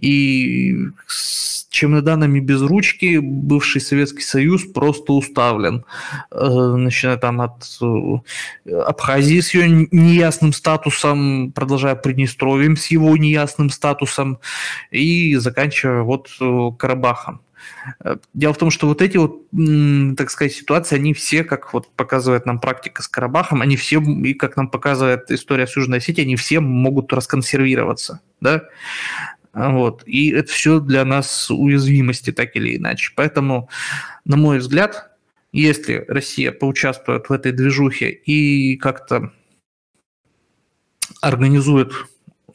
[0.00, 5.84] И с чемоданами без ручки бывший Советский Союз просто уставлен.
[6.30, 13.70] Э, начиная там от э, Абхазии с ее неясным статусом, продолжая Приднестровьем с его неясным
[13.70, 14.38] статусом
[14.90, 17.40] и заканчивая вот э, Карабахом.
[18.34, 19.42] Дело в том, что вот эти вот,
[20.16, 24.34] так сказать, ситуации, они все, как вот показывает нам практика с Карабахом, они все, и
[24.34, 28.64] как нам показывает история с Южной Осетией, они все могут расконсервироваться, да.
[29.56, 30.02] Вот.
[30.04, 33.12] И это все для нас уязвимости, так или иначе.
[33.16, 33.70] Поэтому,
[34.26, 35.16] на мой взгляд,
[35.50, 39.32] если Россия поучаствует в этой движухе и как-то
[41.22, 41.92] организует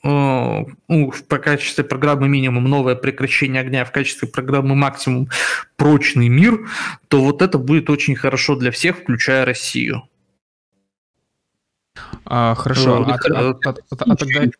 [0.03, 5.29] ну, в качестве программы минимум новое прекращение огня, в качестве программы максимум
[5.77, 6.69] прочный мир,
[7.07, 10.03] то вот это будет очень хорошо для всех, включая Россию.
[12.25, 14.51] А, хорошо, а, а, а, а, а тогда...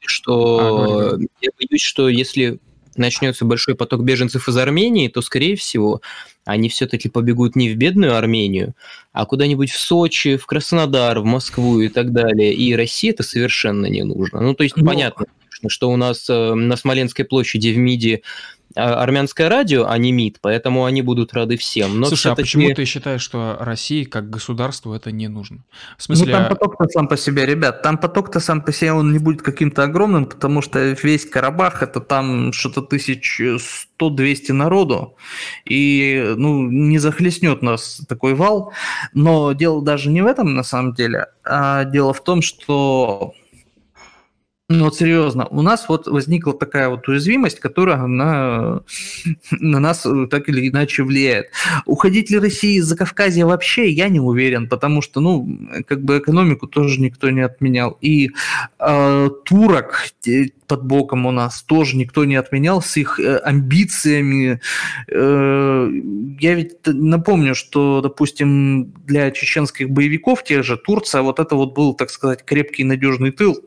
[0.00, 2.58] Что а, я боюсь, что если
[2.96, 6.02] начнется большой поток беженцев из Армении, то, скорее всего,
[6.44, 8.74] они все-таки побегут не в бедную Армению,
[9.12, 12.52] а куда-нибудь в Сочи, в Краснодар, в Москву и так далее.
[12.52, 14.40] И России это совершенно не нужно.
[14.40, 14.86] Ну, то есть, Но...
[14.86, 15.26] понятно,
[15.68, 18.22] что у нас э, на Смоленской площади в МИДе
[18.74, 22.00] а, армянское радио, а не МИД, поэтому они будут рады всем.
[22.00, 25.64] Но Слушай, а почему ты считаешь, что России как государству это не нужно?
[25.98, 26.26] В смысле...
[26.26, 29.42] Ну, там поток-то сам по себе, ребят, там поток-то сам по себе, он не будет
[29.42, 35.16] каким-то огромным, потому что весь Карабах, это там что-то тысяч 100-200 народу,
[35.66, 38.72] и, ну, не захлестнет нас такой вал,
[39.12, 43.34] но дело даже не в этом, на самом деле, а дело в том, что
[44.72, 48.82] ну вот серьезно, у нас вот возникла такая вот уязвимость, которая на,
[49.50, 51.50] на нас э, так или иначе влияет.
[51.84, 55.46] Уходить ли России из Закавказья вообще, я не уверен, потому что, ну,
[55.86, 57.98] как бы экономику тоже никто не отменял.
[58.00, 58.30] И
[58.78, 60.06] э, турок
[60.66, 64.60] под боком у нас тоже никто не отменял с их э, амбициями.
[65.08, 65.90] Э,
[66.40, 71.92] я ведь напомню, что, допустим, для чеченских боевиков тех же Турция вот это вот был,
[71.92, 73.62] так сказать, крепкий надежный тыл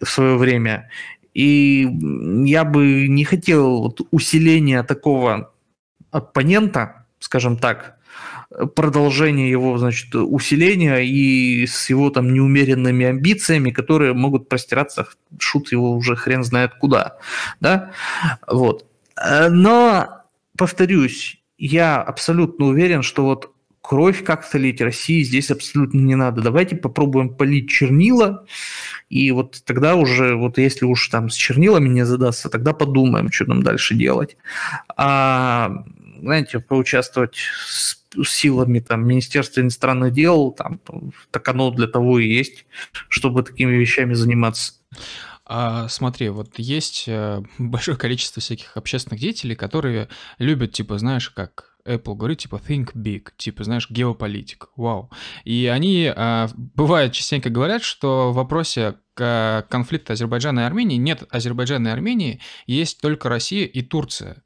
[0.00, 0.88] в свое время.
[1.34, 1.88] И
[2.44, 5.52] я бы не хотел вот усиления такого
[6.10, 7.96] оппонента, скажем так,
[8.74, 15.06] продолжение его, значит, усиления и с его там неумеренными амбициями, которые могут простираться,
[15.38, 17.18] шут его уже хрен знает куда,
[17.60, 17.92] да,
[18.48, 18.86] вот.
[19.50, 20.24] Но,
[20.56, 26.42] повторюсь, я абсолютно уверен, что вот кровь как-то лить России здесь абсолютно не надо.
[26.42, 28.46] Давайте попробуем полить чернила,
[29.08, 33.46] и вот тогда уже, вот если уж там с чернилами не задастся, тогда подумаем, что
[33.46, 34.36] нам дальше делать.
[34.96, 35.84] А,
[36.20, 40.80] знаете, поучаствовать с силами там Министерства иностранных дел, там,
[41.30, 42.66] так оно для того и есть,
[43.08, 44.74] чтобы такими вещами заниматься.
[45.44, 50.08] А, смотри, вот есть э, большое количество всяких общественных деятелей, которые
[50.38, 55.10] любят, типа, знаешь, как Apple говорит, типа, think big, типа, знаешь, геополитик, вау.
[55.44, 61.88] И они, а, бывает, частенько говорят, что в вопросе конфликта Азербайджана и Армении нет Азербайджана
[61.88, 64.42] и Армении, есть только Россия и Турция.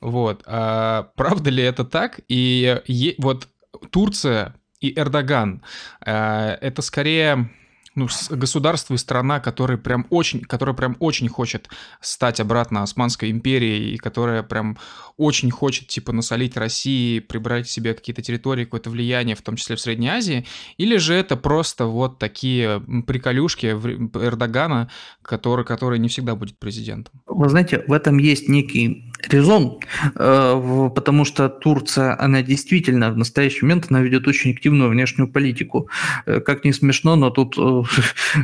[0.00, 0.42] Вот.
[0.46, 2.20] А, правда ли это так?
[2.28, 3.48] И е- вот
[3.90, 5.62] Турция и Эрдоган,
[6.00, 7.50] а, это скорее
[7.94, 11.68] ну, государство и страна, которая прям очень, которая прям очень хочет
[12.00, 14.78] стать обратно Османской империей и которая прям
[15.16, 19.80] очень хочет, типа, насолить России, прибрать себе какие-то территории, какое-то влияние, в том числе в
[19.80, 20.44] Средней Азии,
[20.76, 24.90] или же это просто вот такие приколюшки Эрдогана,
[25.22, 27.20] который, который не всегда будет президентом?
[27.26, 29.80] Вы знаете, в этом есть некий резон,
[30.14, 35.88] э, потому что Турция, она действительно в настоящий момент она ведет очень активную внешнюю политику.
[36.26, 37.82] Э, как ни смешно, но тут э,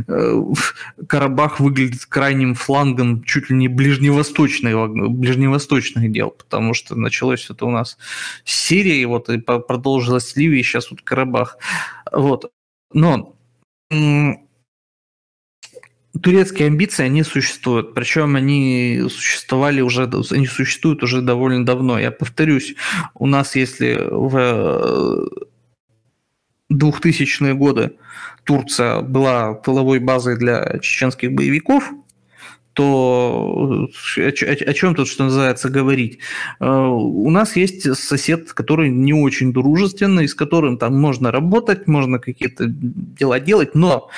[1.06, 7.70] Карабах выглядит крайним флангом чуть ли не ближневосточных, ближневосточных дел, потому что началось это у
[7.70, 7.98] нас
[8.44, 11.58] с Сирии, вот и продолжилось с Ливией, сейчас вот Карабах.
[12.12, 12.50] Вот.
[12.92, 13.36] Но
[16.22, 17.94] турецкие амбиции, они существуют.
[17.94, 21.98] Причем они существовали уже, они существуют уже довольно давно.
[21.98, 22.74] Я повторюсь,
[23.14, 25.28] у нас, если в
[26.72, 27.92] 2000-е годы
[28.44, 31.90] Турция была тыловой базой для чеченских боевиков,
[32.72, 36.20] то о, о, о чем тут, что называется, говорить?
[36.60, 42.20] Э, у нас есть сосед, который не очень дружественный, с которым там можно работать, можно
[42.20, 44.08] какие-то дела делать, но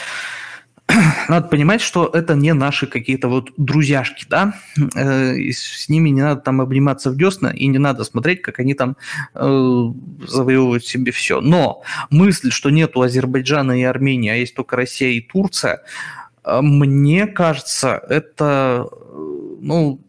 [1.29, 4.55] надо понимать, что это не наши какие-то вот друзьяшки, да,
[4.95, 8.75] э, с ними не надо там обниматься в десна, и не надо смотреть, как они
[8.75, 8.97] там
[9.35, 9.85] э,
[10.27, 11.41] завоевывают себе все.
[11.41, 15.83] Но мысль, что нету Азербайджана и Армении, а есть только Россия и Турция,
[16.45, 18.87] э, мне кажется, это,
[19.61, 20.01] ну,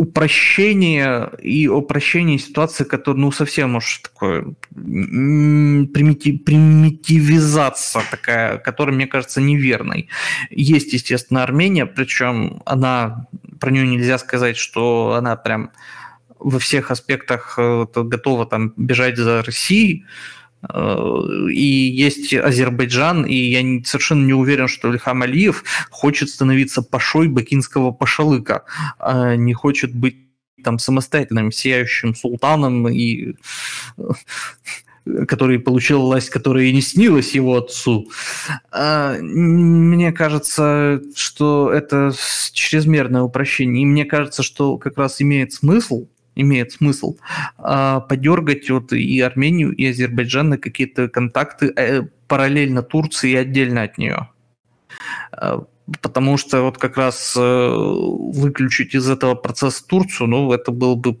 [0.00, 9.42] упрощение и упрощение ситуации, которая, ну, совсем уж такое примитив, примитивизация такая, которая, мне кажется,
[9.42, 10.08] неверной.
[10.48, 13.26] Есть, естественно, Армения, причем она,
[13.60, 15.70] про нее нельзя сказать, что она прям
[16.38, 20.06] во всех аспектах э, готова там бежать за Россией,
[20.68, 27.92] и есть Азербайджан, и я совершенно не уверен, что Ильхам Алиев хочет становиться пашой бакинского
[27.92, 28.64] пашалыка,
[28.98, 30.16] а не хочет быть
[30.62, 33.34] там самостоятельным, сияющим султаном и
[35.26, 38.10] который получил власть, которая и не снилась его отцу.
[38.70, 42.12] А, мне кажется, что это
[42.52, 43.82] чрезмерное упрощение.
[43.82, 47.16] И мне кажется, что как раз имеет смысл имеет смысл
[47.58, 53.82] а, подергать вот и Армению, и Азербайджан на какие-то контакты э, параллельно Турции и отдельно
[53.82, 54.28] от нее.
[55.32, 55.64] А,
[56.00, 61.18] потому что вот как раз э, выключить из этого процесса Турцию, ну, это было бы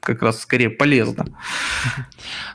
[0.00, 1.26] как раз скорее полезно.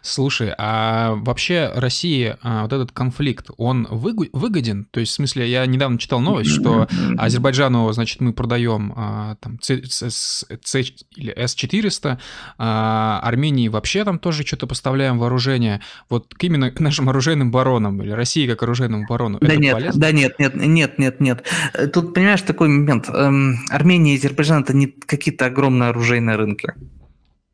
[0.02, 4.86] Слушай, а вообще России а, вот этот конфликт, он выгоден?
[4.92, 9.60] То есть, в смысле, я недавно читал новость, что Азербайджану, значит, мы продаем а, там
[9.62, 10.82] C, C,
[11.16, 12.18] или S-400,
[12.58, 15.82] а Армении вообще там тоже что-то поставляем вооружение.
[16.10, 19.40] Вот именно к нашим оружейным баронам или России как оружейному барону.
[19.42, 20.02] Да нет, полезно?
[20.02, 21.46] да нет, нет, нет, нет, нет.
[21.94, 23.10] Тут, понимаешь, такой момент.
[23.10, 26.74] Эм, Армения и Азербайджан это не какие-то огромные оружейные рынки.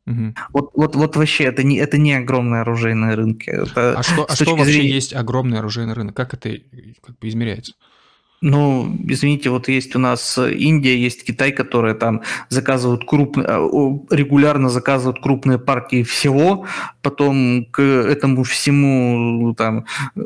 [0.07, 0.33] Угу.
[0.53, 3.49] Вот, вот, вот вообще это не, это не огромные оружейные рынки.
[3.49, 4.89] Это а что, а что вообще зрения...
[4.89, 6.15] есть огромный оружейный рынок?
[6.15, 6.57] Как это
[7.01, 7.73] как бы измеряется?
[8.43, 13.59] Ну, извините, вот есть у нас Индия, есть Китай, которые там заказывают крупные, а,
[14.09, 16.65] регулярно заказывают крупные партии всего,
[17.03, 19.85] потом к этому всему там
[20.15, 20.22] э,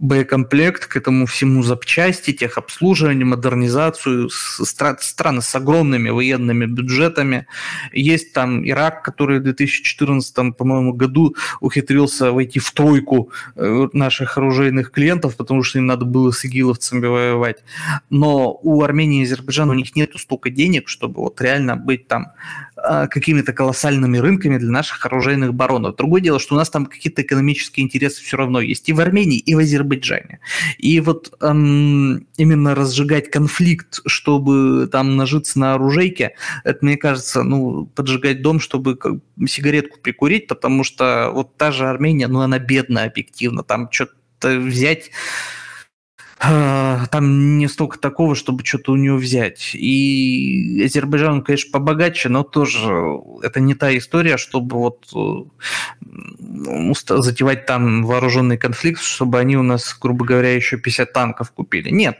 [0.00, 7.46] боекомплект, к этому всему запчасти, техобслуживание, модернизацию, страны с огромными военными бюджетами.
[7.92, 14.90] Есть там Ирак, который в 2014, по-моему, году ухитрился войти в тройку э, наших оружейных
[14.90, 17.59] клиентов, потому что им надо было с игиловцами воевать
[18.10, 22.32] Но у Армении и Азербайджана у них нету столько денег, чтобы вот реально быть там
[22.76, 25.96] а, какими-то колоссальными рынками для наших оружейных баронов.
[25.96, 29.38] Другое дело, что у нас там какие-то экономические интересы все равно есть и в Армении,
[29.38, 30.40] и в Азербайджане.
[30.78, 36.34] И вот эм, именно разжигать конфликт, чтобы там нажиться на оружейке,
[36.64, 38.98] это, мне кажется, ну, поджигать дом, чтобы
[39.46, 45.10] сигаретку прикурить, потому что вот та же Армения, ну, она бедная объективно, там что-то взять
[46.40, 49.74] там не столько такого, чтобы что-то у него взять.
[49.74, 55.44] И Азербайджан, конечно, побогаче, но тоже это не та история, чтобы вот э,
[57.08, 61.90] затевать там вооруженный конфликт, чтобы они у нас, грубо говоря, еще 50 танков купили.
[61.90, 62.16] Нет.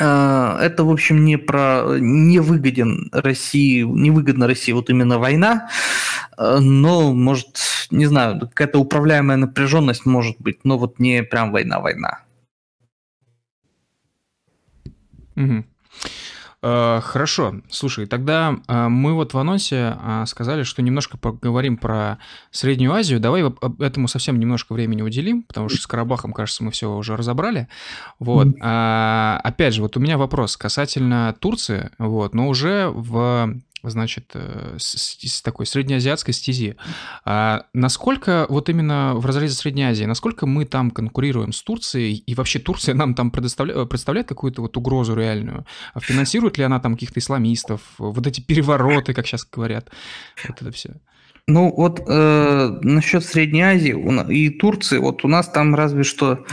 [0.00, 5.68] А, это, в общем, не про не выгоден России, не выгодна России вот именно война,
[6.36, 7.60] но, может,
[7.90, 12.22] не знаю, какая-то управляемая напряженность может быть, но вот не прям война-война.
[15.38, 15.64] Угу.
[16.60, 22.18] Хорошо, слушай, тогда э, мы вот в анонсе э, сказали, что немножко поговорим про
[22.50, 23.20] Среднюю Азию.
[23.20, 23.44] Давай
[23.78, 27.68] этому совсем немножко времени уделим, потому что с Карабахом, кажется, мы все уже разобрали.
[28.18, 28.48] Вот.
[28.60, 34.76] А, опять же, вот у меня вопрос касательно Турции, вот, но уже в значит, э,
[34.78, 36.76] с, с такой среднеазиатской стези.
[37.24, 42.34] А насколько вот именно в разрезе Средней Азии, насколько мы там конкурируем с Турцией, и
[42.34, 45.66] вообще Турция нам там предоставляет, представляет какую-то вот угрозу реальную?
[45.94, 49.90] А финансирует ли она там каких-то исламистов, вот эти перевороты, как сейчас говорят,
[50.46, 50.96] вот это все?
[51.46, 56.44] Ну вот э, насчет Средней Азии и Турции, вот у нас там разве что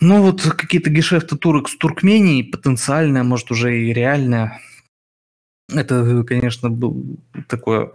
[0.00, 4.60] ну вот какие-то гешефты турок с Туркменией потенциальные, может уже и реальные.
[5.72, 7.18] Это, конечно, был
[7.48, 7.92] такое.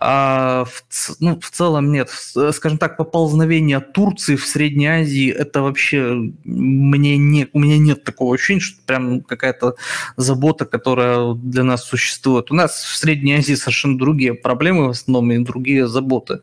[0.00, 0.82] А в,
[1.20, 2.10] ну, в целом нет.
[2.10, 8.34] Скажем так, поползновение Турции в Средней Азии, это вообще мне не, у меня нет такого
[8.34, 9.76] ощущения, что прям какая-то
[10.16, 12.50] забота, которая для нас существует.
[12.50, 16.40] У нас в Средней Азии совершенно другие проблемы в основном и другие заботы.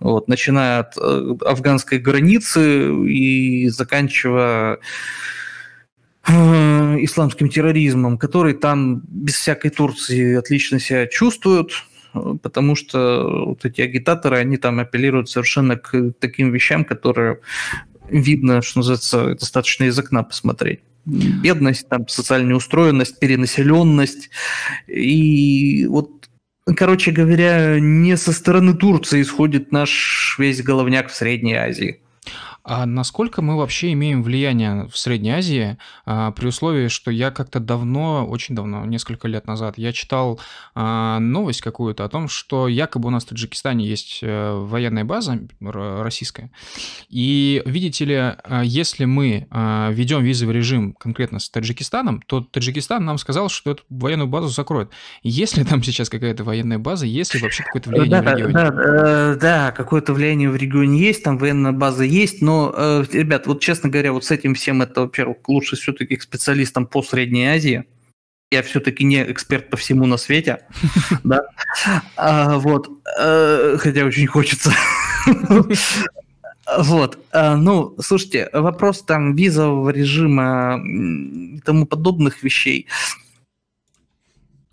[0.00, 4.80] Вот, начиная от э, афганской границы и заканчивая
[6.28, 11.84] исламским терроризмом, который там без всякой Турции отлично себя чувствуют,
[12.42, 17.40] потому что вот эти агитаторы, они там апеллируют совершенно к таким вещам, которые
[18.08, 20.80] видно, что называется, достаточно из окна посмотреть.
[21.04, 24.30] Бедность, там, социальная устроенность, перенаселенность.
[24.86, 26.28] И вот,
[26.76, 32.01] короче говоря, не со стороны Турции исходит наш весь головняк в Средней Азии.
[32.64, 37.58] А насколько мы вообще имеем влияние в Средней Азии, а, при условии, что я как-то
[37.58, 40.38] давно, очень давно, несколько лет назад, я читал
[40.74, 45.40] а, новость какую-то о том, что якобы у нас в Таджикистане есть э, военная база
[45.60, 46.50] российская,
[47.08, 53.18] и видите ли, а, если мы ведем визовый режим конкретно с Таджикистаном, то Таджикистан нам
[53.18, 54.90] сказал, что эту военную базу закроют.
[55.22, 58.52] Есть ли там сейчас какая-то военная база, есть ли вообще какое-то влияние да, в регионе?
[58.52, 63.04] Да, да, да, какое-то влияние в регионе есть, там военная база есть, но но, э,
[63.12, 67.02] ребят, вот честно говоря, вот с этим всем это, во-первых, лучше все-таки к специалистам по
[67.02, 67.84] Средней Азии.
[68.50, 70.58] Я все-таки не эксперт по всему на свете,
[71.24, 71.46] да,
[72.16, 74.72] а, вот, э, хотя очень хочется.
[76.78, 82.86] Вот, а, ну, слушайте, вопрос там визового режима и тому подобных вещей.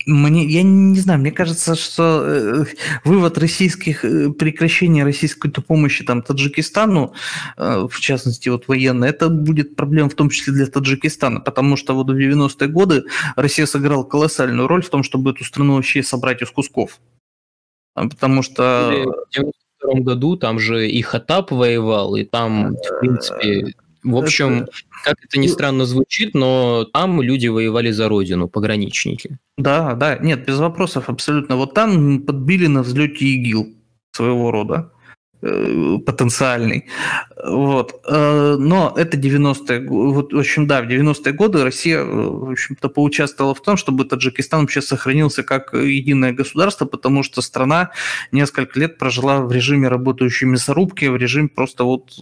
[0.10, 2.66] Мне, я не знаю, мне кажется, что э,
[3.04, 7.14] вывод российских, э, прекращение российской помощи там Таджикистану,
[7.58, 11.94] э, в частности вот военной, это будет проблема в том числе для Таджикистана, потому что
[11.94, 13.04] вот в 90-е годы
[13.36, 17.00] Россия сыграла колоссальную роль в том, чтобы эту страну вообще собрать из кусков.
[17.94, 19.06] Потому что...
[19.30, 23.74] В 92 году там же и Хатап воевал, и там, в принципе,
[24.04, 24.68] в общем,
[25.04, 29.38] как это ни странно звучит, но там люди воевали за родину, пограничники.
[29.58, 31.56] Да, да, нет, без вопросов абсолютно.
[31.56, 33.68] Вот там подбили на взлете ИГИЛ
[34.12, 34.92] своего рода.
[35.42, 36.88] Э, потенциальный.
[37.42, 38.02] Вот.
[38.06, 42.90] Э, но это 90-е вот, в общем, да, в 90-е годы Россия, э, в общем-то,
[42.90, 47.92] поучаствовала в том, чтобы Таджикистан вообще сохранился как единое государство, потому что страна
[48.34, 52.20] несколько лет прожила в режиме работающей мясорубки, в режиме просто вот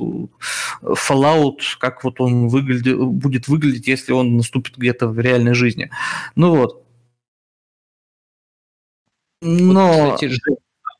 [0.83, 5.89] Fallout, как вот он выглядит, будет выглядеть, если он наступит где-то в реальной жизни.
[6.35, 6.83] Ну вот.
[9.41, 10.11] Но...
[10.11, 10.35] Вот, кстати,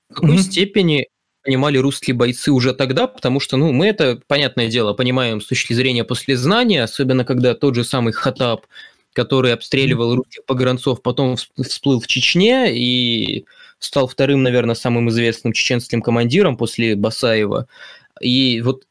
[0.10, 0.42] в какой mm-hmm.
[0.42, 1.08] степени
[1.48, 5.72] понимали русские бойцы уже тогда, потому что, ну, мы это, понятное дело, понимаем с точки
[5.72, 8.66] зрения послезнания, особенно когда тот же самый Хатаб,
[9.14, 13.46] который обстреливал русских погранцов, потом всплыл в Чечне и
[13.80, 17.68] стал вторым, наверное, самым известным чеченским командиром после Басаева.
[18.20, 18.84] И вот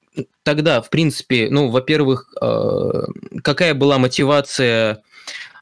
[0.43, 3.03] тогда, в принципе, ну, во-первых, э,
[3.43, 5.03] какая была мотивация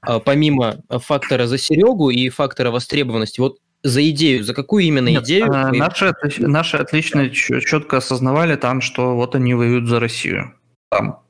[0.06, 3.40] э, помимо фактора за Серегу и фактора востребованности?
[3.40, 4.43] Вот за идею?
[4.43, 5.47] За какую именно Нет, идею?
[5.52, 10.55] А, наши, наши отлично четко осознавали там, что вот они воюют за Россию.
[10.90, 11.23] Там.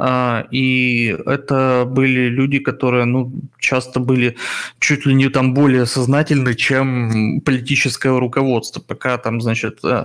[0.00, 4.36] А, и это были люди, которые ну, часто были
[4.78, 8.80] чуть ли не там более сознательны, чем политическое руководство.
[8.80, 10.04] Пока там, значит, э,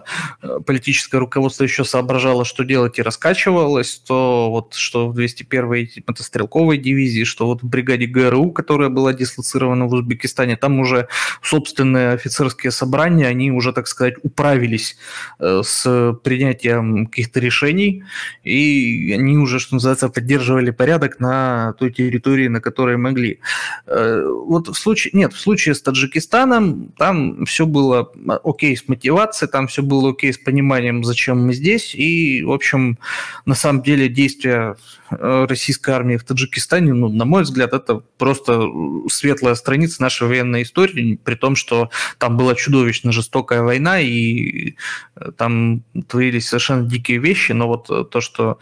[0.66, 7.24] политическое руководство еще соображало, что делать, и раскачивалось, то вот что в 201-й мотострелковой дивизии,
[7.24, 11.08] что вот в бригаде ГРУ, которая была дислоцирована в Узбекистане, там уже
[11.44, 14.98] собственные офицерские собрания, они уже, так сказать, управились
[15.38, 18.04] э, с принятием каких-то решений,
[18.44, 23.40] и они уже, что называется, поддерживали порядок на той территории, на которой могли.
[23.86, 28.12] Э, вот в случае, нет, в случае с Таджикистаном там все было
[28.44, 32.98] окей с мотивацией, там все было окей с пониманием, зачем мы здесь, и, в общем,
[33.46, 34.76] на самом деле действия
[35.12, 38.64] э, российской армии в Таджикистане, ну, на мой взгляд, это просто
[39.10, 44.76] светлая страница нашей военной истории, при том, что там была чудовищно жестокая война, и
[45.16, 48.60] э, там творились совершенно дикие вещи, но вот то, что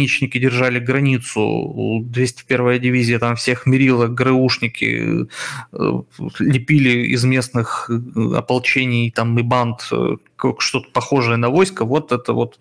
[0.00, 5.26] пограничники держали границу, 201-я дивизия там всех мерила, ГРУшники
[5.72, 6.02] э,
[6.38, 10.16] лепили из местных э, ополчений там и банд э,
[10.58, 12.58] что-то похожее на войско, вот это вот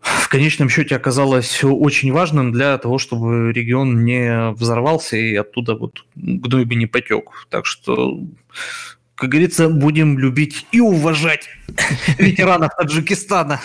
[0.00, 6.04] в конечном счете оказалось очень важным для того, чтобы регион не взорвался и оттуда вот
[6.16, 7.46] гной бы не потек.
[7.48, 8.18] Так что
[9.20, 11.50] как говорится, будем любить и уважать
[12.18, 13.60] ветеранов Таджикистана.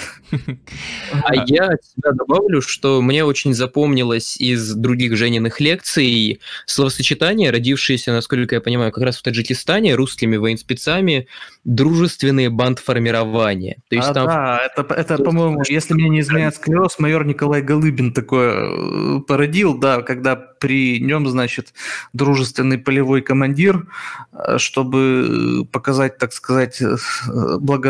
[1.23, 8.11] А я от себя добавлю, что мне очень запомнилось из других Жениных лекций словосочетание, родившееся,
[8.11, 11.27] насколько я понимаю, как раз в Таджикистане русскими военспецами
[11.64, 13.77] дружественные бандформирования.
[13.90, 14.26] То есть а, там...
[14.27, 19.77] Да, это, это по-моему, если мне не изменяет склероз, майор Николай Голыбин такое э, породил,
[19.77, 21.73] да, когда при нем, значит,
[22.14, 23.88] дружественный полевой командир,
[24.32, 26.98] э, чтобы показать, так сказать, э,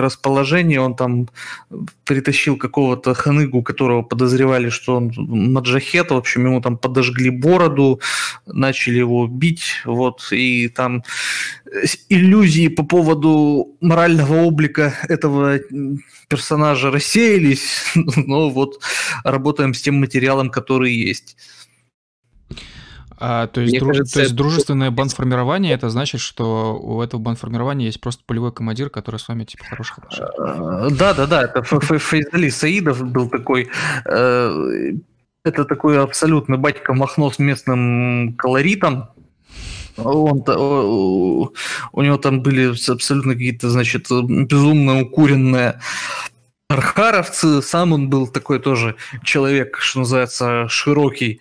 [0.06, 1.28] благорасположение, он там
[2.04, 8.00] притащил какого-то ханыгу, которого подозревали, что он маджахет, в общем, ему там подожгли бороду,
[8.46, 11.04] начали его бить, вот, и там
[12.10, 15.60] иллюзии по поводу морального облика этого
[16.28, 18.80] персонажа рассеялись, но вот
[19.24, 21.38] работаем с тем материалом, который есть.
[23.18, 23.88] А, то есть, друж...
[23.90, 28.90] кажется, то есть дружественное бандформирование, это значит, что у этого бандформирования есть просто полевой командир,
[28.90, 30.96] который с вами типа хороших отношений.
[30.98, 33.70] Да, да, да, это Фейзали Саидов был такой.
[34.06, 34.92] Э,
[35.46, 39.10] это такой абсолютно батька Махно с местным колоритом.
[39.98, 45.80] Он, у него там были абсолютно какие-то, значит, безумно укуренные
[46.68, 47.62] архаровцы.
[47.62, 51.40] Сам он был такой тоже человек, что называется, широкий.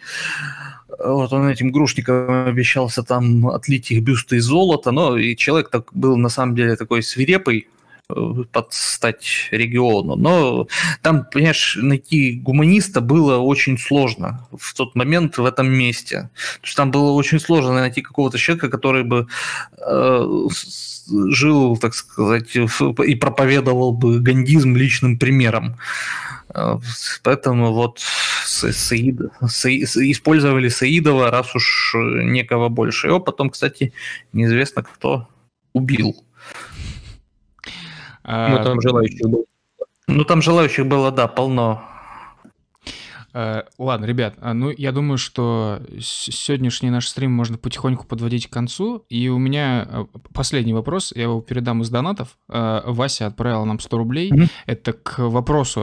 [0.99, 5.93] Вот он этим грушникам обещался там отлить их бюсты из золота, но и человек так
[5.93, 7.69] был на самом деле такой свирепый,
[8.09, 10.17] под стать региону.
[10.17, 10.69] Но
[11.03, 16.31] там, понимаешь, найти гуманиста было очень сложно в тот момент в этом месте.
[16.61, 19.27] То есть там было очень сложно найти какого-то человека, который бы
[19.79, 20.49] э,
[21.29, 25.77] жил, так сказать, и проповедовал бы гандизм личным примером.
[26.55, 26.79] Э,
[27.23, 28.01] поэтому вот
[28.45, 33.09] Саид, Саид, использовали Саидова, раз уж некого больше.
[33.09, 33.93] Его потом, кстати,
[34.33, 35.29] неизвестно кто
[35.73, 36.25] убил.
[38.23, 38.49] А...
[38.49, 39.45] Ну, там желающих было.
[40.07, 41.94] Ну, там желающих было, да, полно.
[43.35, 48.53] Э, ладно, ребят, а, ну я думаю, что сегодняшний наш стрим можно потихоньку подводить к
[48.53, 49.05] концу.
[49.09, 52.39] И у меня э, последний вопрос, я его передам из донатов.
[52.49, 54.31] Э, Вася отправила нам 100 рублей.
[54.31, 54.49] Mm-hmm.
[54.67, 55.81] Это к вопросу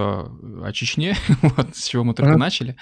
[0.64, 2.38] о Чечне, вот с чего мы только mm-hmm.
[2.38, 2.78] начали.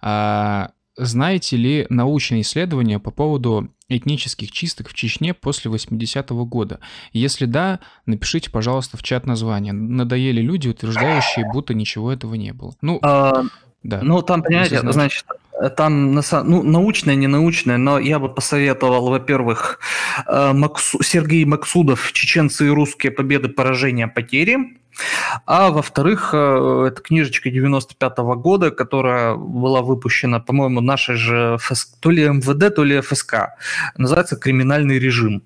[0.00, 6.80] А, знаете ли научные исследования по поводу этнических чисток в Чечне после 80-го года?
[7.12, 9.74] Если да, напишите, пожалуйста, в чат название.
[9.74, 12.74] Надоели люди, утверждающие, будто ничего этого не было.
[12.80, 13.44] Ну, а,
[13.82, 14.00] да.
[14.02, 15.24] Ну, там, понимаете, значит,
[15.76, 19.78] там ну, научное, не научное, но я бы посоветовал, во-первых,
[20.26, 24.78] э, Максу, Сергей Максудов «Чеченцы и русские победы, поражения, потери»,
[25.44, 31.86] а во-вторых, э, это книжечка 95 -го года, которая была выпущена, по-моему, нашей же ФС...
[32.00, 33.34] то ли МВД, то ли ФСК.
[33.96, 35.42] Называется «Криминальный режим».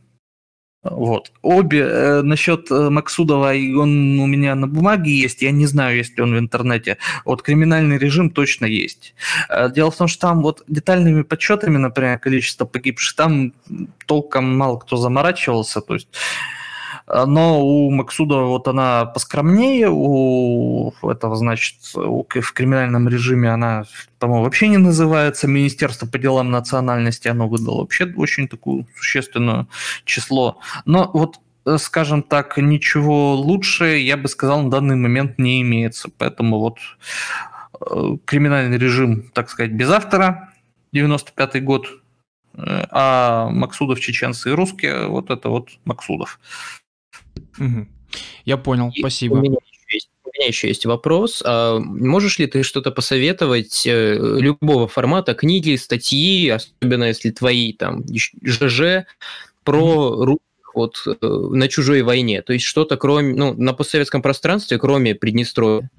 [0.82, 1.30] Вот.
[1.42, 6.16] Обе э, насчет э, Максудова, он у меня на бумаге есть, я не знаю, есть
[6.16, 6.96] ли он в интернете.
[7.26, 9.14] Вот криминальный режим точно есть.
[9.50, 13.52] Э, дело в том, что там вот детальными подсчетами, например, количество погибших, там
[14.06, 15.82] толком мало кто заморачивался.
[15.82, 16.08] То есть
[17.12, 23.84] но у Максуда вот она поскромнее, у этого, значит, в криминальном режиме она,
[24.18, 29.66] по-моему, вообще не называется Министерство по делам национальности, оно выдало вообще очень такую существенное
[30.04, 30.58] число.
[30.84, 36.10] Но вот э, скажем так, ничего лучше, я бы сказал, на данный момент не имеется.
[36.16, 36.78] Поэтому вот
[37.80, 40.52] э, криминальный режим, так сказать, без автора,
[40.94, 41.88] 95-й год,
[42.54, 46.38] э, а Максудов, чеченцы и русские, вот это вот Максудов.
[47.58, 47.86] Угу.
[48.44, 49.34] Я понял, и спасибо.
[49.34, 49.58] У меня,
[49.88, 51.42] есть, у меня еще есть вопрос.
[51.44, 58.04] А можешь ли ты что-то посоветовать э, любого формата, книги, статьи, особенно если твои там
[58.44, 59.06] ЖЖ,
[59.64, 62.42] про русских вот э, на чужой войне?
[62.42, 65.90] То есть что-то кроме, ну, на постсоветском пространстве, кроме Приднестровья,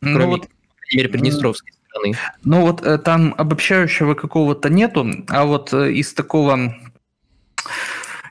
[0.00, 0.48] ну, кроме, вот,
[0.82, 2.16] например, Приднестровской страны.
[2.44, 6.74] Ну вот э, там обобщающего какого-то нету, а вот из такого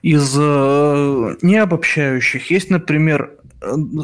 [0.07, 3.31] из э, необобщающих есть, например,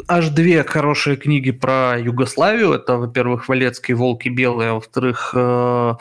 [0.10, 2.74] аж две хорошие книги про Югославию.
[2.74, 5.94] Это, во-первых, «Валецкий волк и белый», а во-вторых, э,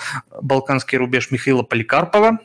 [0.43, 2.39] «Балканский рубеж» Михаила Поликарпова.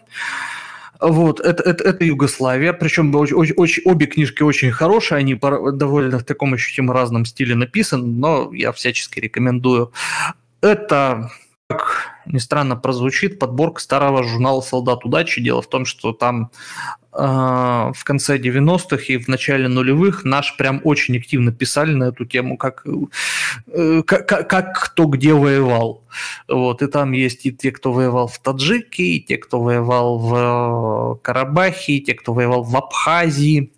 [1.00, 6.24] Вот, это, это, это Югославия, причем очень, очень, обе книжки очень хорошие, они довольно в
[6.26, 9.92] таком ощутимо разном стиле написаны, но я всячески рекомендую.
[10.62, 11.32] Это
[11.68, 15.41] как ни странно прозвучит, подборка старого журнала «Солдат удачи».
[15.41, 16.52] Дело в том, что там
[17.14, 22.26] э, в конце 90-х и в начале нулевых наш прям очень активно писали на эту
[22.26, 26.04] тему, как, э, как, как кто где воевал.
[26.48, 31.20] Вот, и там есть и те, кто воевал в Таджике, и те, кто воевал в
[31.22, 33.72] Карабахе, и те, кто воевал в Абхазии.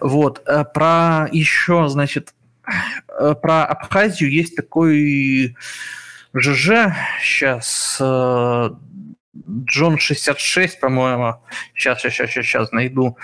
[0.00, 2.34] Вот, э, про еще, значит,
[3.18, 5.56] э, про Абхазию есть такой
[6.40, 8.70] ЖЖ, сейчас э,
[9.64, 11.36] Джон 66, по-моему,
[11.74, 13.16] сейчас, сейчас, сейчас, сейчас найду.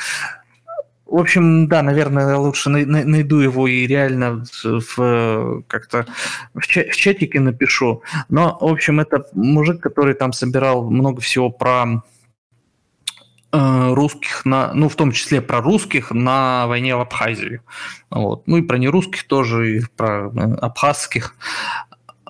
[1.12, 6.06] В общем, да, наверное, лучше найду его и реально в, как-то
[6.55, 8.02] в, чатике напишу.
[8.30, 12.02] Но, в общем, это мужик, который там собирал много всего про
[13.52, 17.60] э, русских, на, ну, в том числе про русских на войне в Абхазии.
[18.10, 18.47] Вот.
[18.47, 21.34] Ну и про нерусских тоже, и про э, абхазских.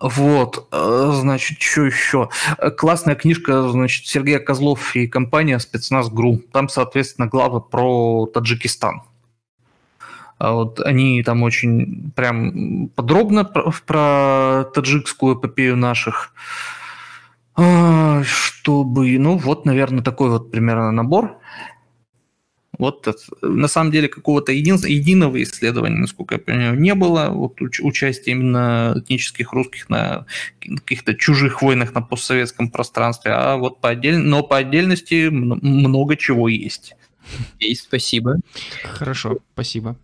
[0.03, 2.29] Вот, э, значит, что еще?
[2.77, 6.41] Классная книжка, значит, Сергея Козлов и компания «Спецназ ГРУ».
[6.53, 9.03] Там, соответственно, главы про Таджикистан.
[10.39, 16.35] А вот они там очень прям подробно про, про таджикскую эпопею наших.
[17.55, 21.39] А, чтобы, ну вот, наверное, такой вот примерно набор.
[22.79, 23.07] Вот
[23.43, 27.29] на самом деле какого-то един, единого исследования, насколько я понимаю, не было.
[27.29, 30.27] Вот уч, участия именно этнических русских на
[30.61, 34.17] каких-то чужих войнах на постсоветском пространстве, а вот по отдель...
[34.17, 36.95] но по отдельности много чего есть.
[37.61, 38.37] Есть, спасибо.
[38.83, 39.97] Хорошо, спасибо.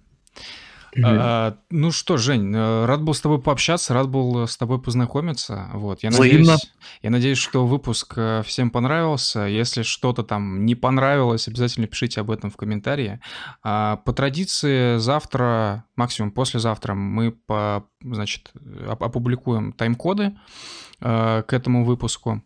[1.05, 5.70] А, ну что, Жень, э, рад был с тобой пообщаться, рад был с тобой познакомиться.
[5.75, 6.73] Вот, я надеюсь,
[7.03, 9.41] я надеюсь, что выпуск э, всем понравился.
[9.41, 13.20] Если что-то там не понравилось, обязательно пишите об этом в комментарии.
[13.62, 18.53] А, по традиции завтра, максимум послезавтра, мы по, значит,
[18.87, 20.37] опубликуем тайм-коды
[21.01, 22.43] э, к этому выпуску.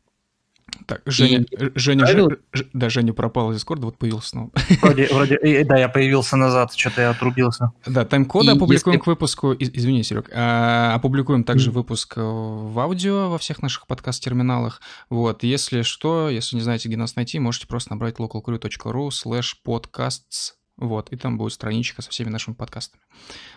[0.87, 1.79] Так, Женя, и...
[1.79, 2.37] Женя, Женя,
[2.73, 4.51] да, Женя пропал из Дискорда, вот появился снова.
[4.83, 7.73] Вроде, вроде, да, я появился назад, что-то я отрубился.
[7.87, 9.05] Да, тайм-коды опубликуем если...
[9.05, 11.75] к выпуску, извини, Серег, а, опубликуем также mm.
[11.75, 14.81] выпуск в аудио во всех наших подкаст-терминалах.
[15.11, 20.55] Вот, если что, если не знаете, где нас найти, можете просто набрать localcrew.ru slash podcasts,
[20.77, 23.03] вот, и там будет страничка со всеми нашими подкастами.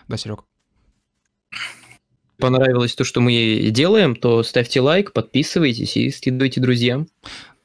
[0.08, 0.44] Да, Серег?
[2.38, 7.08] Понравилось то, что мы делаем, то ставьте лайк, подписывайтесь и скидывайте друзьям.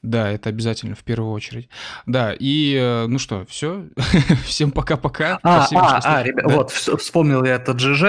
[0.01, 1.69] Да, это обязательно в первую очередь.
[2.07, 3.85] Да, и э, ну что, все.
[4.45, 5.39] Всем пока-пока.
[5.43, 6.55] А, а, а, ребят, да.
[6.55, 8.03] вот, вспомнил я этот ЖЖ.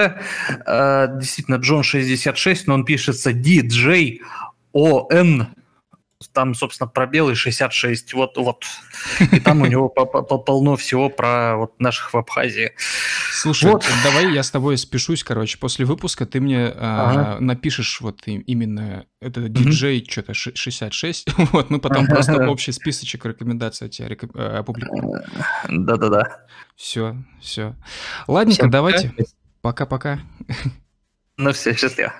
[0.65, 4.17] Э, действительно, Джон 66, но он пишется DJ
[4.73, 5.45] ON
[6.31, 8.65] там, собственно, пробелы 66, вот, вот.
[9.31, 12.71] И там у него полно всего про вот наших в Абхазии.
[13.31, 13.85] Слушай, вот.
[14.03, 17.37] давай я с тобой спешусь, короче, после выпуска ты мне ага.
[17.39, 24.17] напишешь вот именно это диджей что-то 66, вот мы потом просто общий списочек рекомендаций тебе
[24.33, 25.21] э, опубликуем.
[25.69, 26.45] Да-да-да.
[26.75, 27.75] Все, все.
[28.27, 29.13] Ладненько, давайте.
[29.61, 30.19] Пока-пока.
[31.37, 32.11] Ну все, счастливо.